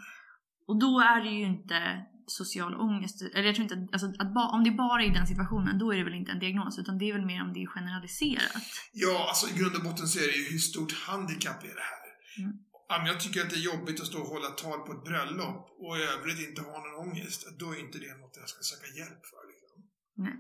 Och 0.67 0.81
då 0.81 1.01
är 1.01 1.25
det 1.25 1.31
ju 1.31 1.47
inte 1.47 2.07
social 2.27 2.75
ångest, 2.75 3.23
eller 3.35 3.47
jag 3.47 3.55
tror 3.55 3.63
inte, 3.63 3.89
alltså, 3.93 4.07
att 4.19 4.35
ba, 4.35 4.49
om 4.49 4.65
det 4.65 4.71
bara 4.71 5.03
är 5.03 5.07
i 5.11 5.15
den 5.19 5.27
situationen, 5.27 5.79
då 5.79 5.93
är 5.93 5.97
det 5.97 6.05
väl 6.05 6.15
inte 6.15 6.33
en 6.33 6.39
diagnos, 6.39 6.79
utan 6.79 6.99
det 6.99 7.11
är 7.11 7.13
väl 7.13 7.27
mer 7.27 7.43
om 7.43 7.53
det 7.53 7.63
är 7.63 7.67
generaliserat. 7.67 8.67
Ja, 8.93 9.27
alltså 9.29 9.45
i 9.51 9.59
grund 9.59 9.77
och 9.77 9.83
botten 9.83 10.07
så 10.07 10.19
är 10.19 10.27
det 10.27 10.39
ju 10.39 10.45
hur 10.53 10.59
stort 10.59 10.93
handikapp 11.09 11.63
är 11.63 11.75
det 11.81 11.87
här? 11.93 12.05
Mm. 12.45 12.59
Jag 12.89 13.21
tycker 13.21 13.43
att 13.43 13.51
det 13.51 13.57
är 13.57 13.71
jobbigt 13.73 14.01
att 14.01 14.07
stå 14.07 14.21
och 14.21 14.29
hålla 14.29 14.51
tal 14.51 14.81
på 14.87 14.93
ett 14.93 15.05
bröllop 15.05 15.77
och 15.79 15.99
i 15.99 16.03
övrigt 16.03 16.49
inte 16.49 16.63
ha 16.63 16.79
någon 16.85 17.09
ångest, 17.09 17.47
då 17.59 17.71
är 17.75 17.81
inte 17.81 17.99
det 17.99 18.17
något 18.17 18.37
jag 18.37 18.49
ska 18.49 18.63
söka 18.63 18.87
hjälp 18.87 19.23
för. 19.33 19.43
Liksom. 19.51 19.91
Nej. 20.17 20.37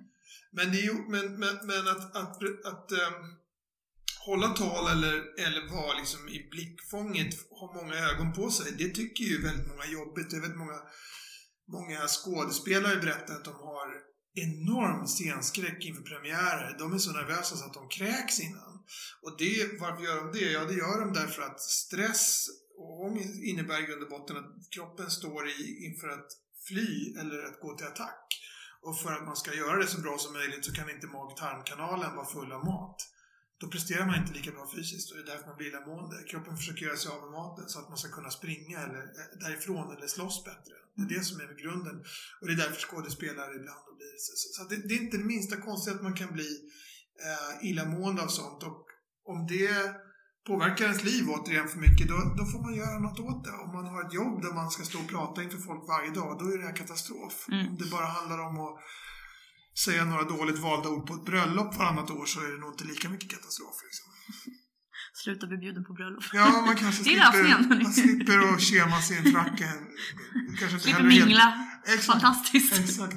Men, 0.52 0.72
det 0.72 0.78
är 0.78 0.82
ju, 0.82 0.94
men, 0.94 1.38
men, 1.38 1.54
men 1.66 1.88
att, 1.88 2.16
att, 2.16 2.36
att 2.66 2.92
ehm, 2.92 3.24
hålla 4.26 4.48
tal 4.48 4.92
eller, 4.92 5.14
eller 5.46 5.70
vara 5.70 5.98
liksom 5.98 6.28
i 6.28 6.48
blickfånget, 6.50 7.34
ha 7.50 7.74
många 7.74 7.94
ögon 7.94 8.32
på 8.32 8.50
sig, 8.50 8.72
det 8.78 8.88
tycker 8.88 9.24
ju 9.24 9.42
väldigt 9.42 9.68
många 9.68 9.84
är 9.84 9.92
jobbigt. 9.92 10.30
Det 10.30 10.36
är 10.36 10.40
väldigt 10.40 10.58
många, 10.58 10.80
många 11.68 12.06
skådespelare 12.06 12.96
berättar 12.96 13.34
att 13.34 13.44
de 13.44 13.54
har 13.54 13.88
enorm 14.34 15.06
scenskräck 15.06 15.84
inför 15.84 16.02
premiärer. 16.02 16.76
De 16.78 16.94
är 16.94 16.98
så 16.98 17.12
nervösa 17.12 17.56
så 17.56 17.64
att 17.64 17.74
de 17.74 17.88
kräks 17.88 18.40
innan. 18.40 18.73
Och 19.22 19.36
det, 19.38 19.80
varför 19.80 20.04
gör 20.04 20.16
de 20.16 20.38
det? 20.38 20.52
Ja, 20.52 20.64
det 20.64 20.74
gör 20.74 21.00
de 21.00 21.12
därför 21.12 21.42
att 21.42 21.60
stress 21.60 22.46
och 22.76 23.18
innebär 23.50 23.82
i 23.82 23.86
grund 23.86 24.02
och 24.02 24.08
botten 24.08 24.36
att 24.36 24.70
kroppen 24.70 25.10
står 25.10 25.48
i, 25.48 25.84
inför 25.86 26.08
att 26.08 26.28
fly 26.68 27.14
eller 27.20 27.42
att 27.42 27.60
gå 27.60 27.76
till 27.76 27.86
attack. 27.86 28.26
Och 28.82 29.00
för 29.00 29.12
att 29.12 29.26
man 29.26 29.36
ska 29.36 29.54
göra 29.54 29.76
det 29.78 29.86
så 29.86 30.00
bra 30.00 30.18
som 30.18 30.32
möjligt 30.32 30.64
så 30.64 30.72
kan 30.72 30.90
inte 30.90 31.06
mag-tarmkanalen 31.06 32.16
vara 32.16 32.26
full 32.26 32.52
av 32.52 32.64
mat. 32.64 33.00
Då 33.60 33.66
presterar 33.68 34.06
man 34.06 34.20
inte 34.20 34.32
lika 34.32 34.50
bra 34.50 34.70
fysiskt 34.76 35.10
och 35.10 35.16
det 35.16 35.22
är 35.22 35.26
därför 35.26 35.46
man 35.46 35.56
blir 35.56 35.68
illamående. 35.68 36.16
Kroppen 36.30 36.56
försöker 36.56 36.86
göra 36.86 36.96
sig 36.96 37.10
av 37.12 37.20
med 37.22 37.30
maten 37.30 37.68
så 37.68 37.78
att 37.78 37.88
man 37.88 37.98
ska 37.98 38.08
kunna 38.10 38.30
springa 38.30 38.78
eller, 38.86 39.02
eh, 39.02 39.38
därifrån 39.40 39.96
eller 39.96 40.06
slåss 40.06 40.44
bättre. 40.44 40.74
Det 40.96 41.02
är 41.02 41.18
det 41.18 41.24
som 41.24 41.40
är 41.40 41.62
grunden. 41.62 41.96
Och 42.40 42.46
det 42.46 42.52
är 42.52 42.56
därför 42.56 42.80
skådespelare 42.80 43.54
ibland 43.60 43.96
blir 43.98 44.16
så. 44.18 44.32
Så, 44.36 44.46
så 44.54 44.62
att 44.62 44.70
det, 44.70 44.88
det 44.88 44.94
är 44.94 45.02
inte 45.02 45.16
det 45.16 45.24
minsta 45.24 45.56
konstigt 45.56 45.94
att 45.94 46.02
man 46.02 46.14
kan 46.14 46.32
bli 46.32 46.70
eh, 47.28 47.68
illamående 47.68 48.22
av 48.22 48.28
sånt. 48.28 48.62
Och 48.62 48.86
om 49.32 49.46
det 49.46 49.94
påverkar 50.46 50.84
ens 50.84 51.04
liv 51.04 51.24
återigen 51.30 51.68
för 51.68 51.78
mycket, 51.78 52.08
då, 52.08 52.16
då 52.38 52.44
får 52.52 52.60
man 52.62 52.74
göra 52.74 52.98
något 52.98 53.20
åt 53.20 53.44
det. 53.44 53.56
Om 53.64 53.72
man 53.76 53.86
har 53.86 54.00
ett 54.06 54.14
jobb 54.14 54.42
där 54.42 54.54
man 54.54 54.70
ska 54.70 54.82
stå 54.84 54.98
och 54.98 55.08
prata 55.08 55.42
inför 55.42 55.58
folk 55.58 55.82
varje 55.88 56.10
dag, 56.10 56.38
då 56.40 56.44
är 56.52 56.58
det 56.58 56.64
här 56.64 56.76
katastrof. 56.76 57.36
Mm. 57.48 57.66
Om 57.68 57.76
det 57.76 57.90
bara 57.90 58.06
handlar 58.06 58.38
om 58.48 58.54
att 58.66 58.74
säga 59.84 60.04
några 60.04 60.22
dåligt 60.22 60.58
valda 60.58 60.88
ord 60.88 61.06
på 61.06 61.14
ett 61.14 61.24
bröllop 61.24 61.76
varannat 61.78 62.10
år 62.10 62.26
så 62.26 62.40
är 62.40 62.52
det 62.52 62.58
nog 62.58 62.72
inte 62.72 62.84
lika 62.84 63.08
mycket 63.08 63.30
katastrof. 63.30 63.76
Liksom. 63.86 64.06
Sluta 65.24 65.46
bli 65.46 65.56
bjuden 65.56 65.84
på 65.84 65.92
bröllop. 65.92 66.24
Ja, 66.32 66.62
man 66.66 66.76
kanske 66.76 67.04
slipper, 67.04 67.78
man 68.88 69.02
slipper 69.02 69.28
att 69.28 69.32
fracka. 69.32 69.68
Kanske 70.58 70.76
inte 70.76 70.80
Slipper 70.80 71.00
heller 71.00 71.10
helt- 71.10 71.26
mingla. 71.26 71.68
Exakt. 71.86 72.06
Fantastiskt. 72.06 72.78
Exakt. 72.78 73.16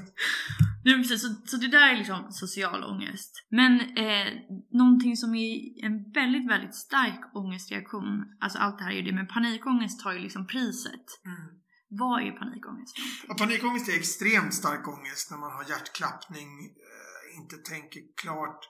Nej, 0.88 0.96
precis, 1.02 1.22
så, 1.22 1.30
så 1.46 1.58
det 1.58 1.68
där 1.68 1.88
är 1.94 1.98
liksom 1.98 2.32
social 2.32 2.84
ångest. 2.84 3.32
Men 3.50 3.72
eh, 4.04 4.28
någonting 4.72 5.18
som 5.18 5.36
är 5.36 5.50
en 5.88 6.12
väldigt, 6.20 6.50
väldigt 6.54 6.76
stark 6.76 7.22
ångestreaktion, 7.36 8.08
alltså 8.42 8.60
allt 8.60 8.78
det 8.78 8.84
här 8.84 8.92
är 8.92 8.96
ju 8.96 9.02
det, 9.02 9.16
men 9.20 9.28
panikångest 9.28 10.04
tar 10.04 10.14
ju 10.14 10.20
liksom 10.20 10.48
priset. 10.48 11.08
Mm. 11.26 11.48
Vad 11.90 12.16
är 12.28 12.32
panikångest? 12.32 12.96
Ja, 13.28 13.34
panikångest 13.44 13.90
är 13.90 13.98
extremt 13.98 14.54
stark 14.54 14.88
ångest 14.88 15.32
när 15.32 15.38
man 15.38 15.52
har 15.52 15.64
hjärtklappning, 15.72 16.50
eh, 16.90 17.40
inte 17.40 17.56
tänker 17.58 18.02
klart. 18.22 18.62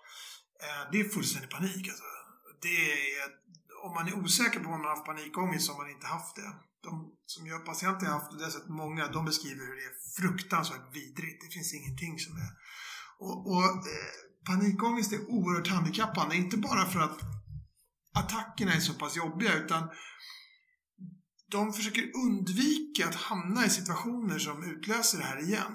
Eh, 0.66 0.84
det 0.92 1.00
är 1.00 1.10
fullständig 1.16 1.50
panik 1.50 1.84
alltså. 1.92 2.10
Det 2.62 2.78
är, 2.92 3.28
om 3.88 3.94
man 3.94 4.08
är 4.08 4.16
osäker 4.24 4.60
på 4.60 4.66
om 4.66 4.72
man 4.72 4.82
har 4.82 4.96
haft 4.96 5.06
panikångest 5.06 5.66
så 5.66 5.72
har 5.74 5.82
man 5.84 5.92
inte 5.96 6.08
haft 6.08 6.36
det. 6.36 6.52
De 6.84 6.92
som 7.26 7.48
jag 7.48 7.66
patienter 7.66 8.06
har 8.06 8.14
haft, 8.14 8.32
och 8.32 8.38
det 8.38 8.44
har 8.44 8.52
sett 8.52 8.70
många, 8.84 9.08
de 9.08 9.26
beskriver 9.26 9.64
hur 9.68 9.76
det 9.80 9.88
är 9.92 9.98
fruktansvärt 10.20 10.96
vidrigt. 10.96 11.42
Det 11.44 11.54
finns 11.54 11.74
ingenting 11.74 12.20
som 12.20 12.34
är... 12.38 12.50
Och, 13.20 13.36
och 13.52 13.64
eh, 13.64 14.14
panikångest 14.50 15.14
är 15.14 15.30
oerhört 15.30 15.68
handikappande, 15.68 16.36
inte 16.36 16.58
bara 16.58 16.86
för 16.86 17.00
att 17.00 17.20
attackerna 18.16 18.74
är 18.74 18.80
så 18.80 18.94
pass 18.94 19.18
jobbiga 19.18 19.54
utan 19.54 19.90
de 21.52 21.74
försöker 21.74 22.12
undvika 22.26 23.08
att 23.08 23.16
hamna 23.16 23.66
i 23.66 23.70
situationer 23.70 24.40
som 24.40 24.64
utlöser 24.64 25.18
det 25.18 25.24
här 25.24 25.44
igen. 25.44 25.74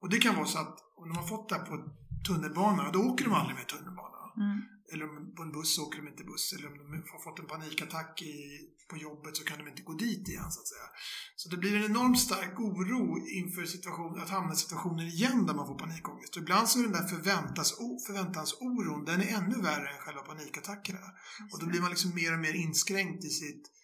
Och 0.00 0.10
det 0.10 0.18
kan 0.18 0.36
vara 0.36 0.46
så 0.46 0.58
att 0.58 0.76
om 0.96 1.08
de 1.08 1.16
har 1.16 1.26
fått 1.26 1.48
det 1.48 1.54
här 1.54 1.64
på 1.64 1.88
tunnelbanan, 2.26 2.92
då 2.92 2.98
åker 2.98 3.24
de 3.24 3.34
aldrig 3.34 3.56
med 3.56 3.68
tunnelbana. 3.68 4.18
Mm. 4.36 4.62
Eller 4.92 5.04
om 5.08 5.34
på 5.36 5.42
en 5.42 5.52
buss 5.52 5.78
åker 5.78 5.98
de 5.98 6.08
inte 6.08 6.24
buss. 6.24 6.52
Eller 6.52 6.68
om 6.68 6.76
de 6.78 6.84
har 7.12 7.22
fått 7.24 7.38
en 7.38 7.46
panikattack 7.46 8.22
i, 8.22 8.34
på 8.90 8.96
jobbet 8.96 9.36
så 9.36 9.44
kan 9.44 9.58
de 9.58 9.68
inte 9.68 9.82
gå 9.82 9.92
dit 9.92 10.28
igen 10.28 10.50
så 10.50 10.60
att 10.60 10.68
säga. 10.68 10.88
Så 11.36 11.48
det 11.48 11.56
blir 11.56 11.76
en 11.76 11.90
enormt 11.90 12.20
stark 12.20 12.60
oro 12.60 13.26
inför 13.40 13.64
situation, 13.64 14.20
att 14.20 14.30
hamna 14.30 14.52
i 14.52 14.56
situationer 14.56 15.06
igen 15.14 15.46
där 15.46 15.54
man 15.54 15.66
får 15.66 15.78
panikångest. 15.78 16.36
Och 16.36 16.42
ibland 16.42 16.68
så 16.68 16.78
är 16.78 16.82
den 16.82 16.92
där 16.92 17.08
förväntas, 17.14 17.68
förväntansoron, 18.06 19.04
den 19.04 19.20
är 19.22 19.28
ännu 19.38 19.56
värre 19.62 19.88
än 19.88 20.00
själva 20.04 20.22
panikattackerna. 20.22 21.06
Och 21.52 21.60
då 21.60 21.66
blir 21.66 21.80
man 21.80 21.90
liksom 21.90 22.14
mer 22.14 22.32
och 22.32 22.40
mer 22.40 22.54
inskränkt 22.54 23.24
i 23.24 23.30
sitt 23.30 23.74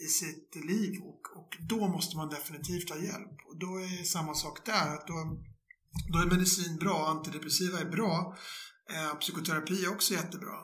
i 0.00 0.06
sitt 0.06 0.64
liv 0.64 1.00
och, 1.02 1.36
och 1.38 1.56
då 1.68 1.88
måste 1.88 2.16
man 2.16 2.28
definitivt 2.28 2.90
ha 2.90 2.96
hjälp. 2.96 3.36
Och 3.48 3.58
då 3.58 3.76
är 3.76 4.04
samma 4.04 4.34
sak 4.34 4.66
där. 4.66 4.94
Att 4.94 5.06
då, 5.06 5.38
då 6.12 6.18
är 6.18 6.26
medicin 6.26 6.76
bra, 6.76 7.08
antidepressiva 7.08 7.78
är 7.78 7.90
bra. 7.90 8.36
Eh, 8.94 9.18
psykoterapi 9.18 9.84
är 9.84 9.90
också 9.90 10.14
jättebra. 10.14 10.58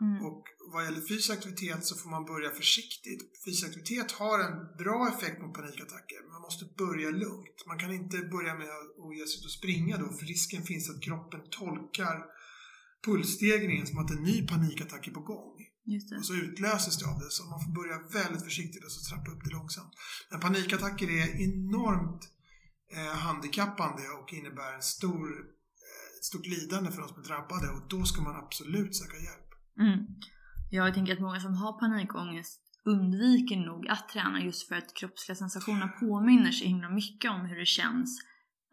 Mm. 0.00 0.24
Och 0.26 0.44
vad 0.72 0.84
gäller 0.84 1.00
fysisk 1.00 1.30
aktivitet 1.30 1.86
så 1.86 1.96
får 1.96 2.10
man 2.10 2.24
börja 2.24 2.50
försiktigt. 2.50 3.44
Fysisk 3.44 3.66
aktivitet 3.68 4.12
har 4.12 4.38
en 4.38 4.76
bra 4.78 5.08
effekt 5.08 5.42
mot 5.42 5.54
panikattacker. 5.54 6.32
Man 6.32 6.42
måste 6.42 6.64
börja 6.78 7.10
lugnt. 7.10 7.66
Man 7.66 7.78
kan 7.78 7.92
inte 7.92 8.18
börja 8.18 8.54
med 8.54 8.68
att 9.04 9.16
ge 9.18 9.26
sig 9.26 9.38
ut 9.38 9.44
och 9.44 9.50
springa 9.50 9.98
då 9.98 10.08
för 10.08 10.26
risken 10.26 10.62
finns 10.62 10.90
att 10.90 11.02
kroppen 11.02 11.40
tolkar 11.50 12.24
pulsstegringen 13.04 13.86
som 13.86 13.98
att 13.98 14.10
en 14.10 14.22
ny 14.22 14.46
panikattack 14.46 15.06
är 15.08 15.12
på 15.12 15.20
gång. 15.20 15.56
Och 16.18 16.26
så 16.26 16.34
utlöses 16.34 16.98
det 16.98 17.06
av 17.06 17.18
det. 17.18 17.30
Så 17.30 17.44
man 17.44 17.60
får 17.64 17.72
börja 17.72 17.98
väldigt 17.98 18.44
försiktigt 18.44 18.84
och 18.84 18.92
så 18.92 19.10
trappa 19.10 19.30
upp 19.30 19.44
det 19.44 19.50
långsamt. 19.50 19.92
Men 20.30 20.40
panikattacker 20.40 21.10
är 21.10 21.40
enormt 21.40 22.22
eh, 22.92 23.14
handikappande 23.26 24.08
och 24.08 24.32
innebär 24.32 24.72
en 24.72 24.82
stor, 24.82 25.28
stort 26.24 26.46
lidande 26.46 26.90
för 26.90 27.00
de 27.02 27.08
som 27.08 27.22
är 27.22 27.26
drabbade 27.26 27.68
och 27.74 27.82
då 27.88 28.04
ska 28.04 28.22
man 28.22 28.36
absolut 28.36 28.96
söka 28.96 29.16
hjälp. 29.16 29.50
Mm. 29.80 30.06
Jag 30.70 30.94
tänker 30.94 31.12
att 31.12 31.20
många 31.20 31.40
som 31.40 31.54
har 31.54 31.72
panikångest 31.80 32.60
undviker 32.84 33.56
nog 33.56 33.88
att 33.88 34.08
träna 34.08 34.40
just 34.40 34.68
för 34.68 34.74
att 34.74 34.94
kroppsliga 34.94 35.36
sensationer 35.36 35.88
påminner 35.88 36.52
så 36.52 36.64
himla 36.64 36.90
mycket 36.90 37.30
om 37.30 37.40
hur 37.40 37.58
det 37.58 37.66
känns 37.66 38.10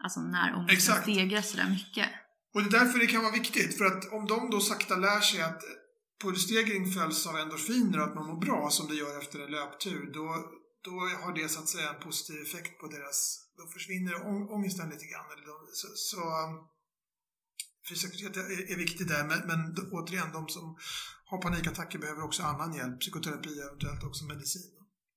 Alltså 0.04 0.20
när 0.22 0.56
ångesten 0.56 0.76
Exakt. 0.78 1.04
stegras 1.04 1.52
sådär 1.52 1.70
mycket. 1.70 2.10
Och 2.54 2.62
det 2.64 2.68
är 2.68 2.80
därför 2.80 3.00
det 3.00 3.08
kan 3.08 3.22
vara 3.24 3.34
viktigt, 3.42 3.78
för 3.78 3.86
att 3.86 4.12
om 4.12 4.26
de 4.28 4.50
då 4.50 4.60
sakta 4.60 4.96
lär 4.96 5.20
sig 5.20 5.42
att 5.42 5.62
pulsstegring 6.24 6.86
följs 6.92 7.28
av 7.28 7.36
endorfiner 7.38 7.98
och 8.00 8.08
att 8.08 8.16
man 8.16 8.28
mår 8.28 8.40
bra, 8.46 8.70
som 8.70 8.88
det 8.88 8.96
gör 8.96 9.14
efter 9.22 9.40
en 9.46 9.52
löptur, 9.52 10.12
då, 10.18 10.26
då 10.88 10.96
har 11.24 11.34
det 11.36 11.50
så 11.50 11.60
att 11.60 11.68
säga 11.68 11.90
en 11.94 12.00
positiv 12.08 12.42
effekt 12.42 12.80
på 12.82 12.88
deras... 12.88 13.20
Då 13.58 13.64
försvinner 13.76 14.14
ång- 14.14 14.50
ångesten 14.56 14.90
lite 14.90 15.06
grann. 15.12 15.28
Eller 15.34 15.46
de, 15.52 15.56
så, 15.82 15.88
så 15.96 16.20
um, 17.88 17.96
fysisk 17.96 18.14
aktivitet 18.14 18.38
är, 18.38 18.74
är 18.74 18.78
viktigt 18.78 19.08
där, 19.08 19.24
men, 19.28 19.40
men 19.48 19.60
återigen, 19.92 20.32
de 20.34 20.48
som 20.48 20.78
har 21.26 21.42
panikattacker 21.42 22.00
behöver 22.00 22.24
också 22.24 22.44
annan 22.44 22.74
hjälp, 22.74 23.00
psykoterapi 23.00 23.60
eventuellt 23.60 24.04
också 24.04 24.26
medicin. 24.26 24.72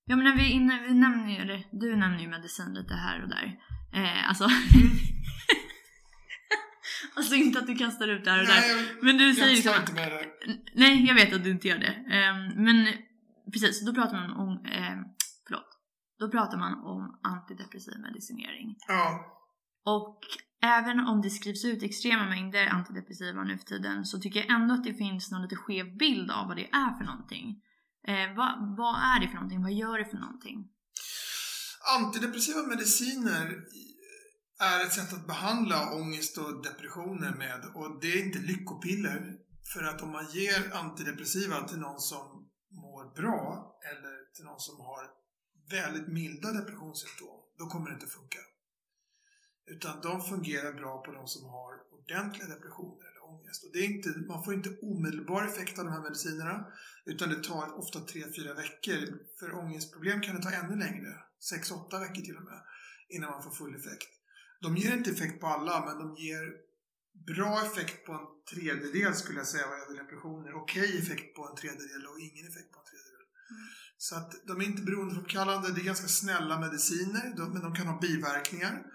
Ja 0.04 0.16
men 0.16 0.24
när 0.24 0.36
vi, 0.36 0.50
innan, 0.50 0.82
vi 0.82 0.94
nämner 0.94 1.38
ju 1.38 1.44
det, 1.44 1.64
du 1.72 1.96
nämner 1.96 2.18
ju 2.18 2.28
medicin 2.28 2.74
lite 2.74 2.94
här 2.94 3.22
och 3.22 3.28
där. 3.28 3.46
Eh, 3.92 4.28
alltså, 4.28 4.44
alltså 7.16 7.34
inte 7.34 7.58
att 7.58 7.66
du 7.66 7.74
kastar 7.74 8.08
ut 8.08 8.24
det 8.24 8.30
här 8.30 8.40
och 8.40 8.46
där. 8.46 8.60
Nej, 8.60 8.70
jag, 8.70 9.04
Men 9.04 9.16
du 9.16 9.34
säger 9.34 9.56
liksom 9.56 9.74
inte 9.80 9.92
med 9.92 10.12
det. 10.12 10.26
Nej, 10.74 11.06
jag 11.06 11.14
vet 11.14 11.32
att 11.32 11.44
du 11.44 11.50
inte 11.50 11.68
gör 11.68 11.78
det. 11.78 11.94
Ehm, 12.16 12.64
men 12.64 12.76
precis, 13.52 13.86
då 13.86 13.94
pratar 13.94 14.16
man 14.16 14.30
om, 14.30 14.50
eh, 14.64 14.96
förlåt, 15.46 15.70
då 16.18 16.30
pratar 16.30 16.58
man 16.58 16.74
om 16.74 17.20
antidepressiv 17.22 17.98
medicinering. 17.98 18.76
Ja. 18.88 19.24
Och 19.84 20.18
även 20.62 21.00
om 21.00 21.22
det 21.22 21.30
skrivs 21.30 21.64
ut 21.64 21.82
extrema 21.82 22.28
mängder 22.28 22.66
antidepressiva 22.66 23.44
nu 23.44 23.58
för 23.58 23.64
tiden 23.64 24.04
så 24.04 24.20
tycker 24.20 24.40
jag 24.40 24.50
ändå 24.50 24.74
att 24.74 24.84
det 24.84 24.94
finns 24.94 25.30
någon 25.30 25.42
lite 25.42 25.56
skev 25.56 25.96
bild 25.96 26.30
av 26.30 26.48
vad 26.48 26.56
det 26.56 26.68
är 26.72 26.98
för 26.98 27.04
någonting. 27.04 27.62
Eh, 28.08 28.36
vad, 28.36 28.76
vad 28.76 28.94
är 28.94 29.20
det 29.20 29.28
för 29.28 29.34
någonting? 29.34 29.62
Vad 29.62 29.72
gör 29.72 29.98
det 29.98 30.04
för 30.04 30.18
någonting? 30.18 30.68
Antidepressiva 31.98 32.62
mediciner 32.62 33.46
är 34.60 34.86
ett 34.86 34.92
sätt 34.92 35.12
att 35.12 35.26
behandla 35.26 35.94
ångest 35.94 36.38
och 36.38 36.62
depressioner 36.62 37.34
med 37.34 37.60
och 37.74 38.00
det 38.00 38.12
är 38.12 38.26
inte 38.26 38.38
lyckopiller. 38.38 39.36
För 39.72 39.82
att 39.84 40.02
om 40.02 40.12
man 40.12 40.26
ger 40.30 40.74
antidepressiva 40.74 41.68
till 41.68 41.78
någon 41.78 42.00
som 42.00 42.26
mår 42.70 43.14
bra 43.20 43.42
eller 43.90 44.34
till 44.34 44.44
någon 44.44 44.60
som 44.60 44.76
har 44.80 45.04
väldigt 45.70 46.08
milda 46.08 46.52
depressionssymptom, 46.52 47.38
då 47.58 47.66
kommer 47.66 47.86
det 47.88 47.94
inte 47.94 48.06
funka. 48.06 48.38
Utan 49.66 50.00
de 50.00 50.22
fungerar 50.22 50.72
bra 50.72 51.02
på 51.02 51.12
de 51.12 51.26
som 51.26 51.44
har 51.44 51.72
ordentliga 51.92 52.48
depressioner 52.48 53.06
eller 53.10 53.24
ångest. 53.24 53.64
Och 53.64 53.70
det 53.72 53.78
är 53.78 53.88
inte, 53.94 54.08
man 54.08 54.44
får 54.44 54.54
inte 54.54 54.76
omedelbar 54.82 55.44
effekt 55.44 55.78
av 55.78 55.84
de 55.84 55.92
här 55.92 56.02
medicinerna 56.02 56.66
utan 57.04 57.28
det 57.28 57.44
tar 57.44 57.78
ofta 57.78 57.98
3-4 57.98 58.56
veckor. 58.56 59.00
För 59.38 59.54
ångestproblem 59.54 60.20
kan 60.20 60.36
det 60.36 60.42
ta 60.42 60.50
ännu 60.50 60.76
längre, 60.76 61.14
6-8 61.52 62.00
veckor 62.00 62.22
till 62.22 62.36
och 62.36 62.44
med, 62.44 62.60
innan 63.08 63.30
man 63.30 63.42
får 63.42 63.50
full 63.50 63.74
effekt. 63.74 64.08
De 64.60 64.76
ger 64.76 64.96
inte 64.96 65.10
effekt 65.10 65.40
på 65.40 65.46
alla, 65.46 65.86
men 65.86 65.98
de 65.98 66.22
ger 66.22 66.44
bra 67.26 67.62
effekt 67.66 68.06
på 68.06 68.12
en 68.12 68.26
tredjedel 68.54 69.14
skulle 69.14 69.38
jag 69.38 69.46
säga 69.46 69.66
vad 69.66 69.78
gäller 69.80 70.02
depressioner. 70.02 70.54
Okej 70.54 70.98
effekt 70.98 71.36
på 71.36 71.48
en 71.48 71.56
tredjedel 71.56 72.06
och 72.06 72.20
ingen 72.20 72.46
effekt 72.50 72.72
på 72.72 72.78
en 72.78 72.88
tredjedel. 72.90 73.24
Mm. 73.50 73.68
Så 73.98 74.16
att 74.16 74.30
de 74.46 74.60
är 74.60 74.64
inte 74.64 74.82
beroendeframkallande, 74.82 75.72
det 75.72 75.80
är 75.80 75.84
ganska 75.84 76.08
snälla 76.08 76.60
mediciner, 76.60 77.34
de, 77.36 77.52
men 77.52 77.62
de 77.62 77.74
kan 77.74 77.86
ha 77.86 78.00
biverkningar. 78.00 78.86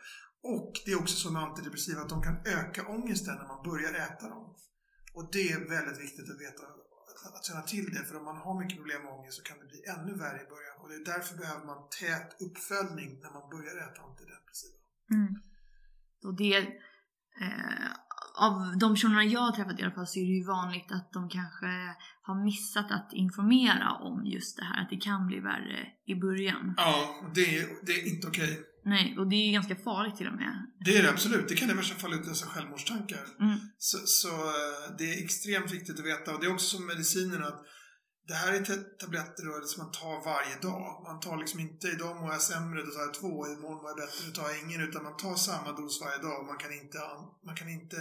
Och 0.53 0.71
det 0.85 0.91
är 0.91 0.99
också 1.03 1.15
så 1.15 1.31
med 1.31 1.41
antidepressiva 1.41 2.01
att 2.01 2.13
de 2.15 2.21
kan 2.27 2.37
öka 2.57 2.81
ångesten 2.87 3.35
när 3.39 3.47
man 3.53 3.63
börjar 3.69 3.93
äta 4.05 4.25
dem. 4.29 4.45
Och 5.17 5.25
det 5.35 5.45
är 5.51 5.59
väldigt 5.75 5.99
viktigt 6.05 6.29
att 6.31 6.41
veta, 6.45 6.63
att 7.37 7.45
känna 7.47 7.61
till 7.61 7.87
det, 7.93 8.03
för 8.07 8.15
om 8.19 8.25
man 8.31 8.37
har 8.45 8.53
mycket 8.61 8.77
problem 8.81 9.01
med 9.03 9.11
ångest 9.17 9.37
så 9.37 9.43
kan 9.49 9.59
det 9.61 9.67
bli 9.73 9.81
ännu 9.95 10.13
värre 10.23 10.39
i 10.45 10.47
början. 10.53 10.75
Och 10.81 10.87
det 10.89 10.95
är 11.01 11.05
därför 11.13 11.33
behöver 11.37 11.65
man 11.71 11.79
tät 12.01 12.29
uppföljning 12.45 13.11
när 13.23 13.31
man 13.37 13.45
börjar 13.53 13.75
äta 13.85 13.99
antidepressiva. 14.07 14.79
Mm. 15.15 15.31
Och 16.27 16.35
det, 16.41 16.57
eh, 17.43 17.89
av 18.47 18.77
de 18.81 18.87
personerna 18.95 19.23
jag 19.23 19.43
har 19.47 19.55
träffat 19.57 19.79
i 19.79 19.83
alla 19.83 19.97
fall 19.97 20.07
så 20.07 20.19
är 20.19 20.25
det 20.29 20.37
ju 20.41 20.47
vanligt 20.57 20.91
att 20.97 21.09
de 21.17 21.21
kanske 21.39 21.71
har 22.27 22.37
missat 22.49 22.89
att 22.97 23.09
informera 23.13 23.87
om 24.07 24.25
just 24.25 24.57
det 24.57 24.65
här, 24.69 24.77
att 24.81 24.89
det 24.89 25.01
kan 25.09 25.27
bli 25.27 25.39
värre 25.39 25.79
i 26.05 26.15
början. 26.15 26.73
Ja, 26.77 26.95
det 27.35 27.57
är, 27.57 27.85
det 27.85 27.91
är 27.91 28.03
inte 28.13 28.27
okej. 28.27 28.74
Nej, 28.85 29.15
och 29.19 29.29
det 29.29 29.35
är 29.35 29.45
ju 29.45 29.51
ganska 29.51 29.75
farligt 29.75 30.15
till 30.17 30.27
och 30.27 30.35
med. 30.35 30.53
Det 30.85 30.97
är 30.97 31.03
det 31.03 31.09
absolut. 31.09 31.47
Det 31.47 31.55
kan 31.55 31.69
i 31.69 31.73
värsta 31.73 31.95
fall 31.95 32.13
utlösa 32.13 32.45
självmordstankar. 32.45 33.25
Mm. 33.39 33.57
Så, 33.77 33.97
så 34.05 34.29
eh, 34.29 34.95
det 34.97 35.13
är 35.13 35.23
extremt 35.23 35.71
viktigt 35.71 35.99
att 35.99 36.05
veta. 36.05 36.33
Och 36.33 36.39
det 36.39 36.45
är 36.47 36.53
också 36.53 36.77
som 36.77 36.85
medicinerna 36.85 37.45
att 37.47 37.61
det 38.27 38.33
här 38.33 38.53
är 38.53 38.59
ta- 38.59 38.89
tabletter 39.01 39.65
som 39.71 39.83
man 39.83 39.91
tar 39.91 40.25
varje 40.31 40.55
dag. 40.69 41.03
Man 41.09 41.19
tar 41.19 41.37
liksom 41.37 41.59
inte 41.59 41.87
idag 41.87 42.15
mår 42.21 42.31
jag 42.31 42.41
sämre, 42.41 42.79
då 42.85 42.91
tar 42.91 43.01
jag 43.01 43.13
två. 43.13 43.47
Imorgon 43.47 43.81
mår 43.81 43.89
jag 43.91 43.97
bättre, 44.03 44.19
då 44.27 44.31
tar 44.31 44.49
jag 44.49 44.59
ingen. 44.63 44.81
Utan 44.87 45.03
man 45.03 45.17
tar 45.17 45.35
samma 45.35 45.71
dos 45.79 46.01
varje 46.03 46.21
dag. 46.27 46.45
Man 46.45 46.57
kan 46.57 46.73
inte, 46.73 46.99
man 47.47 47.55
kan 47.55 47.69
inte 47.69 47.97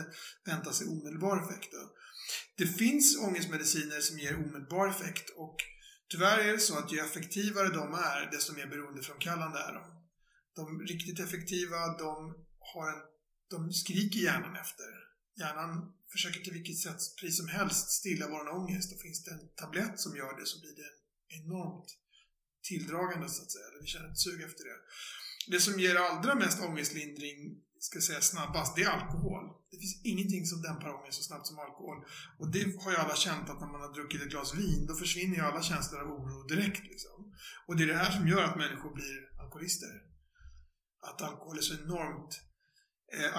vänta 0.47 0.73
sig 0.73 0.87
omedelbar 0.87 1.37
effekt. 1.43 1.73
Då. 1.73 1.83
Det 2.61 2.67
finns 2.67 3.19
ångestmediciner 3.27 4.01
som 4.01 4.19
ger 4.19 4.35
omedelbar 4.37 4.89
effekt. 4.89 5.27
Och 5.37 5.57
tyvärr 6.11 6.39
är 6.39 6.53
det 6.53 6.59
så 6.59 6.79
att 6.79 6.93
ju 6.93 6.99
effektivare 6.99 7.69
de 7.69 7.95
är, 7.95 8.31
desto 8.33 8.55
mer 8.55 8.67
beroendeframkallande 8.67 9.59
är 9.59 9.73
de. 9.73 9.85
De 10.57 10.81
riktigt 10.81 11.21
effektiva, 11.21 11.79
de, 11.99 12.35
har 12.59 12.89
en, 12.93 13.03
de 13.51 13.73
skriker 13.73 14.21
hjärnan 14.21 14.57
efter. 14.57 14.91
Hjärnan 15.41 15.93
försöker 16.13 16.41
till 16.41 16.53
vilket 16.53 16.79
sätt, 16.79 17.01
pris 17.21 17.37
som 17.37 17.49
helst 17.49 17.91
stilla 17.91 18.29
vår 18.29 18.49
ångest. 18.49 18.93
Och 18.93 19.01
finns 19.01 19.25
det 19.25 19.31
en 19.31 19.49
tablett 19.61 20.01
som 20.01 20.17
gör 20.17 20.41
det 20.41 20.47
så 20.47 20.61
blir 20.61 20.77
det 20.83 20.91
enormt 21.39 21.91
tilldragande 22.63 23.29
så 23.29 23.43
att 23.43 23.53
säga. 23.53 23.65
Vi 23.81 23.87
känner 23.87 24.11
ett 24.11 24.19
sug 24.19 24.43
efter 24.43 24.65
det. 24.65 24.79
Det 25.53 25.61
som 25.61 25.81
ger 25.81 25.97
allra 25.97 26.35
mest 26.35 26.63
ångestlindring, 26.63 27.37
ska 27.79 27.97
jag 27.97 28.05
säga 28.05 28.21
snabbast, 28.21 28.77
det 28.77 28.83
är 28.83 28.89
alkohol. 28.89 29.45
Det 29.71 29.79
finns 29.83 30.01
ingenting 30.05 30.47
som 30.47 30.63
dämpar 30.63 30.95
ångest 30.95 31.17
så 31.19 31.23
snabbt 31.23 31.47
som 31.47 31.59
alkohol. 31.59 31.99
Och 32.39 32.49
det 32.53 32.65
har 32.83 32.91
ju 32.91 32.97
alla 32.97 33.17
känt 33.17 33.51
att 33.51 33.61
när 33.61 33.73
man 33.75 33.81
har 33.81 33.93
druckit 33.95 34.23
ett 34.23 34.31
glas 34.31 34.55
vin, 34.55 34.87
då 34.87 34.95
försvinner 34.95 35.37
ju 35.37 35.43
alla 35.43 35.63
känslor 35.63 36.01
av 36.01 36.09
oro 36.09 36.47
direkt. 36.53 36.85
Liksom. 36.93 37.17
Och 37.67 37.77
det 37.77 37.83
är 37.83 37.87
det 37.87 38.03
här 38.05 38.13
som 38.17 38.29
gör 38.29 38.43
att 38.45 38.57
människor 38.57 38.95
blir 38.95 39.41
alkoholister. 39.43 39.93
Att 41.09 41.23
alkohol 41.23 41.59
är 41.59 41.63
så 41.63 41.75
enormt 41.75 42.33
eh, 43.17 43.37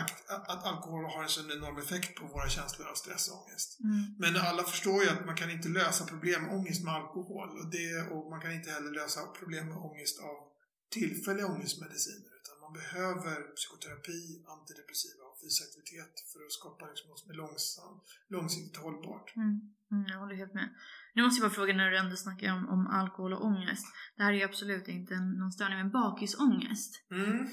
att 0.53 0.63
alkohol 0.71 1.05
har 1.13 1.23
en 1.23 1.29
sån 1.29 1.51
enorm 1.51 1.77
effekt 1.77 2.15
på 2.19 2.25
våra 2.25 2.49
känslor 2.49 2.87
av 2.87 2.95
stress 2.95 3.29
och 3.29 3.37
ångest. 3.41 3.79
Mm. 3.79 4.15
Men 4.19 4.35
alla 4.49 4.63
förstår 4.63 5.03
ju 5.03 5.09
att 5.09 5.25
man 5.25 5.35
kan 5.35 5.51
inte 5.51 5.69
lösa 5.69 6.05
problem 6.05 6.43
med 6.43 6.55
ångest 6.55 6.83
med 6.83 6.93
alkohol. 6.93 7.49
Och, 7.59 7.67
det, 7.71 7.89
och 8.13 8.29
man 8.31 8.41
kan 8.41 8.51
inte 8.51 8.71
heller 8.71 8.91
lösa 8.91 9.21
problem 9.39 9.65
med 9.67 9.77
ångest 9.77 10.19
av 10.19 10.37
tillfälliga 10.97 11.47
ångestmediciner. 11.47 12.31
Utan 12.39 12.55
man 12.65 12.73
behöver 12.81 13.37
psykoterapi, 13.59 14.21
antidepressiva 14.55 15.23
och 15.29 15.37
fysisk 15.41 15.63
aktivitet 15.67 16.13
för 16.31 16.39
att 16.45 16.57
skapa 16.59 16.83
liksom 16.91 17.09
något 17.09 17.19
som 17.23 17.31
är 17.31 17.39
långsam, 17.43 17.93
långsiktigt 18.35 18.77
hållbart. 18.85 19.35
Mm. 19.35 19.53
Mm, 19.95 20.05
jag 20.11 20.19
håller 20.19 20.35
helt 20.35 20.53
med. 20.53 20.69
Nu 21.15 21.23
måste 21.23 21.41
jag 21.41 21.49
bara 21.49 21.55
fråga 21.55 21.73
när 21.73 21.91
du 21.91 21.97
ändå 21.97 22.15
snackar 22.15 22.53
om, 22.53 22.69
om 22.69 22.87
alkohol 22.87 23.33
och 23.33 23.45
ångest. 23.45 23.85
Det 24.17 24.23
här 24.23 24.33
är 24.33 24.37
ju 24.37 24.43
absolut 24.43 24.87
inte 24.87 25.15
någon 25.19 25.51
störning, 25.51 25.77
men 25.77 25.91
bakisångest. 25.91 26.91
Mm. 27.11 27.47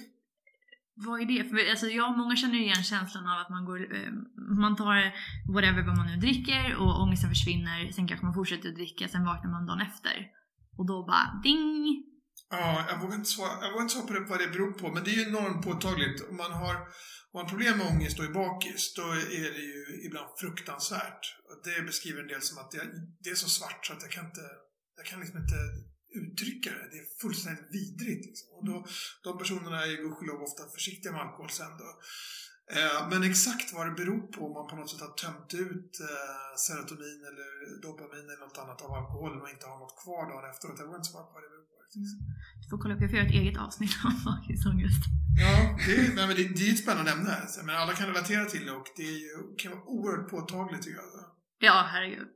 Vad 0.95 1.21
är 1.21 1.27
det? 1.27 1.45
För 1.45 1.71
alltså, 1.71 1.87
jag, 1.87 2.19
många 2.19 2.37
känner 2.37 2.59
igen 2.59 2.83
känslan 2.83 3.29
av 3.29 3.39
att 3.41 3.51
man 3.51 3.65
går, 3.65 3.95
eh, 3.97 4.13
man 4.59 4.77
tar 4.77 5.13
whatever 5.55 5.83
vad 5.87 5.97
man 5.97 6.07
nu 6.07 6.17
dricker 6.17 6.77
och 6.77 7.03
ångesten 7.03 7.31
försvinner, 7.31 7.93
sen 7.93 8.09
kanske 8.09 8.27
man 8.27 8.35
fortsätter 8.35 8.69
att 8.69 8.75
dricka, 8.75 9.09
sen 9.09 9.25
vaknar 9.25 9.51
man 9.51 9.67
dagen 9.67 9.81
efter. 9.81 10.27
Och 10.79 10.87
då 10.87 11.07
bara 11.07 11.41
ding! 11.43 12.12
Ja, 12.55 12.85
jag 12.89 13.01
vågar 13.01 13.15
inte 13.15 13.31
svara, 13.31 13.55
jag 13.63 13.71
vågar 13.73 13.83
inte 13.83 13.95
svara 13.95 14.07
på 14.07 14.13
det, 14.13 14.21
vad 14.21 14.39
det 14.39 14.55
beror 14.57 14.73
på, 14.73 14.93
men 14.93 15.05
det 15.05 15.11
är 15.11 15.19
ju 15.21 15.29
enormt 15.29 15.65
påtagligt. 15.65 16.19
Om 16.31 16.37
man 16.37 16.53
har, 16.53 16.75
om 17.29 17.33
man 17.35 17.43
har 17.43 17.49
problem 17.55 17.79
med 17.79 17.87
ångest 17.87 18.19
och 18.19 18.25
är 18.25 18.39
bakis, 18.43 18.95
då 18.95 19.07
är 19.43 19.51
det 19.57 19.65
ju 19.73 19.83
ibland 20.07 20.31
fruktansvärt. 20.41 21.23
Det 21.65 21.83
beskriver 21.83 22.21
en 22.23 22.33
del 22.35 22.43
som 22.43 22.59
att 22.59 22.71
det, 22.71 22.83
det 23.23 23.31
är 23.31 23.35
så 23.35 23.49
svart 23.49 23.87
så 23.87 23.93
att 23.93 24.03
jag 24.03 24.11
kan 24.11 24.27
inte, 24.27 24.47
jag 24.97 25.07
kan 25.07 25.21
liksom 25.21 25.39
inte 25.39 25.61
uttrycka 26.21 26.71
det. 26.71 26.89
Det 26.93 26.99
är 27.05 27.07
fullständigt 27.23 27.69
vidrigt. 27.77 28.27
Liksom. 28.27 28.49
Och 28.57 28.65
då, 28.71 28.87
de 29.27 29.39
personerna 29.39 29.83
är 29.85 29.91
ju 29.91 29.97
gudskelov 29.97 30.43
ofta 30.43 30.63
försiktiga 30.77 31.13
med 31.13 31.21
alkohol 31.21 31.51
sen 31.51 31.73
då. 31.83 31.89
Eh, 32.77 33.01
men 33.11 33.23
exakt 33.31 33.69
vad 33.77 33.87
det 33.87 33.99
beror 34.03 34.23
på, 34.35 34.41
om 34.47 34.53
man 34.59 34.71
på 34.71 34.77
något 34.77 34.91
sätt 34.91 35.07
har 35.07 35.15
tömt 35.23 35.55
ut 35.67 35.93
eh, 36.11 36.51
serotonin 36.65 37.21
eller 37.31 37.49
dopamin 37.87 38.27
eller 38.31 38.47
något 38.47 38.63
annat 38.63 38.83
av 38.83 38.91
alkoholen 38.93 39.43
och 39.43 39.51
inte 39.55 39.67
har 39.71 39.79
något 39.79 40.01
kvar 40.03 40.23
dagen 40.31 40.51
efteråt. 40.51 40.79
Jag 40.79 40.87
vågar 40.87 41.01
inte 41.03 41.13
svara 41.13 41.27
på 41.27 41.35
vad 41.37 41.43
det 41.45 41.53
beror 41.55 41.69
på. 41.72 41.72
Mm. 41.97 42.07
Du 42.63 42.69
får 42.71 42.79
kolla 42.79 42.95
upp, 42.95 43.01
jag 43.01 43.11
får 43.11 43.19
göra 43.19 43.29
ett 43.29 43.35
eget 43.35 43.59
avsnitt 43.59 43.97
om 44.05 44.15
bakisångest. 44.25 45.05
Ja, 45.41 45.77
det 45.87 45.95
är, 45.95 46.17
men 46.17 46.37
det, 46.37 46.49
det 46.57 46.69
är 46.69 46.73
ett 46.73 46.79
spännande 46.79 47.11
ämne. 47.11 47.37
Men 47.67 47.75
alla 47.77 47.93
kan 47.93 48.07
relatera 48.07 48.45
till 48.45 48.67
det 48.67 48.73
och 48.73 48.87
det 48.97 49.03
är 49.03 49.19
ju, 49.27 49.57
kan 49.59 49.73
vara 49.73 49.85
oerhört 49.85 50.31
påtagligt 50.31 50.83
tycker 50.83 50.97
jag. 50.97 51.07
Ja, 51.59 51.89
herregud. 51.93 52.29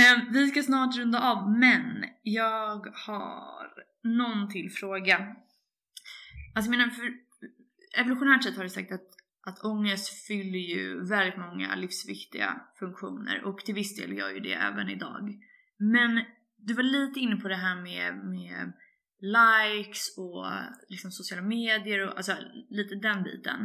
Eh, 0.00 0.32
vi 0.32 0.48
ska 0.48 0.62
snart 0.62 0.96
runda 0.96 1.20
av, 1.20 1.50
men 1.50 2.04
jag 2.22 2.86
har 3.06 3.66
någon 4.02 4.48
till 4.50 4.70
fråga. 4.70 5.36
Alltså 6.54 6.70
menar, 6.70 6.88
för 6.90 7.12
evolutionärt 7.98 8.44
sett 8.44 8.56
har 8.56 8.64
det 8.64 8.70
sagt 8.70 8.92
att, 8.92 9.08
att 9.46 9.64
ångest 9.64 10.26
fyller 10.26 10.58
ju 10.58 11.08
väldigt 11.08 11.38
många 11.38 11.74
livsviktiga 11.74 12.60
funktioner 12.78 13.44
och 13.44 13.58
till 13.58 13.74
viss 13.74 13.96
del 13.96 14.12
gör 14.12 14.30
ju 14.30 14.40
det 14.40 14.54
även 14.54 14.88
idag. 14.88 15.34
Men 15.78 16.24
du 16.56 16.74
var 16.74 16.82
lite 16.82 17.20
inne 17.20 17.36
på 17.36 17.48
det 17.48 17.56
här 17.56 17.82
med, 17.82 18.16
med 18.16 18.72
likes 19.36 20.02
och 20.16 20.46
liksom 20.88 21.10
sociala 21.12 21.42
medier 21.42 22.06
och 22.06 22.16
alltså 22.16 22.36
lite 22.70 22.94
den 22.94 23.22
biten. 23.22 23.60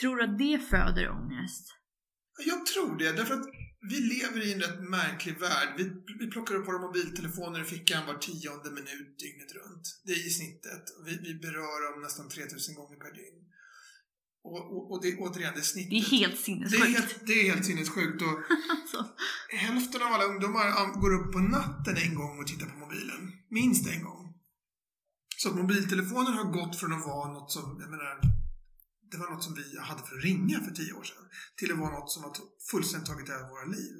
Tror 0.00 0.16
du 0.16 0.22
att 0.24 0.38
det 0.38 0.58
föder 0.58 1.10
ångest? 1.10 1.66
Jag 2.46 2.66
tror 2.66 2.98
det, 2.98 3.12
därför 3.12 3.34
att 3.34 3.46
vi 3.90 3.98
lever 4.14 4.40
i 4.46 4.52
en 4.52 4.60
rätt 4.60 4.80
märklig 4.80 5.40
värld. 5.40 5.68
Vi, 5.76 5.84
vi 6.20 6.26
plockar 6.30 6.54
upp 6.54 6.68
våra 6.68 6.86
mobiltelefoner 6.86 7.60
i 7.60 7.64
fickan 7.64 8.06
var 8.06 8.14
tionde 8.14 8.70
minut 8.70 9.18
dygnet 9.18 9.52
runt. 9.58 9.84
Det 10.04 10.12
är 10.12 10.26
i 10.26 10.30
snittet. 10.30 10.84
Vi, 11.06 11.12
vi 11.26 11.34
berör 11.34 11.92
dem 11.92 12.02
nästan 12.02 12.28
3000 12.28 12.74
gånger 12.74 12.96
per 12.96 13.12
dygn. 13.20 13.42
Och, 14.44 14.62
och, 14.74 14.82
och 14.90 15.02
det, 15.02 15.16
återigen, 15.18 15.54
det 15.54 15.60
är 15.60 15.72
snittet. 15.74 15.90
Det 15.90 15.96
är 15.96 16.18
helt 16.18 16.40
sinnessjukt. 16.40 16.82
Det 16.82 16.88
är 16.88 16.92
helt, 16.98 17.26
det 17.26 17.32
är 17.32 17.44
helt 17.52 17.66
sinnessjukt. 17.70 18.22
Och 18.22 18.36
alltså. 18.76 18.98
Hälften 19.48 20.02
av 20.02 20.12
alla 20.12 20.24
ungdomar 20.24 21.00
går 21.00 21.12
upp 21.18 21.32
på 21.32 21.38
natten 21.38 21.96
en 21.96 22.14
gång 22.14 22.38
och 22.38 22.46
tittar 22.46 22.66
på 22.66 22.76
mobilen. 22.78 23.32
Minst 23.48 23.86
en 23.94 24.02
gång. 24.04 24.21
Så 25.42 25.48
att 25.48 25.56
mobiltelefonen 25.56 26.34
har 26.34 26.44
gått 26.44 26.76
från 26.76 26.92
att 26.92 27.06
vara 27.06 27.32
något 27.32 27.52
som, 27.52 27.76
jag 27.80 27.90
menar, 27.90 28.20
det 29.10 29.16
var 29.16 29.30
något 29.30 29.44
som 29.44 29.54
vi 29.54 29.78
hade 29.78 30.02
för 30.02 30.16
att 30.16 30.24
ringa 30.24 30.60
för 30.60 30.70
tio 30.70 30.92
år 30.92 31.04
sedan 31.04 31.24
till 31.56 31.72
att 31.72 31.78
vara 31.78 31.98
något 31.98 32.10
som 32.10 32.22
har 32.22 32.32
fullständigt 32.70 33.08
tagit 33.08 33.28
över 33.28 33.48
våra 33.48 33.64
liv. 33.64 33.94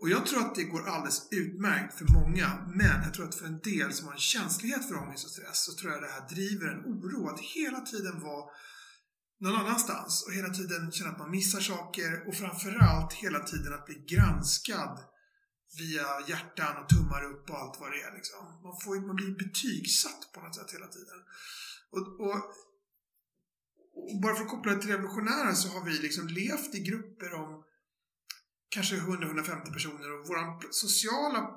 Och 0.00 0.08
jag 0.08 0.26
tror 0.26 0.40
att 0.40 0.54
det 0.54 0.64
går 0.64 0.88
alldeles 0.88 1.28
utmärkt 1.30 1.98
för 1.98 2.04
många, 2.18 2.48
men 2.80 3.02
jag 3.04 3.14
tror 3.14 3.28
att 3.28 3.34
för 3.34 3.46
en 3.46 3.60
del 3.60 3.92
som 3.92 4.06
har 4.06 4.14
en 4.14 4.28
känslighet 4.34 4.88
för 4.88 4.96
ångest 4.96 5.24
och 5.24 5.30
stress 5.30 5.64
så 5.64 5.72
tror 5.72 5.92
jag 5.92 6.02
det 6.02 6.14
här 6.16 6.28
driver 6.28 6.66
en 6.68 6.84
oro 6.92 7.28
att 7.28 7.40
hela 7.40 7.80
tiden 7.80 8.20
vara 8.20 8.44
någon 9.40 9.60
annanstans 9.60 10.24
och 10.26 10.32
hela 10.32 10.48
tiden 10.48 10.92
känna 10.92 11.10
att 11.10 11.18
man 11.18 11.30
missar 11.30 11.60
saker 11.60 12.28
och 12.28 12.34
framförallt 12.34 13.12
hela 13.12 13.40
tiden 13.40 13.74
att 13.74 13.86
bli 13.86 14.04
granskad 14.12 14.98
via 15.78 16.06
hjärtan 16.26 16.82
och 16.82 16.88
tummar 16.88 17.24
upp 17.24 17.50
och 17.50 17.58
allt 17.58 17.80
vad 17.80 17.90
det 17.92 18.02
är. 18.02 18.14
Liksom. 18.14 18.38
Man, 18.62 18.80
får, 18.80 19.06
man 19.06 19.16
blir 19.16 19.38
betygsatt 19.44 20.32
på 20.34 20.40
något 20.40 20.54
sätt 20.54 20.70
hela 20.72 20.86
tiden. 20.86 21.18
Och, 21.90 22.20
och 22.26 22.52
och 23.96 24.20
bara 24.22 24.34
för 24.34 24.42
att 24.42 24.50
koppla 24.50 24.72
det 24.72 24.80
till 24.80 24.90
revolutionära 24.90 25.54
så 25.54 25.68
har 25.68 25.84
vi 25.84 25.98
liksom 25.98 26.28
levt 26.28 26.74
i 26.74 26.80
grupper 26.80 27.34
om 27.34 27.64
kanske 28.68 28.96
100-150 28.96 29.72
personer 29.72 30.12
och 30.12 30.26
vår 30.28 30.72
sociala 30.72 31.50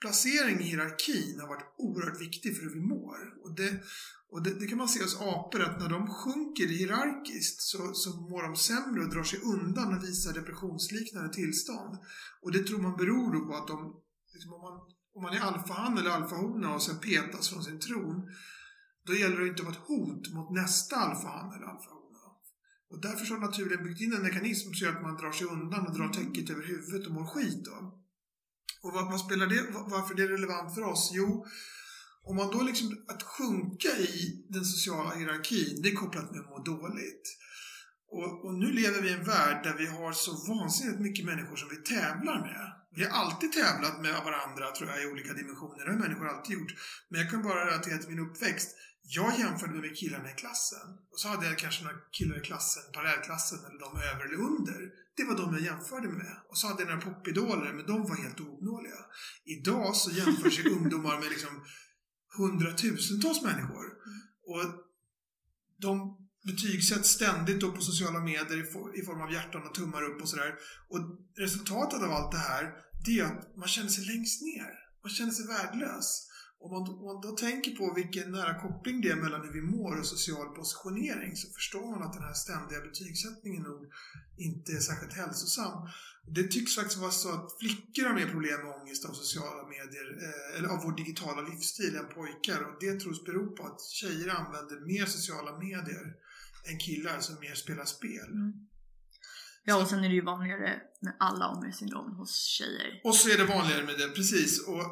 placering 0.00 0.60
i 0.60 0.62
hierarkin 0.62 1.40
har 1.40 1.48
varit 1.48 1.74
oerhört 1.78 2.20
viktig 2.20 2.56
för 2.56 2.62
hur 2.62 2.74
vi 2.74 2.80
mår. 2.80 3.18
Och 3.42 3.54
det, 3.54 3.82
och 4.30 4.42
det, 4.42 4.60
det 4.60 4.66
kan 4.66 4.78
man 4.78 4.88
se 4.88 5.02
hos 5.02 5.20
apor 5.20 5.62
att 5.62 5.80
när 5.80 5.88
de 5.88 6.06
sjunker 6.06 6.66
hierarkiskt 6.66 7.62
så, 7.62 7.94
så 7.94 8.20
mår 8.20 8.42
de 8.42 8.56
sämre 8.56 9.00
och 9.02 9.10
drar 9.10 9.22
sig 9.22 9.40
undan 9.40 9.96
och 9.96 10.04
visar 10.04 10.32
depressionsliknande 10.32 11.32
tillstånd. 11.32 11.98
Och 12.42 12.52
det 12.52 12.62
tror 12.64 12.82
man 12.82 12.96
beror 12.96 13.46
på 13.46 13.54
att 13.56 13.68
de, 13.68 14.00
liksom 14.32 14.52
om, 14.52 14.60
man, 14.60 14.80
om 15.14 15.22
man 15.22 15.34
är 15.34 15.40
alfahan 15.40 15.98
eller 15.98 16.10
alfahona 16.10 16.74
och 16.74 16.82
sen 16.82 16.98
petas 16.98 17.48
från 17.48 17.64
sin 17.64 17.80
tron 17.80 18.28
då 19.06 19.14
gäller 19.14 19.40
det 19.40 19.48
inte 19.48 19.62
att 19.62 19.68
vara 19.68 19.76
ett 19.76 19.88
hot 19.88 20.34
mot 20.34 20.50
nästa 20.50 20.96
alfahan 20.96 21.52
eller 21.54 21.66
alfahona. 21.66 21.98
Och 22.90 23.00
därför 23.00 23.24
så 23.24 23.34
har 23.34 23.40
naturen 23.40 23.84
byggt 23.84 24.00
in 24.00 24.12
en 24.12 24.22
mekanism 24.22 24.72
som 24.72 24.86
gör 24.86 24.96
att 24.96 25.02
man 25.02 25.16
drar 25.16 25.32
sig 25.32 25.46
undan 25.46 25.86
och 25.86 25.96
drar 25.98 26.08
täcket 26.08 26.50
över 26.50 26.62
huvudet 26.62 27.06
och 27.06 27.12
mår 27.12 27.26
skit 27.26 27.64
då. 27.64 27.76
Och 28.82 28.92
vad, 28.92 29.04
vad 29.10 29.20
spelar 29.20 29.46
det, 29.46 29.66
varför 29.72 30.14
det 30.14 30.22
är 30.22 30.28
relevant 30.28 30.74
för 30.74 30.82
oss? 30.82 31.10
Jo, 31.14 31.46
om 32.28 32.36
man 32.36 32.50
då 32.50 32.62
liksom, 32.62 33.04
att 33.08 33.22
sjunka 33.22 33.88
i 33.88 34.46
den 34.48 34.64
sociala 34.64 35.14
hierarkin, 35.14 35.82
det 35.82 35.88
är 35.88 35.94
kopplat 35.94 36.30
med 36.30 36.40
att 36.40 36.50
må 36.50 36.58
dåligt. 36.58 37.26
Och, 38.10 38.44
och, 38.44 38.54
nu 38.54 38.72
lever 38.72 39.02
vi 39.02 39.08
i 39.08 39.12
en 39.12 39.24
värld 39.24 39.64
där 39.64 39.74
vi 39.78 39.86
har 39.86 40.12
så 40.12 40.32
vansinnigt 40.52 41.00
mycket 41.00 41.24
människor 41.24 41.56
som 41.56 41.68
vi 41.68 41.76
tävlar 41.76 42.40
med. 42.40 42.64
Vi 42.96 43.04
har 43.04 43.10
alltid 43.22 43.52
tävlat 43.52 44.00
med 44.00 44.24
varandra, 44.24 44.70
tror 44.76 44.90
jag, 44.90 45.02
i 45.02 45.06
olika 45.12 45.32
dimensioner. 45.32 45.84
Det 45.84 45.92
har 45.92 45.98
människor 45.98 46.28
alltid 46.28 46.58
gjort. 46.58 46.72
Men 47.08 47.20
jag 47.20 47.30
kan 47.30 47.42
bara 47.42 47.66
relatera 47.66 47.98
till 47.98 48.10
min 48.14 48.26
uppväxt. 48.26 48.68
Jag 49.02 49.38
jämförde 49.38 49.72
mig 49.72 49.80
med 49.80 49.96
killarna 49.96 50.30
i 50.30 50.34
klassen. 50.34 50.86
Och 51.12 51.20
så 51.20 51.28
hade 51.28 51.46
jag 51.46 51.58
kanske 51.58 51.84
några 51.84 51.96
killar 52.18 52.36
i 52.38 52.40
klassen, 52.40 52.82
parallellklassen, 52.94 53.58
eller 53.66 53.80
de 53.86 53.90
över 54.08 54.24
eller 54.24 54.40
under. 54.50 54.80
Det 55.16 55.24
var 55.24 55.36
de 55.36 55.52
jag 55.52 55.62
jämförde 55.62 56.08
med. 56.08 56.36
Och 56.48 56.58
så 56.58 56.66
hade 56.66 56.82
jag 56.82 56.90
några 56.90 57.06
popidoler, 57.10 57.72
men 57.72 57.86
de 57.86 58.02
var 58.08 58.16
helt 58.16 58.40
ouppnåeliga. 58.40 59.00
Idag 59.44 59.96
så 59.96 60.10
jämför 60.10 60.50
sig 60.50 60.70
ungdomar 60.76 61.20
med 61.20 61.30
liksom 61.30 61.64
hundratusentals 62.36 63.42
människor. 63.42 63.86
Och 64.46 64.64
de 65.76 66.16
betygsätts 66.46 67.08
ständigt 67.08 67.60
då 67.60 67.72
på 67.72 67.80
sociala 67.80 68.20
medier 68.20 68.60
i 69.00 69.04
form 69.04 69.20
av 69.20 69.32
hjärtan 69.32 69.62
och 69.66 69.74
tummar 69.74 70.02
upp 70.02 70.22
och 70.22 70.28
sådär. 70.28 70.54
Och 70.88 71.00
resultatet 71.36 72.02
av 72.02 72.10
allt 72.12 72.32
det 72.32 72.38
här, 72.38 72.72
det 73.04 73.18
är 73.18 73.24
att 73.24 73.56
man 73.56 73.68
känner 73.68 73.88
sig 73.88 74.04
längst 74.04 74.42
ner. 74.42 74.70
Man 75.02 75.10
känner 75.10 75.32
sig 75.32 75.46
värdelös. 75.46 76.28
Om 76.60 76.70
man, 76.70 76.82
om 76.82 77.04
man 77.04 77.20
då 77.20 77.36
tänker 77.36 77.70
på 77.76 77.94
vilken 77.94 78.32
nära 78.32 78.60
koppling 78.60 79.00
det 79.00 79.10
är 79.10 79.16
mellan 79.16 79.42
hur 79.42 79.52
vi 79.52 79.62
mår 79.62 79.98
och 79.98 80.06
social 80.06 80.48
positionering 80.58 81.36
så 81.36 81.46
förstår 81.56 81.90
man 81.90 82.02
att 82.02 82.12
den 82.12 82.22
här 82.22 82.34
ständiga 82.44 82.80
betygssättningen 82.80 83.62
nog 83.62 83.80
inte 84.36 84.72
är 84.72 84.80
särskilt 84.80 85.12
hälsosam. 85.12 85.88
Det 86.34 86.42
tycks 86.42 86.74
faktiskt 86.74 87.00
vara 87.00 87.10
så 87.10 87.28
att 87.32 87.58
flickor 87.60 88.04
har 88.04 88.14
mer 88.14 88.26
problem 88.26 88.60
med 88.62 88.74
ångest 88.80 89.04
av 89.04 89.12
sociala 89.12 89.62
medier, 89.68 90.06
eh, 90.24 90.58
eller 90.58 90.68
av 90.68 90.82
vår 90.84 90.96
digitala 90.96 91.42
livsstil 91.42 91.96
än 91.96 92.08
pojkar. 92.08 92.60
Och 92.66 92.76
det 92.80 93.00
tros 93.00 93.24
bero 93.24 93.56
på 93.56 93.62
att 93.66 93.80
tjejer 93.82 94.28
använder 94.28 94.86
mer 94.86 95.06
sociala 95.06 95.58
medier 95.58 96.14
än 96.68 96.78
killar 96.78 97.20
som 97.20 97.40
mer 97.40 97.54
spelar 97.54 97.84
spel. 97.84 98.30
Mm. 98.32 98.52
Ja, 99.64 99.82
och 99.82 99.88
sen 99.88 100.04
är 100.04 100.08
det 100.08 100.14
ju 100.14 100.24
vanligare 100.24 100.80
med 101.00 101.16
alla 101.18 101.48
ångestsyndrom 101.48 102.16
hos 102.16 102.34
tjejer. 102.44 103.00
Och 103.04 103.14
så 103.14 103.28
är 103.28 103.38
det 103.38 103.44
vanligare 103.44 103.84
med 103.84 103.98
det, 103.98 104.08
precis. 104.08 104.66
Och, 104.66 104.84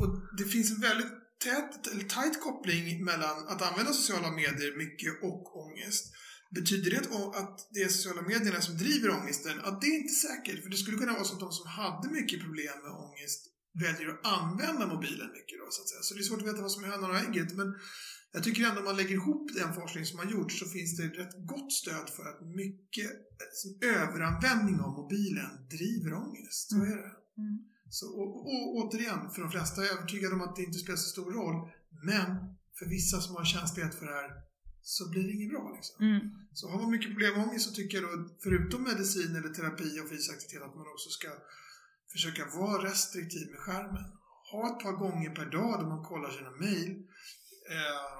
och 0.00 0.08
det 0.38 0.44
finns 0.44 0.70
en 0.70 0.80
väldigt 0.80 1.12
tät, 1.44 1.86
eller 1.86 2.04
tajt 2.04 2.42
koppling 2.42 3.04
mellan 3.04 3.48
att 3.48 3.62
använda 3.62 3.92
sociala 3.92 4.30
medier 4.30 4.76
mycket 4.76 5.22
och 5.22 5.56
ångest. 5.64 6.14
Betyder 6.50 6.90
det 6.90 6.98
att, 7.40 7.68
det 7.74 7.82
är 7.82 7.88
sociala 7.88 8.22
medierna 8.22 8.60
som 8.60 8.76
driver 8.76 9.10
ångesten? 9.10 9.60
Ja, 9.64 9.78
det 9.80 9.86
är 9.86 9.96
inte 10.02 10.14
säkert. 10.14 10.62
För 10.62 10.70
det 10.70 10.76
skulle 10.76 10.96
kunna 10.96 11.12
vara 11.12 11.24
så 11.24 11.34
att 11.34 11.40
de 11.40 11.52
som 11.52 11.66
hade 11.66 12.08
mycket 12.08 12.40
problem 12.40 12.76
med 12.82 12.92
ångest 12.92 13.40
väljer 13.84 14.08
att 14.08 14.26
använda 14.26 14.86
mobilen 14.86 15.28
mycket 15.38 15.58
då, 15.60 15.66
så 15.70 15.82
att 15.82 15.88
säga. 15.88 16.02
Så 16.02 16.14
det 16.14 16.20
är 16.20 16.28
svårt 16.28 16.42
att 16.42 16.48
veta 16.52 16.62
vad 16.62 16.72
som 16.72 16.84
är 16.84 16.88
hönan 16.88 17.10
och 17.10 17.18
ägget. 17.26 17.56
Men 17.60 17.68
jag 18.32 18.42
tycker 18.44 18.62
ändå 18.68 18.78
om 18.78 18.84
man 18.84 18.96
lägger 18.96 19.14
ihop 19.14 19.54
den 19.54 19.74
forskning 19.74 20.06
som 20.06 20.18
har 20.18 20.26
gjorts 20.26 20.58
så 20.58 20.66
finns 20.66 20.96
det 20.96 21.04
ett 21.04 21.18
rätt 21.18 21.36
gott 21.52 21.72
stöd 21.72 22.08
för 22.16 22.24
att 22.30 22.40
mycket 22.62 23.10
överanvändning 23.96 24.80
av 24.80 24.92
mobilen 25.00 25.50
driver 25.70 26.12
ångest. 26.12 26.70
Så 26.70 26.76
är 26.76 26.96
det. 27.04 27.12
Mm. 27.42 27.56
Så, 27.90 28.06
och, 28.20 28.46
och, 28.46 28.76
återigen, 28.76 29.30
för 29.30 29.40
de 29.42 29.50
flesta 29.50 29.80
är 29.80 29.86
jag 29.86 29.96
övertygad 29.96 30.32
om 30.32 30.40
att 30.40 30.56
det 30.56 30.62
inte 30.62 30.78
spelar 30.78 30.96
så 30.96 31.08
stor 31.08 31.32
roll. 31.32 31.70
Men 32.02 32.26
för 32.78 32.86
vissa 32.86 33.20
som 33.20 33.36
har 33.36 33.44
känslighet 33.44 33.94
för 33.94 34.06
det 34.06 34.12
här 34.12 34.47
så 34.96 35.08
blir 35.10 35.24
det 35.24 35.32
inget 35.32 35.50
bra. 35.50 35.72
Liksom. 35.76 36.04
Mm. 36.06 36.20
Så 36.52 36.68
har 36.68 36.78
man 36.82 36.90
mycket 36.90 37.10
problem 37.10 37.32
med 37.34 37.46
ångest 37.46 37.68
så 37.68 37.74
tycker 37.74 38.00
jag 38.00 38.04
då, 38.10 38.28
förutom 38.42 38.82
medicin 38.82 39.36
eller 39.36 39.48
terapi 39.48 40.00
och 40.00 40.08
fysisk 40.08 40.32
aktivitet, 40.32 40.62
att 40.62 40.76
man 40.76 40.86
också 40.94 41.10
ska 41.10 41.28
försöka 42.12 42.42
vara 42.58 42.84
restriktiv 42.84 43.50
med 43.50 43.60
skärmen. 43.60 44.04
Ha 44.50 44.62
ett 44.70 44.82
par 44.84 44.92
gånger 44.92 45.30
per 45.30 45.46
dag 45.46 45.80
då 45.80 45.86
man 45.88 46.04
kollar 46.04 46.30
sina 46.30 46.50
mejl. 46.50 46.90
Eh, 47.74 48.10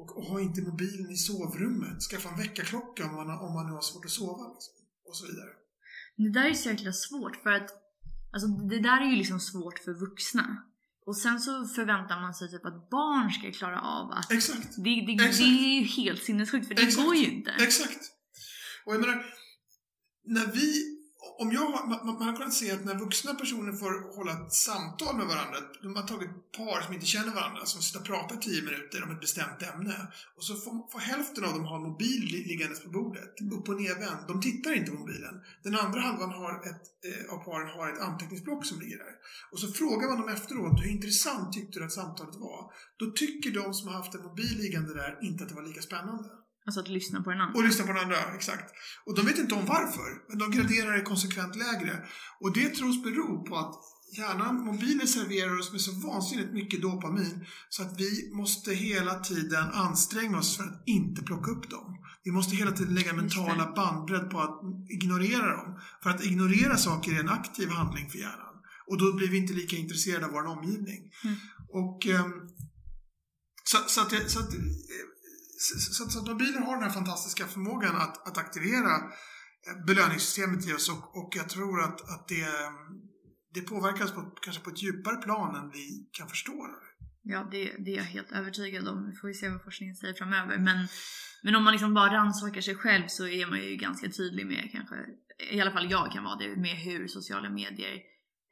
och, 0.00 0.16
och, 0.16 0.24
ha 0.24 0.40
inte 0.40 0.62
mobilen 0.62 1.10
i 1.10 1.16
sovrummet. 1.16 2.02
Skaffa 2.02 2.28
en 2.28 2.38
väckarklocka 2.38 3.04
om 3.08 3.14
man, 3.14 3.30
om 3.46 3.52
man 3.54 3.66
nu 3.66 3.72
har 3.72 3.80
svårt 3.80 4.04
att 4.04 4.10
sova. 4.10 4.44
Liksom, 4.54 4.74
och 5.08 5.16
så 5.16 5.26
vidare. 5.26 5.50
Det 6.16 6.30
där 6.30 6.50
är 6.50 6.54
så 6.54 6.68
jäkla 6.68 6.92
svårt 6.92 7.36
för 7.36 7.50
att 7.50 7.70
alltså, 8.32 8.48
det 8.48 8.80
där 8.80 9.00
är 9.00 9.10
ju 9.10 9.16
liksom 9.16 9.40
svårt 9.40 9.78
för 9.78 9.94
vuxna. 9.94 10.62
Och 11.06 11.16
sen 11.16 11.40
så 11.40 11.66
förväntar 11.66 12.20
man 12.20 12.34
sig 12.34 12.50
typ 12.50 12.66
att 12.66 12.90
barn 12.90 13.30
ska 13.30 13.52
klara 13.52 13.80
av 13.80 14.10
att... 14.10 14.32
Exakt. 14.32 14.76
Det, 14.76 14.82
det, 15.06 15.12
Exakt. 15.12 15.38
det 15.38 15.44
är 15.44 15.80
ju 15.80 15.84
helt 15.84 16.22
sinnessjukt 16.22 16.68
för 16.68 16.74
det 16.74 16.82
Exakt. 16.82 17.06
går 17.06 17.16
ju 17.16 17.24
inte. 17.24 17.50
Exakt. 17.50 18.00
Och 18.84 18.94
jag 18.94 19.00
menar, 19.00 19.26
när 20.24 20.46
vi, 20.46 20.95
om 21.42 21.52
jag, 21.52 21.60
har- 21.60 21.86
man, 21.86 22.06
man 22.06 22.22
har 22.28 22.36
kunnat 22.36 22.54
se 22.54 22.70
att 22.72 22.84
när 22.84 22.94
vuxna 23.04 23.34
personer 23.34 23.72
får 23.72 24.16
hålla 24.16 24.32
ett 24.32 24.52
samtal 24.52 25.16
med 25.16 25.26
varandra, 25.26 25.58
de 25.82 25.96
har 25.96 26.02
tagit 26.02 26.30
par 26.56 26.80
som 26.84 26.94
inte 26.94 27.06
känner 27.06 27.34
varandra, 27.34 27.64
som 27.64 27.82
sitter 27.82 28.00
och 28.00 28.06
pratar 28.06 28.36
tio 28.36 28.62
minuter 28.62 29.02
om 29.04 29.10
ett 29.10 29.20
bestämt 29.20 29.62
ämne, 29.62 29.96
och 30.36 30.44
så 30.44 30.54
får, 30.56 30.90
får 30.92 30.98
hälften 30.98 31.44
av 31.44 31.52
dem 31.52 31.64
ha 31.64 31.76
en 31.76 31.82
mobil 31.90 32.22
liggandes 32.48 32.82
på 32.84 32.90
bordet, 32.90 33.32
upp 33.56 33.68
och 33.68 33.80
nervänd. 33.80 34.20
De 34.28 34.40
tittar 34.40 34.72
inte 34.78 34.90
på 34.90 34.98
mobilen. 34.98 35.34
Den 35.62 35.76
andra 35.84 36.00
halvan 36.00 36.30
har 36.30 36.52
ett, 36.70 36.84
eh, 37.08 37.32
av 37.34 37.38
paren 37.44 37.68
har 37.76 37.92
ett 37.92 38.00
anteckningsblock 38.08 38.66
som 38.66 38.80
ligger 38.80 38.98
där. 38.98 39.14
Och 39.52 39.58
så 39.60 39.66
frågar 39.72 40.08
man 40.08 40.20
dem 40.20 40.28
efteråt, 40.36 40.80
hur 40.82 40.90
intressant 40.90 41.52
tyckte 41.52 41.78
du 41.78 41.84
att 41.84 41.92
samtalet 41.92 42.36
var? 42.36 42.60
Då 43.00 43.06
tycker 43.10 43.50
de 43.50 43.74
som 43.74 43.88
har 43.88 43.94
haft 43.94 44.14
en 44.14 44.22
mobil 44.22 44.56
liggande 44.58 44.94
där 44.94 45.18
inte 45.22 45.42
att 45.42 45.48
det 45.48 45.54
var 45.54 45.62
lika 45.70 45.82
spännande. 45.82 46.28
Alltså 46.66 46.80
att 46.80 46.88
lyssna 46.88 47.22
på 47.22 47.30
den 47.30 47.40
andra. 47.40 47.58
Och 47.58 47.64
lyssna 47.64 47.86
på 47.86 47.92
den 47.92 48.02
andra, 48.02 48.16
exakt. 48.34 48.74
Och 49.04 49.14
de 49.16 49.26
vet 49.26 49.38
inte 49.38 49.54
om 49.54 49.66
varför, 49.66 50.28
men 50.28 50.38
de 50.38 50.50
graderar 50.50 50.92
det 50.92 51.02
konsekvent 51.02 51.56
lägre. 51.56 52.06
Och 52.40 52.52
det 52.52 52.68
tros 52.68 53.02
bero 53.02 53.44
på 53.44 53.56
att 53.56 53.74
hjärnan, 54.16 54.64
mobiler 54.64 55.06
serverar 55.06 55.58
oss 55.58 55.72
med 55.72 55.80
så 55.80 55.92
vansinnigt 55.92 56.52
mycket 56.52 56.82
dopamin 56.82 57.46
så 57.68 57.82
att 57.82 58.00
vi 58.00 58.32
måste 58.34 58.74
hela 58.74 59.14
tiden 59.14 59.64
anstränga 59.72 60.38
oss 60.38 60.56
för 60.56 60.64
att 60.64 60.82
inte 60.86 61.22
plocka 61.22 61.50
upp 61.50 61.70
dem. 61.70 61.98
Vi 62.24 62.30
måste 62.30 62.56
hela 62.56 62.72
tiden 62.72 62.94
lägga 62.94 63.12
mentala 63.12 63.72
bandbredd 63.76 64.30
på 64.30 64.40
att 64.40 64.60
ignorera 64.90 65.56
dem. 65.56 65.80
För 66.02 66.10
att 66.10 66.24
ignorera 66.24 66.76
saker 66.76 67.12
är 67.12 67.20
en 67.20 67.28
aktiv 67.28 67.68
handling 67.68 68.10
för 68.10 68.18
hjärnan. 68.18 68.54
Och 68.86 68.98
då 68.98 69.12
blir 69.12 69.28
vi 69.28 69.36
inte 69.36 69.52
lika 69.52 69.76
intresserade 69.76 70.26
av 70.26 70.32
vår 70.32 70.46
omgivning. 70.46 71.10
Mm. 71.24 71.36
Och 71.68 72.06
ehm, 72.06 72.32
så, 73.64 73.78
så 73.86 74.00
att, 74.00 74.30
så 74.30 74.38
att 74.40 74.50
så, 75.58 75.78
så, 75.78 76.10
så 76.10 76.18
att 76.18 76.28
mobiler 76.28 76.60
har 76.60 76.74
den 76.74 76.82
här 76.82 76.90
fantastiska 76.90 77.46
förmågan 77.46 77.96
att, 77.96 78.28
att 78.28 78.38
aktivera 78.38 78.94
eh, 79.66 79.84
belöningssystemet 79.86 80.66
i 80.68 80.72
oss 80.72 80.88
och, 80.88 81.16
och 81.16 81.32
jag 81.36 81.48
tror 81.48 81.82
att, 81.82 82.00
att 82.00 82.28
det, 82.28 82.46
det 83.54 83.60
påverkas 83.60 84.12
på, 84.12 84.20
kanske 84.20 84.62
på 84.62 84.70
ett 84.70 84.82
djupare 84.82 85.16
plan 85.16 85.56
än 85.56 85.70
vi 85.70 86.08
kan 86.12 86.28
förstå. 86.28 86.68
Ja, 87.22 87.48
det, 87.50 87.64
det 87.84 87.90
är 87.90 87.96
jag 87.96 88.04
helt 88.04 88.32
övertygad 88.32 88.88
om. 88.88 89.10
Vi 89.10 89.16
får 89.16 89.30
ju 89.30 89.34
se 89.34 89.48
vad 89.48 89.64
forskningen 89.64 89.96
säger 89.96 90.14
framöver. 90.14 90.58
Men, 90.58 90.88
men 91.42 91.54
om 91.54 91.64
man 91.64 91.72
liksom 91.72 91.94
bara 91.94 92.14
rannsakar 92.14 92.60
sig 92.60 92.74
själv 92.74 93.04
så 93.08 93.28
är 93.28 93.46
man 93.46 93.58
ju 93.58 93.76
ganska 93.76 94.10
tydlig 94.10 94.46
med 94.46 94.68
kanske, 94.72 94.96
i 95.50 95.60
alla 95.60 95.70
fall 95.70 95.90
jag 95.90 96.12
kan 96.12 96.24
vara 96.24 96.36
det, 96.36 96.56
med 96.56 96.76
hur 96.76 97.08
sociala 97.08 97.50
medier 97.50 97.94
eh, 97.94 98.00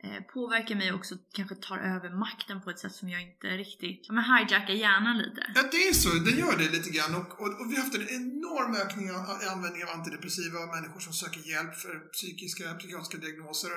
Eh, 0.04 0.20
påverkar 0.34 0.74
mig 0.80 0.88
och 0.92 0.98
också 1.00 1.14
kanske 1.38 1.54
tar 1.68 1.78
över 1.94 2.10
makten 2.24 2.56
på 2.62 2.70
ett 2.70 2.80
sätt 2.84 2.96
som 3.00 3.08
jag 3.14 3.22
inte 3.28 3.46
riktigt, 3.64 4.00
ja 4.08 4.12
men 4.16 4.24
hijackar 4.32 4.74
hjärnan 4.84 5.16
lite. 5.24 5.42
Ja, 5.54 5.62
det 5.74 5.82
är 5.90 5.94
så. 6.04 6.10
Den 6.28 6.36
gör 6.42 6.56
det 6.58 6.68
lite 6.76 6.90
grann. 6.96 7.12
Och, 7.20 7.30
och, 7.42 7.50
och 7.60 7.66
vi 7.70 7.74
har 7.76 7.82
haft 7.84 7.98
en 8.00 8.08
enorm 8.20 8.72
ökning 8.82 9.06
av 9.10 9.16
användningen 9.16 9.52
användning 9.54 9.82
av 9.84 9.90
antidepressiva 9.96 10.58
och 10.64 10.72
människor 10.76 11.00
som 11.06 11.14
söker 11.22 11.40
hjälp 11.52 11.74
för 11.84 11.94
psykiska, 12.16 12.64
psykiatriska 12.80 13.18
diagnoser. 13.24 13.72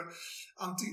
Anti, 0.65 0.88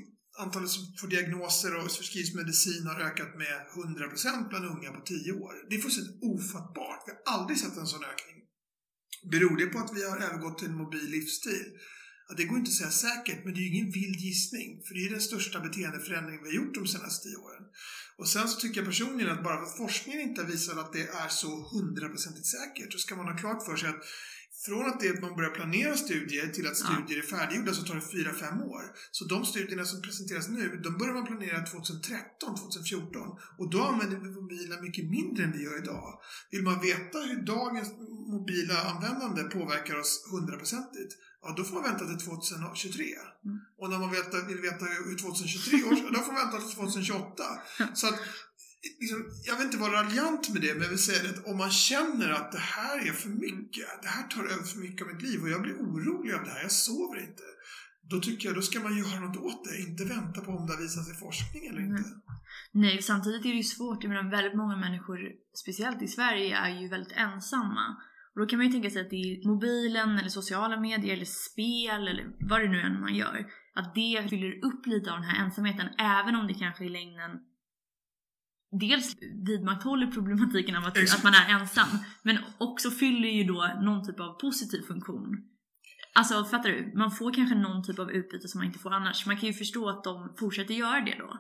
antalet 0.45 0.71
som 0.77 0.83
får 1.01 1.09
diagnoser 1.15 1.73
och 1.79 1.91
förskrivs 2.01 2.35
medicin 2.41 2.87
har 2.91 2.99
ökat 3.09 3.33
med 3.43 3.55
100% 3.75 4.49
bland 4.51 4.65
unga 4.73 4.91
på 4.97 5.01
10 5.01 5.33
år. 5.45 5.53
Det 5.69 5.75
är 5.77 5.81
fullständigt 5.81 6.19
ofattbart. 6.33 7.01
Vi 7.07 7.11
har 7.13 7.23
aldrig 7.35 7.57
sett 7.59 7.77
en 7.77 7.93
sån 7.95 8.05
ökning. 8.13 8.39
Beror 9.33 9.57
det 9.57 9.67
på 9.67 9.79
att 9.79 9.97
vi 9.97 10.03
har 10.11 10.17
övergått 10.27 10.59
till 10.59 10.69
en 10.69 10.81
mobil 10.85 11.09
livsstil? 11.17 11.69
Ja, 12.29 12.35
det 12.37 12.45
går 12.45 12.59
inte 12.59 12.69
att 12.69 12.75
säga 12.75 12.91
säkert, 12.91 13.45
men 13.45 13.55
det 13.55 13.61
är 13.61 13.63
ju 13.63 13.75
ingen 13.75 13.91
vild 13.91 14.17
gissning. 14.17 14.83
För 14.87 14.95
det 14.95 15.07
är 15.07 15.11
den 15.11 15.21
största 15.21 15.61
beteendeförändringen 15.61 16.43
vi 16.43 16.49
har 16.49 16.65
gjort 16.65 16.75
de 16.75 16.87
senaste 16.87 17.29
10 17.29 17.37
åren. 17.37 17.65
Och 18.19 18.29
sen 18.29 18.49
så 18.49 18.61
tycker 18.61 18.81
jag 18.81 18.87
personligen 18.87 19.33
att 19.33 19.45
bara 19.45 19.57
för 19.57 19.67
att 19.67 19.77
forskningen 19.77 20.21
inte 20.21 20.43
har 20.43 20.49
visat 20.49 20.79
att 20.79 20.93
det 20.93 21.09
är 21.09 21.29
så 21.29 21.69
hundraprocentigt 21.73 22.47
säkert 22.47 22.93
så 22.93 22.99
ska 22.99 23.17
man 23.17 23.29
ha 23.29 23.37
klart 23.37 23.65
för 23.67 23.77
sig 23.77 23.89
att 23.89 24.05
från 24.67 24.87
att 24.87 25.01
det 25.01 25.21
man 25.21 25.37
börjar 25.37 25.51
planera 25.51 25.97
studier 25.97 26.49
till 26.49 26.67
att 26.67 26.77
studier 26.77 27.19
är 27.19 27.23
färdiggjorda 27.23 27.73
så 27.73 27.83
tar 27.83 27.95
det 27.95 28.01
4-5 28.01 28.63
år. 28.63 28.83
Så 29.11 29.25
de 29.25 29.45
studierna 29.45 29.85
som 29.85 30.03
presenteras 30.03 30.49
nu, 30.49 30.81
de 30.85 30.99
börjar 30.99 31.15
man 31.15 31.27
planera 31.27 31.67
2013, 31.67 32.57
2014 32.57 33.23
och 33.59 33.71
då 33.71 33.83
använder 33.83 34.17
vi 34.17 34.31
mobilen 34.31 34.83
mycket 34.83 35.11
mindre 35.11 35.45
än 35.45 35.53
vi 35.53 35.63
gör 35.65 35.79
idag. 35.83 36.21
Vill 36.51 36.63
man 36.63 36.81
veta 36.81 37.19
hur 37.19 37.43
dagens 37.43 37.89
mobila 38.33 38.79
användande 38.91 39.43
påverkar 39.43 39.97
oss 39.99 40.29
hundraprocentigt, 40.33 41.13
ja 41.45 41.55
då 41.57 41.65
får 41.65 41.75
man 41.75 41.85
vänta 41.91 42.05
till 42.07 42.19
2023. 42.19 43.05
Mm. 43.45 43.59
Och 43.79 43.91
när 43.91 43.99
man 43.99 44.11
veta, 44.11 44.37
vill 44.51 44.61
veta 44.61 44.85
hur 44.85 45.17
2023 45.17 45.85
års, 45.89 46.01
då 46.15 46.21
får 46.27 46.33
man 46.33 46.43
vänta 46.43 46.59
till 46.59 46.77
2028. 46.77 47.45
Så 47.95 48.07
att, 48.09 48.19
liksom, 49.01 49.19
jag 49.45 49.57
vill 49.57 49.67
inte 49.67 49.79
vara 49.79 49.93
raljant 49.93 50.49
med 50.49 50.63
det, 50.63 50.75
men 50.75 50.83
jag 50.83 50.89
vill 50.89 51.07
säga 51.11 51.31
att 51.31 51.47
om 51.47 51.57
man 51.59 51.71
känner 51.71 52.31
att 52.31 52.53
det 52.53 52.65
här 52.77 53.09
är 53.09 53.13
för 53.13 53.29
mycket, 53.29 53.87
det 54.03 54.09
här 54.09 54.27
tar 54.29 54.45
över 54.45 54.63
för 54.63 54.79
mycket 54.79 55.07
av 55.07 55.13
mitt 55.13 55.23
liv 55.23 55.43
och 55.43 55.51
jag 55.51 55.63
blir 55.63 55.75
orolig 55.75 56.33
av 56.35 56.45
det 56.45 56.51
här, 56.51 56.63
jag 56.63 56.73
sover 56.73 57.21
inte. 57.21 57.43
Då 58.11 58.21
tycker 58.21 58.49
jag, 58.49 58.55
då 58.55 58.63
ska 58.63 58.81
man 58.81 58.99
göra 58.99 59.21
något 59.21 59.37
åt 59.37 59.65
det, 59.65 59.79
inte 59.79 60.05
vänta 60.05 60.41
på 60.41 60.51
om 60.53 60.67
det 60.67 60.73
har 60.75 60.83
visat 60.83 61.07
sig 61.07 61.15
forskning 61.15 61.67
eller 61.67 61.81
inte. 61.81 62.11
Nej, 62.73 63.03
samtidigt 63.03 63.45
är 63.45 63.49
det 63.49 63.57
ju 63.57 63.63
svårt. 63.63 64.03
Jag 64.03 64.11
menar, 64.11 64.31
väldigt 64.31 64.57
många 64.57 64.77
människor, 64.77 65.19
speciellt 65.63 66.03
i 66.03 66.09
Sverige, 66.09 66.57
är 66.57 66.81
ju 66.81 66.89
väldigt 66.89 67.13
ensamma. 67.13 67.97
Och 68.35 68.41
då 68.41 68.47
kan 68.47 68.57
man 68.59 68.67
ju 68.67 68.73
tänka 68.73 68.91
sig 68.91 69.03
att 69.03 69.11
det 69.11 69.17
är 69.17 69.49
mobilen, 69.49 70.19
eller 70.19 70.29
sociala 70.29 70.81
medier, 70.81 71.13
eller 71.13 71.25
spel, 71.25 72.09
eller 72.09 72.25
vad 72.51 72.61
det 72.61 72.69
nu 72.69 72.81
än 72.81 73.01
man 73.01 73.15
gör. 73.15 73.47
Att 73.75 73.95
det 73.95 74.27
fyller 74.31 74.65
upp 74.65 74.87
lite 74.87 75.13
av 75.13 75.21
den 75.21 75.29
här 75.31 75.45
ensamheten, 75.45 75.89
även 75.99 76.35
om 76.37 76.47
det 76.47 76.55
kanske 76.55 76.85
i 76.85 76.89
längden 76.89 77.31
dels 78.81 79.17
vidmakthåller 79.47 80.07
problematiken 80.07 80.77
av 80.77 80.85
att, 80.85 80.99
att 81.15 81.23
man 81.25 81.35
är 81.35 81.61
ensam, 81.61 81.89
men 82.23 82.39
också 82.59 82.91
fyller 82.91 83.29
ju 83.29 83.45
då 83.45 83.71
någon 83.83 84.07
typ 84.07 84.21
av 84.21 84.41
positiv 84.41 84.83
funktion. 84.83 85.37
Alltså 86.15 86.45
fattar 86.45 86.69
du? 86.71 86.93
Man 86.97 87.11
får 87.11 87.33
kanske 87.33 87.55
någon 87.55 87.85
typ 87.85 87.99
av 87.99 88.11
utbyte 88.11 88.49
som 88.49 88.59
man 88.59 88.67
inte 88.67 88.79
får 88.79 88.93
annars. 88.93 89.27
Man 89.27 89.37
kan 89.37 89.47
ju 89.49 89.53
förstå 89.53 89.89
att 89.89 90.05
de 90.05 90.35
fortsätter 90.39 90.75
göra 90.75 91.01
det 91.01 91.17
då. 91.19 91.39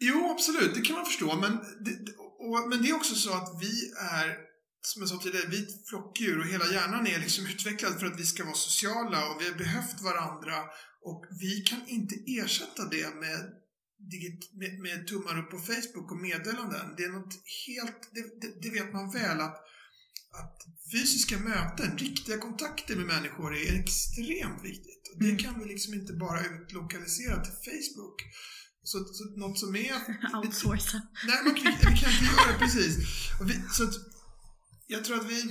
Jo, 0.00 0.30
absolut, 0.30 0.74
det 0.74 0.80
kan 0.80 0.96
man 0.96 1.04
förstå. 1.04 1.26
Men 1.26 1.52
det- 1.84 2.12
och, 2.46 2.68
men 2.70 2.82
det 2.82 2.88
är 2.90 2.96
också 2.96 3.14
så 3.14 3.30
att 3.32 3.48
vi 3.62 3.72
är, 4.20 4.49
som 4.82 5.02
jag 5.02 5.08
sa 5.08 5.18
tidigare, 5.18 5.46
vi 5.48 5.58
är 5.58 5.62
ett 5.62 5.88
flockdjur 5.88 6.38
och 6.38 6.46
hela 6.46 6.66
hjärnan 6.72 7.06
är 7.06 7.18
liksom 7.18 7.46
utvecklad 7.46 7.98
för 8.00 8.06
att 8.06 8.20
vi 8.20 8.26
ska 8.26 8.44
vara 8.44 8.54
sociala 8.54 9.28
och 9.30 9.40
vi 9.40 9.48
har 9.48 9.58
behövt 9.58 10.00
varandra 10.00 10.56
och 11.04 11.24
vi 11.40 11.60
kan 11.60 11.88
inte 11.88 12.14
ersätta 12.26 12.84
det 12.84 13.14
med, 13.14 13.40
med, 14.60 14.80
med 14.80 15.06
tummar 15.06 15.38
upp 15.38 15.50
på 15.50 15.58
Facebook 15.58 16.10
och 16.12 16.16
meddelanden. 16.28 16.94
Det 16.96 17.04
är 17.04 17.08
något 17.08 17.34
helt, 17.66 18.00
det, 18.14 18.22
det, 18.40 18.62
det 18.62 18.70
vet 18.70 18.92
man 18.92 19.10
väl 19.12 19.40
att, 19.40 19.56
att 20.40 20.58
fysiska 20.92 21.38
möten, 21.38 21.98
riktiga 21.98 22.38
kontakter 22.38 22.96
med 22.96 23.06
människor 23.06 23.56
är 23.56 23.80
extremt 23.80 24.64
viktigt. 24.64 25.02
Och 25.12 25.18
det 25.18 25.24
Mm. 25.30 25.38
kan 25.38 25.60
vi 25.60 25.64
liksom 25.68 25.94
inte 25.94 26.12
bara 26.12 26.40
utlokalisera 26.46 27.44
till 27.44 27.52
Facebook. 27.52 28.16
Så, 28.82 29.04
så 29.04 29.24
något 29.24 29.58
som 29.58 29.76
är 29.76 29.94
Outsourca. 30.36 31.00
Nej, 31.26 31.38
man 31.44 31.54
kan, 31.54 31.64
vi 31.80 31.98
kan 32.00 32.12
inte 32.12 32.24
göra 32.24 32.52
det 32.52 32.58
precis. 32.58 32.96
Vi, 33.48 33.54
så 33.72 33.84
att, 33.84 33.94
jag 34.90 35.04
tror 35.04 35.16
att 35.16 35.30
vi... 35.30 35.42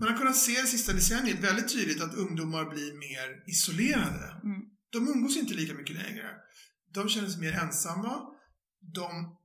Man 0.00 0.08
har 0.08 0.18
kunnat 0.18 0.36
se 0.36 0.52
det 0.52 0.66
sista 0.66 0.92
decenniet 0.92 1.44
väldigt 1.44 1.72
tydligt 1.72 2.02
att 2.02 2.14
ungdomar 2.14 2.64
blir 2.70 2.92
mer 2.98 3.44
isolerade. 3.46 4.40
Mm. 4.44 4.60
De 4.92 5.08
umgås 5.08 5.36
inte 5.36 5.54
lika 5.54 5.74
mycket 5.74 5.96
längre. 5.96 6.26
De 6.94 7.08
känner 7.08 7.28
sig 7.28 7.40
mer 7.40 7.52
ensamma. 7.52 8.20
De 8.94 9.36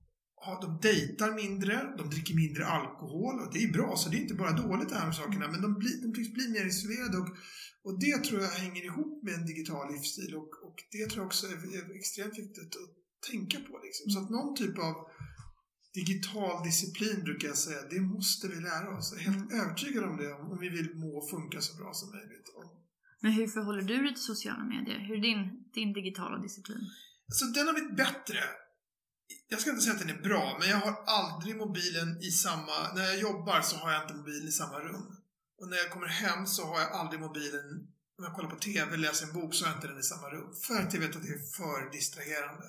ja, 0.42 0.60
de 0.62 0.80
dejtar 0.88 1.32
mindre, 1.44 1.94
de 1.98 2.10
dricker 2.10 2.36
mindre 2.36 2.66
alkohol 2.66 3.36
och 3.40 3.54
det 3.54 3.64
är 3.64 3.72
bra, 3.72 3.96
så 3.98 4.10
det 4.10 4.18
är 4.18 4.22
inte 4.22 4.42
bara 4.44 4.52
dåligt 4.52 4.90
det 4.90 4.96
här 4.96 5.06
med 5.06 5.16
sakerna, 5.16 5.52
men 5.52 5.62
de, 5.62 5.80
blir, 5.80 6.02
de 6.04 6.14
tycks 6.14 6.34
bli 6.34 6.48
mer 6.50 6.66
isolerade 6.66 7.18
och, 7.18 7.30
och 7.84 8.00
det 8.00 8.18
tror 8.26 8.42
jag 8.42 8.50
hänger 8.50 8.84
ihop 8.86 9.24
med 9.24 9.34
en 9.34 9.46
digital 9.46 9.94
livsstil 9.94 10.36
och, 10.36 10.52
och 10.68 10.78
det 10.92 11.06
tror 11.06 11.20
jag 11.22 11.28
också 11.28 11.48
är, 11.48 11.58
är 11.78 11.96
extremt 12.00 12.40
viktigt 12.40 12.76
att 12.82 12.92
tänka 13.32 13.58
på. 13.68 13.74
Liksom. 13.86 14.06
Så 14.12 14.20
att 14.22 14.30
någon 14.30 14.56
typ 14.56 14.78
av 14.78 14.96
digital 15.94 16.64
disciplin 16.64 17.24
brukar 17.24 17.48
jag 17.48 17.58
säga, 17.58 17.82
det 17.90 18.02
måste 18.02 18.48
vi 18.48 18.56
lära 18.56 18.98
oss. 18.98 19.14
Jag 19.14 19.22
är 19.22 19.32
helt 19.32 19.54
övertygad 19.54 20.04
om 20.04 20.18
det 20.18 20.34
om 20.34 20.58
vi 20.60 20.70
vill 20.70 20.96
må 20.96 21.18
och 21.18 21.30
funka 21.30 21.62
så 21.62 21.78
bra 21.78 21.94
som 21.94 22.10
möjligt. 22.12 22.48
Men 23.22 23.32
hur 23.32 23.48
förhåller 23.48 23.82
du 23.82 23.98
dig 24.04 24.14
till 24.14 24.24
sociala 24.24 24.64
medier? 24.64 25.00
Hur 25.00 25.18
är 25.18 25.22
din, 25.22 25.70
din 25.74 25.94
digitala 25.94 26.38
disciplin? 26.38 26.82
Så 27.28 27.46
den 27.46 27.68
har 27.68 27.74
blivit 27.74 27.98
bättre. 27.98 28.40
Jag 29.48 29.60
ska 29.60 29.70
inte 29.70 29.82
säga 29.82 29.94
att 29.96 30.08
den 30.08 30.18
är 30.18 30.22
bra, 30.22 30.58
men 30.60 30.70
jag 30.70 30.78
har 30.78 30.96
aldrig 31.06 31.58
mobilen 31.58 32.22
i 32.22 32.32
samma... 32.32 32.94
När 32.96 33.04
jag 33.04 33.20
jobbar 33.20 33.62
så 33.62 33.76
har 33.76 33.92
jag 33.92 34.04
inte 34.04 34.14
mobilen 34.14 34.48
i 34.48 34.52
samma 34.52 34.80
rum. 34.80 35.06
Och 35.60 35.68
när 35.70 35.78
jag 35.78 35.92
kommer 35.92 36.08
hem 36.08 36.48
så 36.48 36.66
har 36.66 36.80
jag 36.80 36.92
aldrig 36.92 37.22
mobilen... 37.22 37.88
Om 38.18 38.24
jag 38.24 38.34
kollar 38.34 38.50
på 38.50 38.56
TV 38.56 38.94
eller 38.94 38.98
läser 38.98 39.28
en 39.28 39.34
bok 39.34 39.54
så 39.54 39.66
har 39.66 39.72
jag 39.72 39.78
inte 39.78 39.88
den 39.88 40.00
i 40.00 40.04
samma 40.04 40.30
rum. 40.30 40.54
För 40.68 40.76
att 40.82 40.94
jag 40.94 41.02
vet 41.02 41.16
att 41.16 41.24
det 41.24 41.34
är 41.40 41.58
för 41.58 41.92
distraherande 41.92 42.68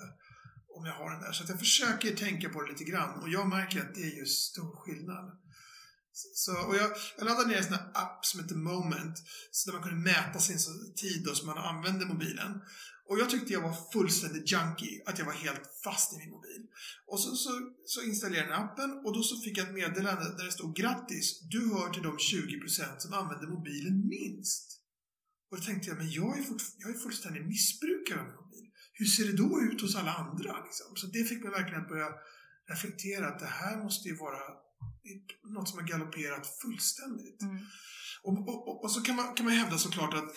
om 0.75 0.85
jag 0.85 0.93
har 0.93 1.11
den 1.11 1.21
där. 1.21 1.31
Så 1.31 1.43
att 1.43 1.49
jag 1.49 1.59
försöker 1.59 2.15
tänka 2.15 2.49
på 2.49 2.61
det 2.61 2.71
lite 2.71 2.83
grann 2.83 3.19
och 3.19 3.29
jag 3.29 3.49
märker 3.49 3.79
att 3.81 3.95
det 3.95 4.01
är 4.01 4.15
ju 4.15 4.25
stor 4.25 4.75
skillnad. 4.75 5.37
Så, 6.33 6.67
och 6.67 6.75
jag, 6.75 6.91
jag 7.17 7.25
laddade 7.25 7.47
ner 7.47 7.57
en 7.57 7.63
sån 7.63 7.73
här 7.73 7.91
app 7.93 8.25
som 8.25 8.39
heter 8.39 8.55
Moment, 8.55 9.17
så 9.51 9.71
där 9.71 9.77
man 9.77 9.87
kunde 9.87 10.11
mäta 10.11 10.39
sin 10.39 10.57
tid 10.95 11.23
då 11.25 11.35
som 11.35 11.47
man 11.47 11.57
använde 11.57 12.05
mobilen. 12.05 12.61
Och 13.09 13.19
jag 13.19 13.29
tyckte 13.29 13.53
jag 13.53 13.61
var 13.61 13.91
fullständigt 13.93 14.51
junkie, 14.51 15.03
att 15.05 15.19
jag 15.19 15.25
var 15.25 15.33
helt 15.33 15.61
fast 15.83 16.13
i 16.13 16.17
min 16.17 16.29
mobil. 16.29 16.61
Och 17.07 17.19
så, 17.19 17.35
så, 17.35 17.49
så 17.85 18.01
installerade 18.01 18.49
jag 18.49 18.63
appen 18.63 18.91
och 19.05 19.13
då 19.13 19.23
så 19.23 19.41
fick 19.41 19.57
jag 19.57 19.67
ett 19.67 19.73
meddelande 19.73 20.35
där 20.37 20.45
det 20.45 20.51
stod 20.51 20.75
grattis, 20.75 21.39
du 21.41 21.61
hör 21.73 21.89
till 21.89 22.03
de 22.03 22.17
20% 22.17 22.97
som 22.97 23.13
använder 23.13 23.47
mobilen 23.47 24.07
minst. 24.07 24.81
Och 25.51 25.57
då 25.57 25.63
tänkte 25.63 25.89
jag, 25.89 25.97
men 25.97 26.11
jag 26.11 26.39
är, 26.39 26.43
fort, 26.43 26.61
jag 26.77 26.89
är 26.95 26.99
fullständigt 26.99 27.47
missbrukare 27.47 28.19
av 28.21 28.27
min. 28.27 28.38
Hur 28.99 29.05
ser 29.05 29.25
det 29.25 29.37
då 29.43 29.61
ut 29.61 29.81
hos 29.81 29.95
alla 29.95 30.13
andra? 30.13 30.63
Liksom? 30.63 30.87
Så 30.95 31.07
det 31.07 31.23
fick 31.29 31.43
mig 31.43 31.51
verkligen 31.51 31.81
att 31.81 31.89
börja 31.89 32.09
reflektera 32.71 33.27
att 33.27 33.39
det 33.39 33.45
här 33.61 33.77
måste 33.83 34.09
ju 34.09 34.15
vara 34.15 34.39
något 35.55 35.69
som 35.69 35.79
har 35.79 35.85
galopperat 35.87 36.47
fullständigt. 36.61 37.41
Mm. 37.41 37.57
Och, 38.23 38.33
och, 38.49 38.83
och- 38.83 38.91
så 38.91 39.01
kan 39.01 39.15
man, 39.15 39.33
kan 39.35 39.45
man 39.45 39.55
hävda 39.55 39.77
såklart 39.77 40.13
att 40.13 40.29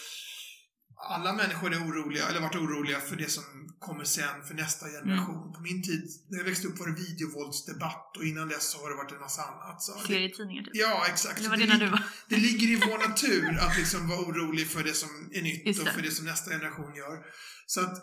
alla 1.11 1.33
människor 1.33 1.73
är 1.73 1.79
oroliga, 1.79 2.29
eller 2.29 2.41
varit 2.41 2.55
oroliga 2.57 3.01
för 3.01 3.17
det 3.17 3.31
som 3.31 3.45
kommer 3.79 4.05
sen, 4.05 4.45
för 4.45 4.55
nästa 4.55 4.87
generation. 4.89 5.53
På 5.53 5.61
min 5.61 5.83
tid, 5.83 6.05
när 6.31 6.39
jag 6.39 6.45
växte 6.45 6.69
upp 6.69 6.79
var 6.79 6.87
det 6.87 7.01
videovåldsdebatt 7.01 8.17
och 8.17 8.25
innan 8.25 8.49
dess 8.49 8.71
så 8.71 8.79
har 8.83 8.91
det 8.91 8.97
varit 8.97 9.13
en 9.13 9.21
massa 9.21 9.43
annat. 9.43 9.83
Så 9.83 9.93
Serietidningar 9.99 10.63
typ? 10.63 10.71
ja, 10.75 11.07
exakt. 11.09 11.39
Eller 11.39 11.49
var 11.51 11.57
det, 11.57 11.67
det 11.67 11.73
när 11.73 11.81
du 11.85 11.91
var? 11.91 12.03
det 12.29 12.37
ligger 12.37 12.67
i 12.69 12.77
vår 12.77 13.09
natur 13.09 13.59
att 13.59 13.79
liksom 13.79 14.09
vara 14.09 14.21
orolig 14.21 14.67
för 14.69 14.85
det 14.85 14.95
som 14.95 15.09
är 15.33 15.43
nytt 15.43 15.81
och 15.81 15.89
för 15.89 16.03
det 16.03 16.11
som 16.11 16.25
nästa 16.27 16.51
generation 16.51 16.95
gör. 16.95 17.25
Så 17.67 17.81
att 17.81 17.95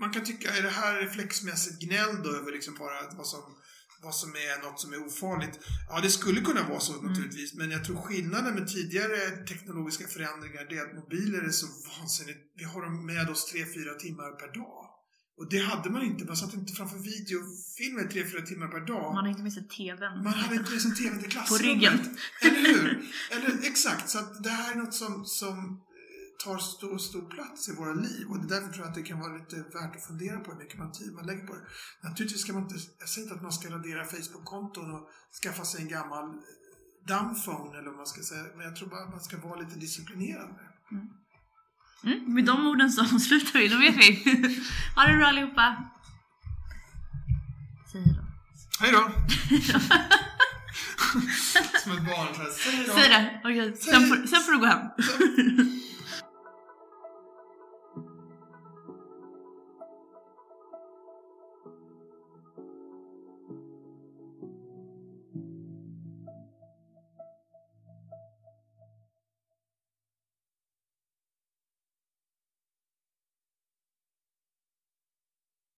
man 0.00 0.10
kan 0.12 0.24
tycka, 0.24 0.56
är 0.56 0.62
det 0.62 0.70
här 0.70 1.00
reflexmässigt 1.00 1.80
gnäll 1.80 2.22
då 2.24 2.30
över 2.30 2.52
liksom 2.52 2.74
bara 2.78 3.16
vad 3.16 3.26
som, 3.26 3.40
vad 4.02 4.14
som 4.14 4.30
är 4.30 4.62
något 4.64 4.80
som 4.80 4.92
är 4.92 5.06
ofarligt? 5.06 5.58
Ja, 5.88 6.00
det 6.00 6.10
skulle 6.10 6.40
kunna 6.40 6.68
vara 6.68 6.80
så 6.80 6.92
Mm. 6.92 7.06
naturligtvis, 7.06 7.54
men 7.54 7.70
jag 7.70 7.84
tror 7.84 7.96
skillnaden 7.96 8.54
med 8.54 8.68
tidigare 8.68 9.30
teknologiska 9.50 10.06
förändringar 10.08 10.66
det 10.70 10.76
är 10.78 10.84
att 10.86 10.94
mobiler 10.94 11.42
är 11.42 11.50
så 11.50 11.66
vansinnigt, 11.98 12.38
vi 12.56 12.64
har 12.64 12.82
dem 12.82 13.06
med 13.06 13.30
oss 13.30 13.52
3-4 13.54 13.94
timmar 13.98 14.30
per 14.40 14.54
dag. 14.60 14.90
Och 15.38 15.50
det 15.50 15.58
hade 15.58 15.90
man 15.90 16.02
inte, 16.02 16.24
man 16.24 16.36
satt 16.36 16.54
inte 16.54 16.72
framför 16.72 16.98
videofilmer 16.98 18.02
3-4 18.02 18.46
timmar 18.46 18.68
per 18.68 18.80
dag. 18.80 19.14
Man 19.14 19.24
har 19.24 19.30
inte 19.30 19.42
med 19.42 19.52
sig 19.52 19.68
TVn. 19.68 20.24
Man 20.24 20.32
hade 20.34 20.54
inte 20.56 20.70
med 20.72 20.82
sin 20.82 20.94
TV 20.94 21.22
till 21.22 21.30
klassrummet. 21.34 21.64
ryggen. 21.64 22.16
Eller 22.42 22.60
hur? 22.68 23.04
Eller, 23.30 23.66
exakt, 23.70 24.10
så 24.10 24.18
att 24.18 24.42
det 24.44 24.50
här 24.50 24.72
är 24.72 24.76
något 24.76 24.94
som, 24.94 25.24
som 25.24 25.80
tar 26.38 26.58
stor, 26.58 26.98
stor 26.98 27.30
plats 27.30 27.68
i 27.68 27.72
våra 27.72 27.94
liv. 27.94 28.26
Och 28.30 28.38
det 28.38 28.44
är 28.44 28.60
därför 28.60 28.72
tror 28.72 28.84
jag 28.84 28.88
att 28.88 28.94
det 28.94 29.02
kan 29.02 29.20
vara 29.20 29.36
lite 29.36 29.56
värt 29.56 29.96
att 29.96 30.06
fundera 30.06 30.40
på 30.40 30.52
hur 30.52 30.58
mycket 30.58 30.78
man 30.78 30.92
tid 30.92 31.12
man 31.12 31.26
lägger 31.26 31.46
på 31.46 31.54
det. 31.54 31.60
Naturligtvis 32.08 32.42
ska 32.42 32.52
man 32.52 32.62
inte, 32.62 32.74
jag 32.98 33.08
säger 33.08 33.24
inte 33.26 33.36
att 33.36 33.42
man 33.42 33.52
ska 33.52 33.70
radera 33.70 34.04
Facebook-konton 34.04 34.94
och 34.94 35.08
skaffa 35.42 35.64
sig 35.64 35.82
en 35.82 35.88
gammal 35.88 36.24
eh, 36.24 36.34
dumbphone 37.08 37.78
eller 37.78 37.88
vad 37.88 37.96
man 37.96 38.06
ska 38.06 38.22
säga. 38.22 38.44
Men 38.56 38.66
jag 38.66 38.76
tror 38.76 38.88
bara 38.88 39.02
att 39.04 39.10
man 39.10 39.20
ska 39.20 39.36
vara 39.36 39.60
lite 39.60 39.78
disciplinerad 39.78 40.48
med 40.48 40.64
det. 40.64 40.74
Mm, 42.04 42.34
med 42.34 42.44
de 42.44 42.66
orden 42.66 42.92
så 42.92 43.02
avslutar 43.14 43.58
vi, 43.58 43.68
då 43.68 43.78
vet 43.78 43.96
vi. 43.96 44.06
ha 44.96 45.06
det 45.06 45.16
bra 45.16 45.26
allihopa! 45.26 45.90
Säg 47.92 48.02
då. 48.02 48.24
Hej 48.80 48.92
då! 48.92 49.02
Som 51.82 51.92
ett 51.92 52.04
barn. 52.04 52.34
Säg 52.34 52.86
då! 52.86 52.92
Säg 52.92 53.08
det! 53.08 53.40
Okej, 53.44 53.76
sen, 53.76 54.08
får, 54.08 54.26
sen 54.26 54.42
får 54.42 54.52
du 54.52 54.58
gå 54.58 54.66
hem. 54.66 54.80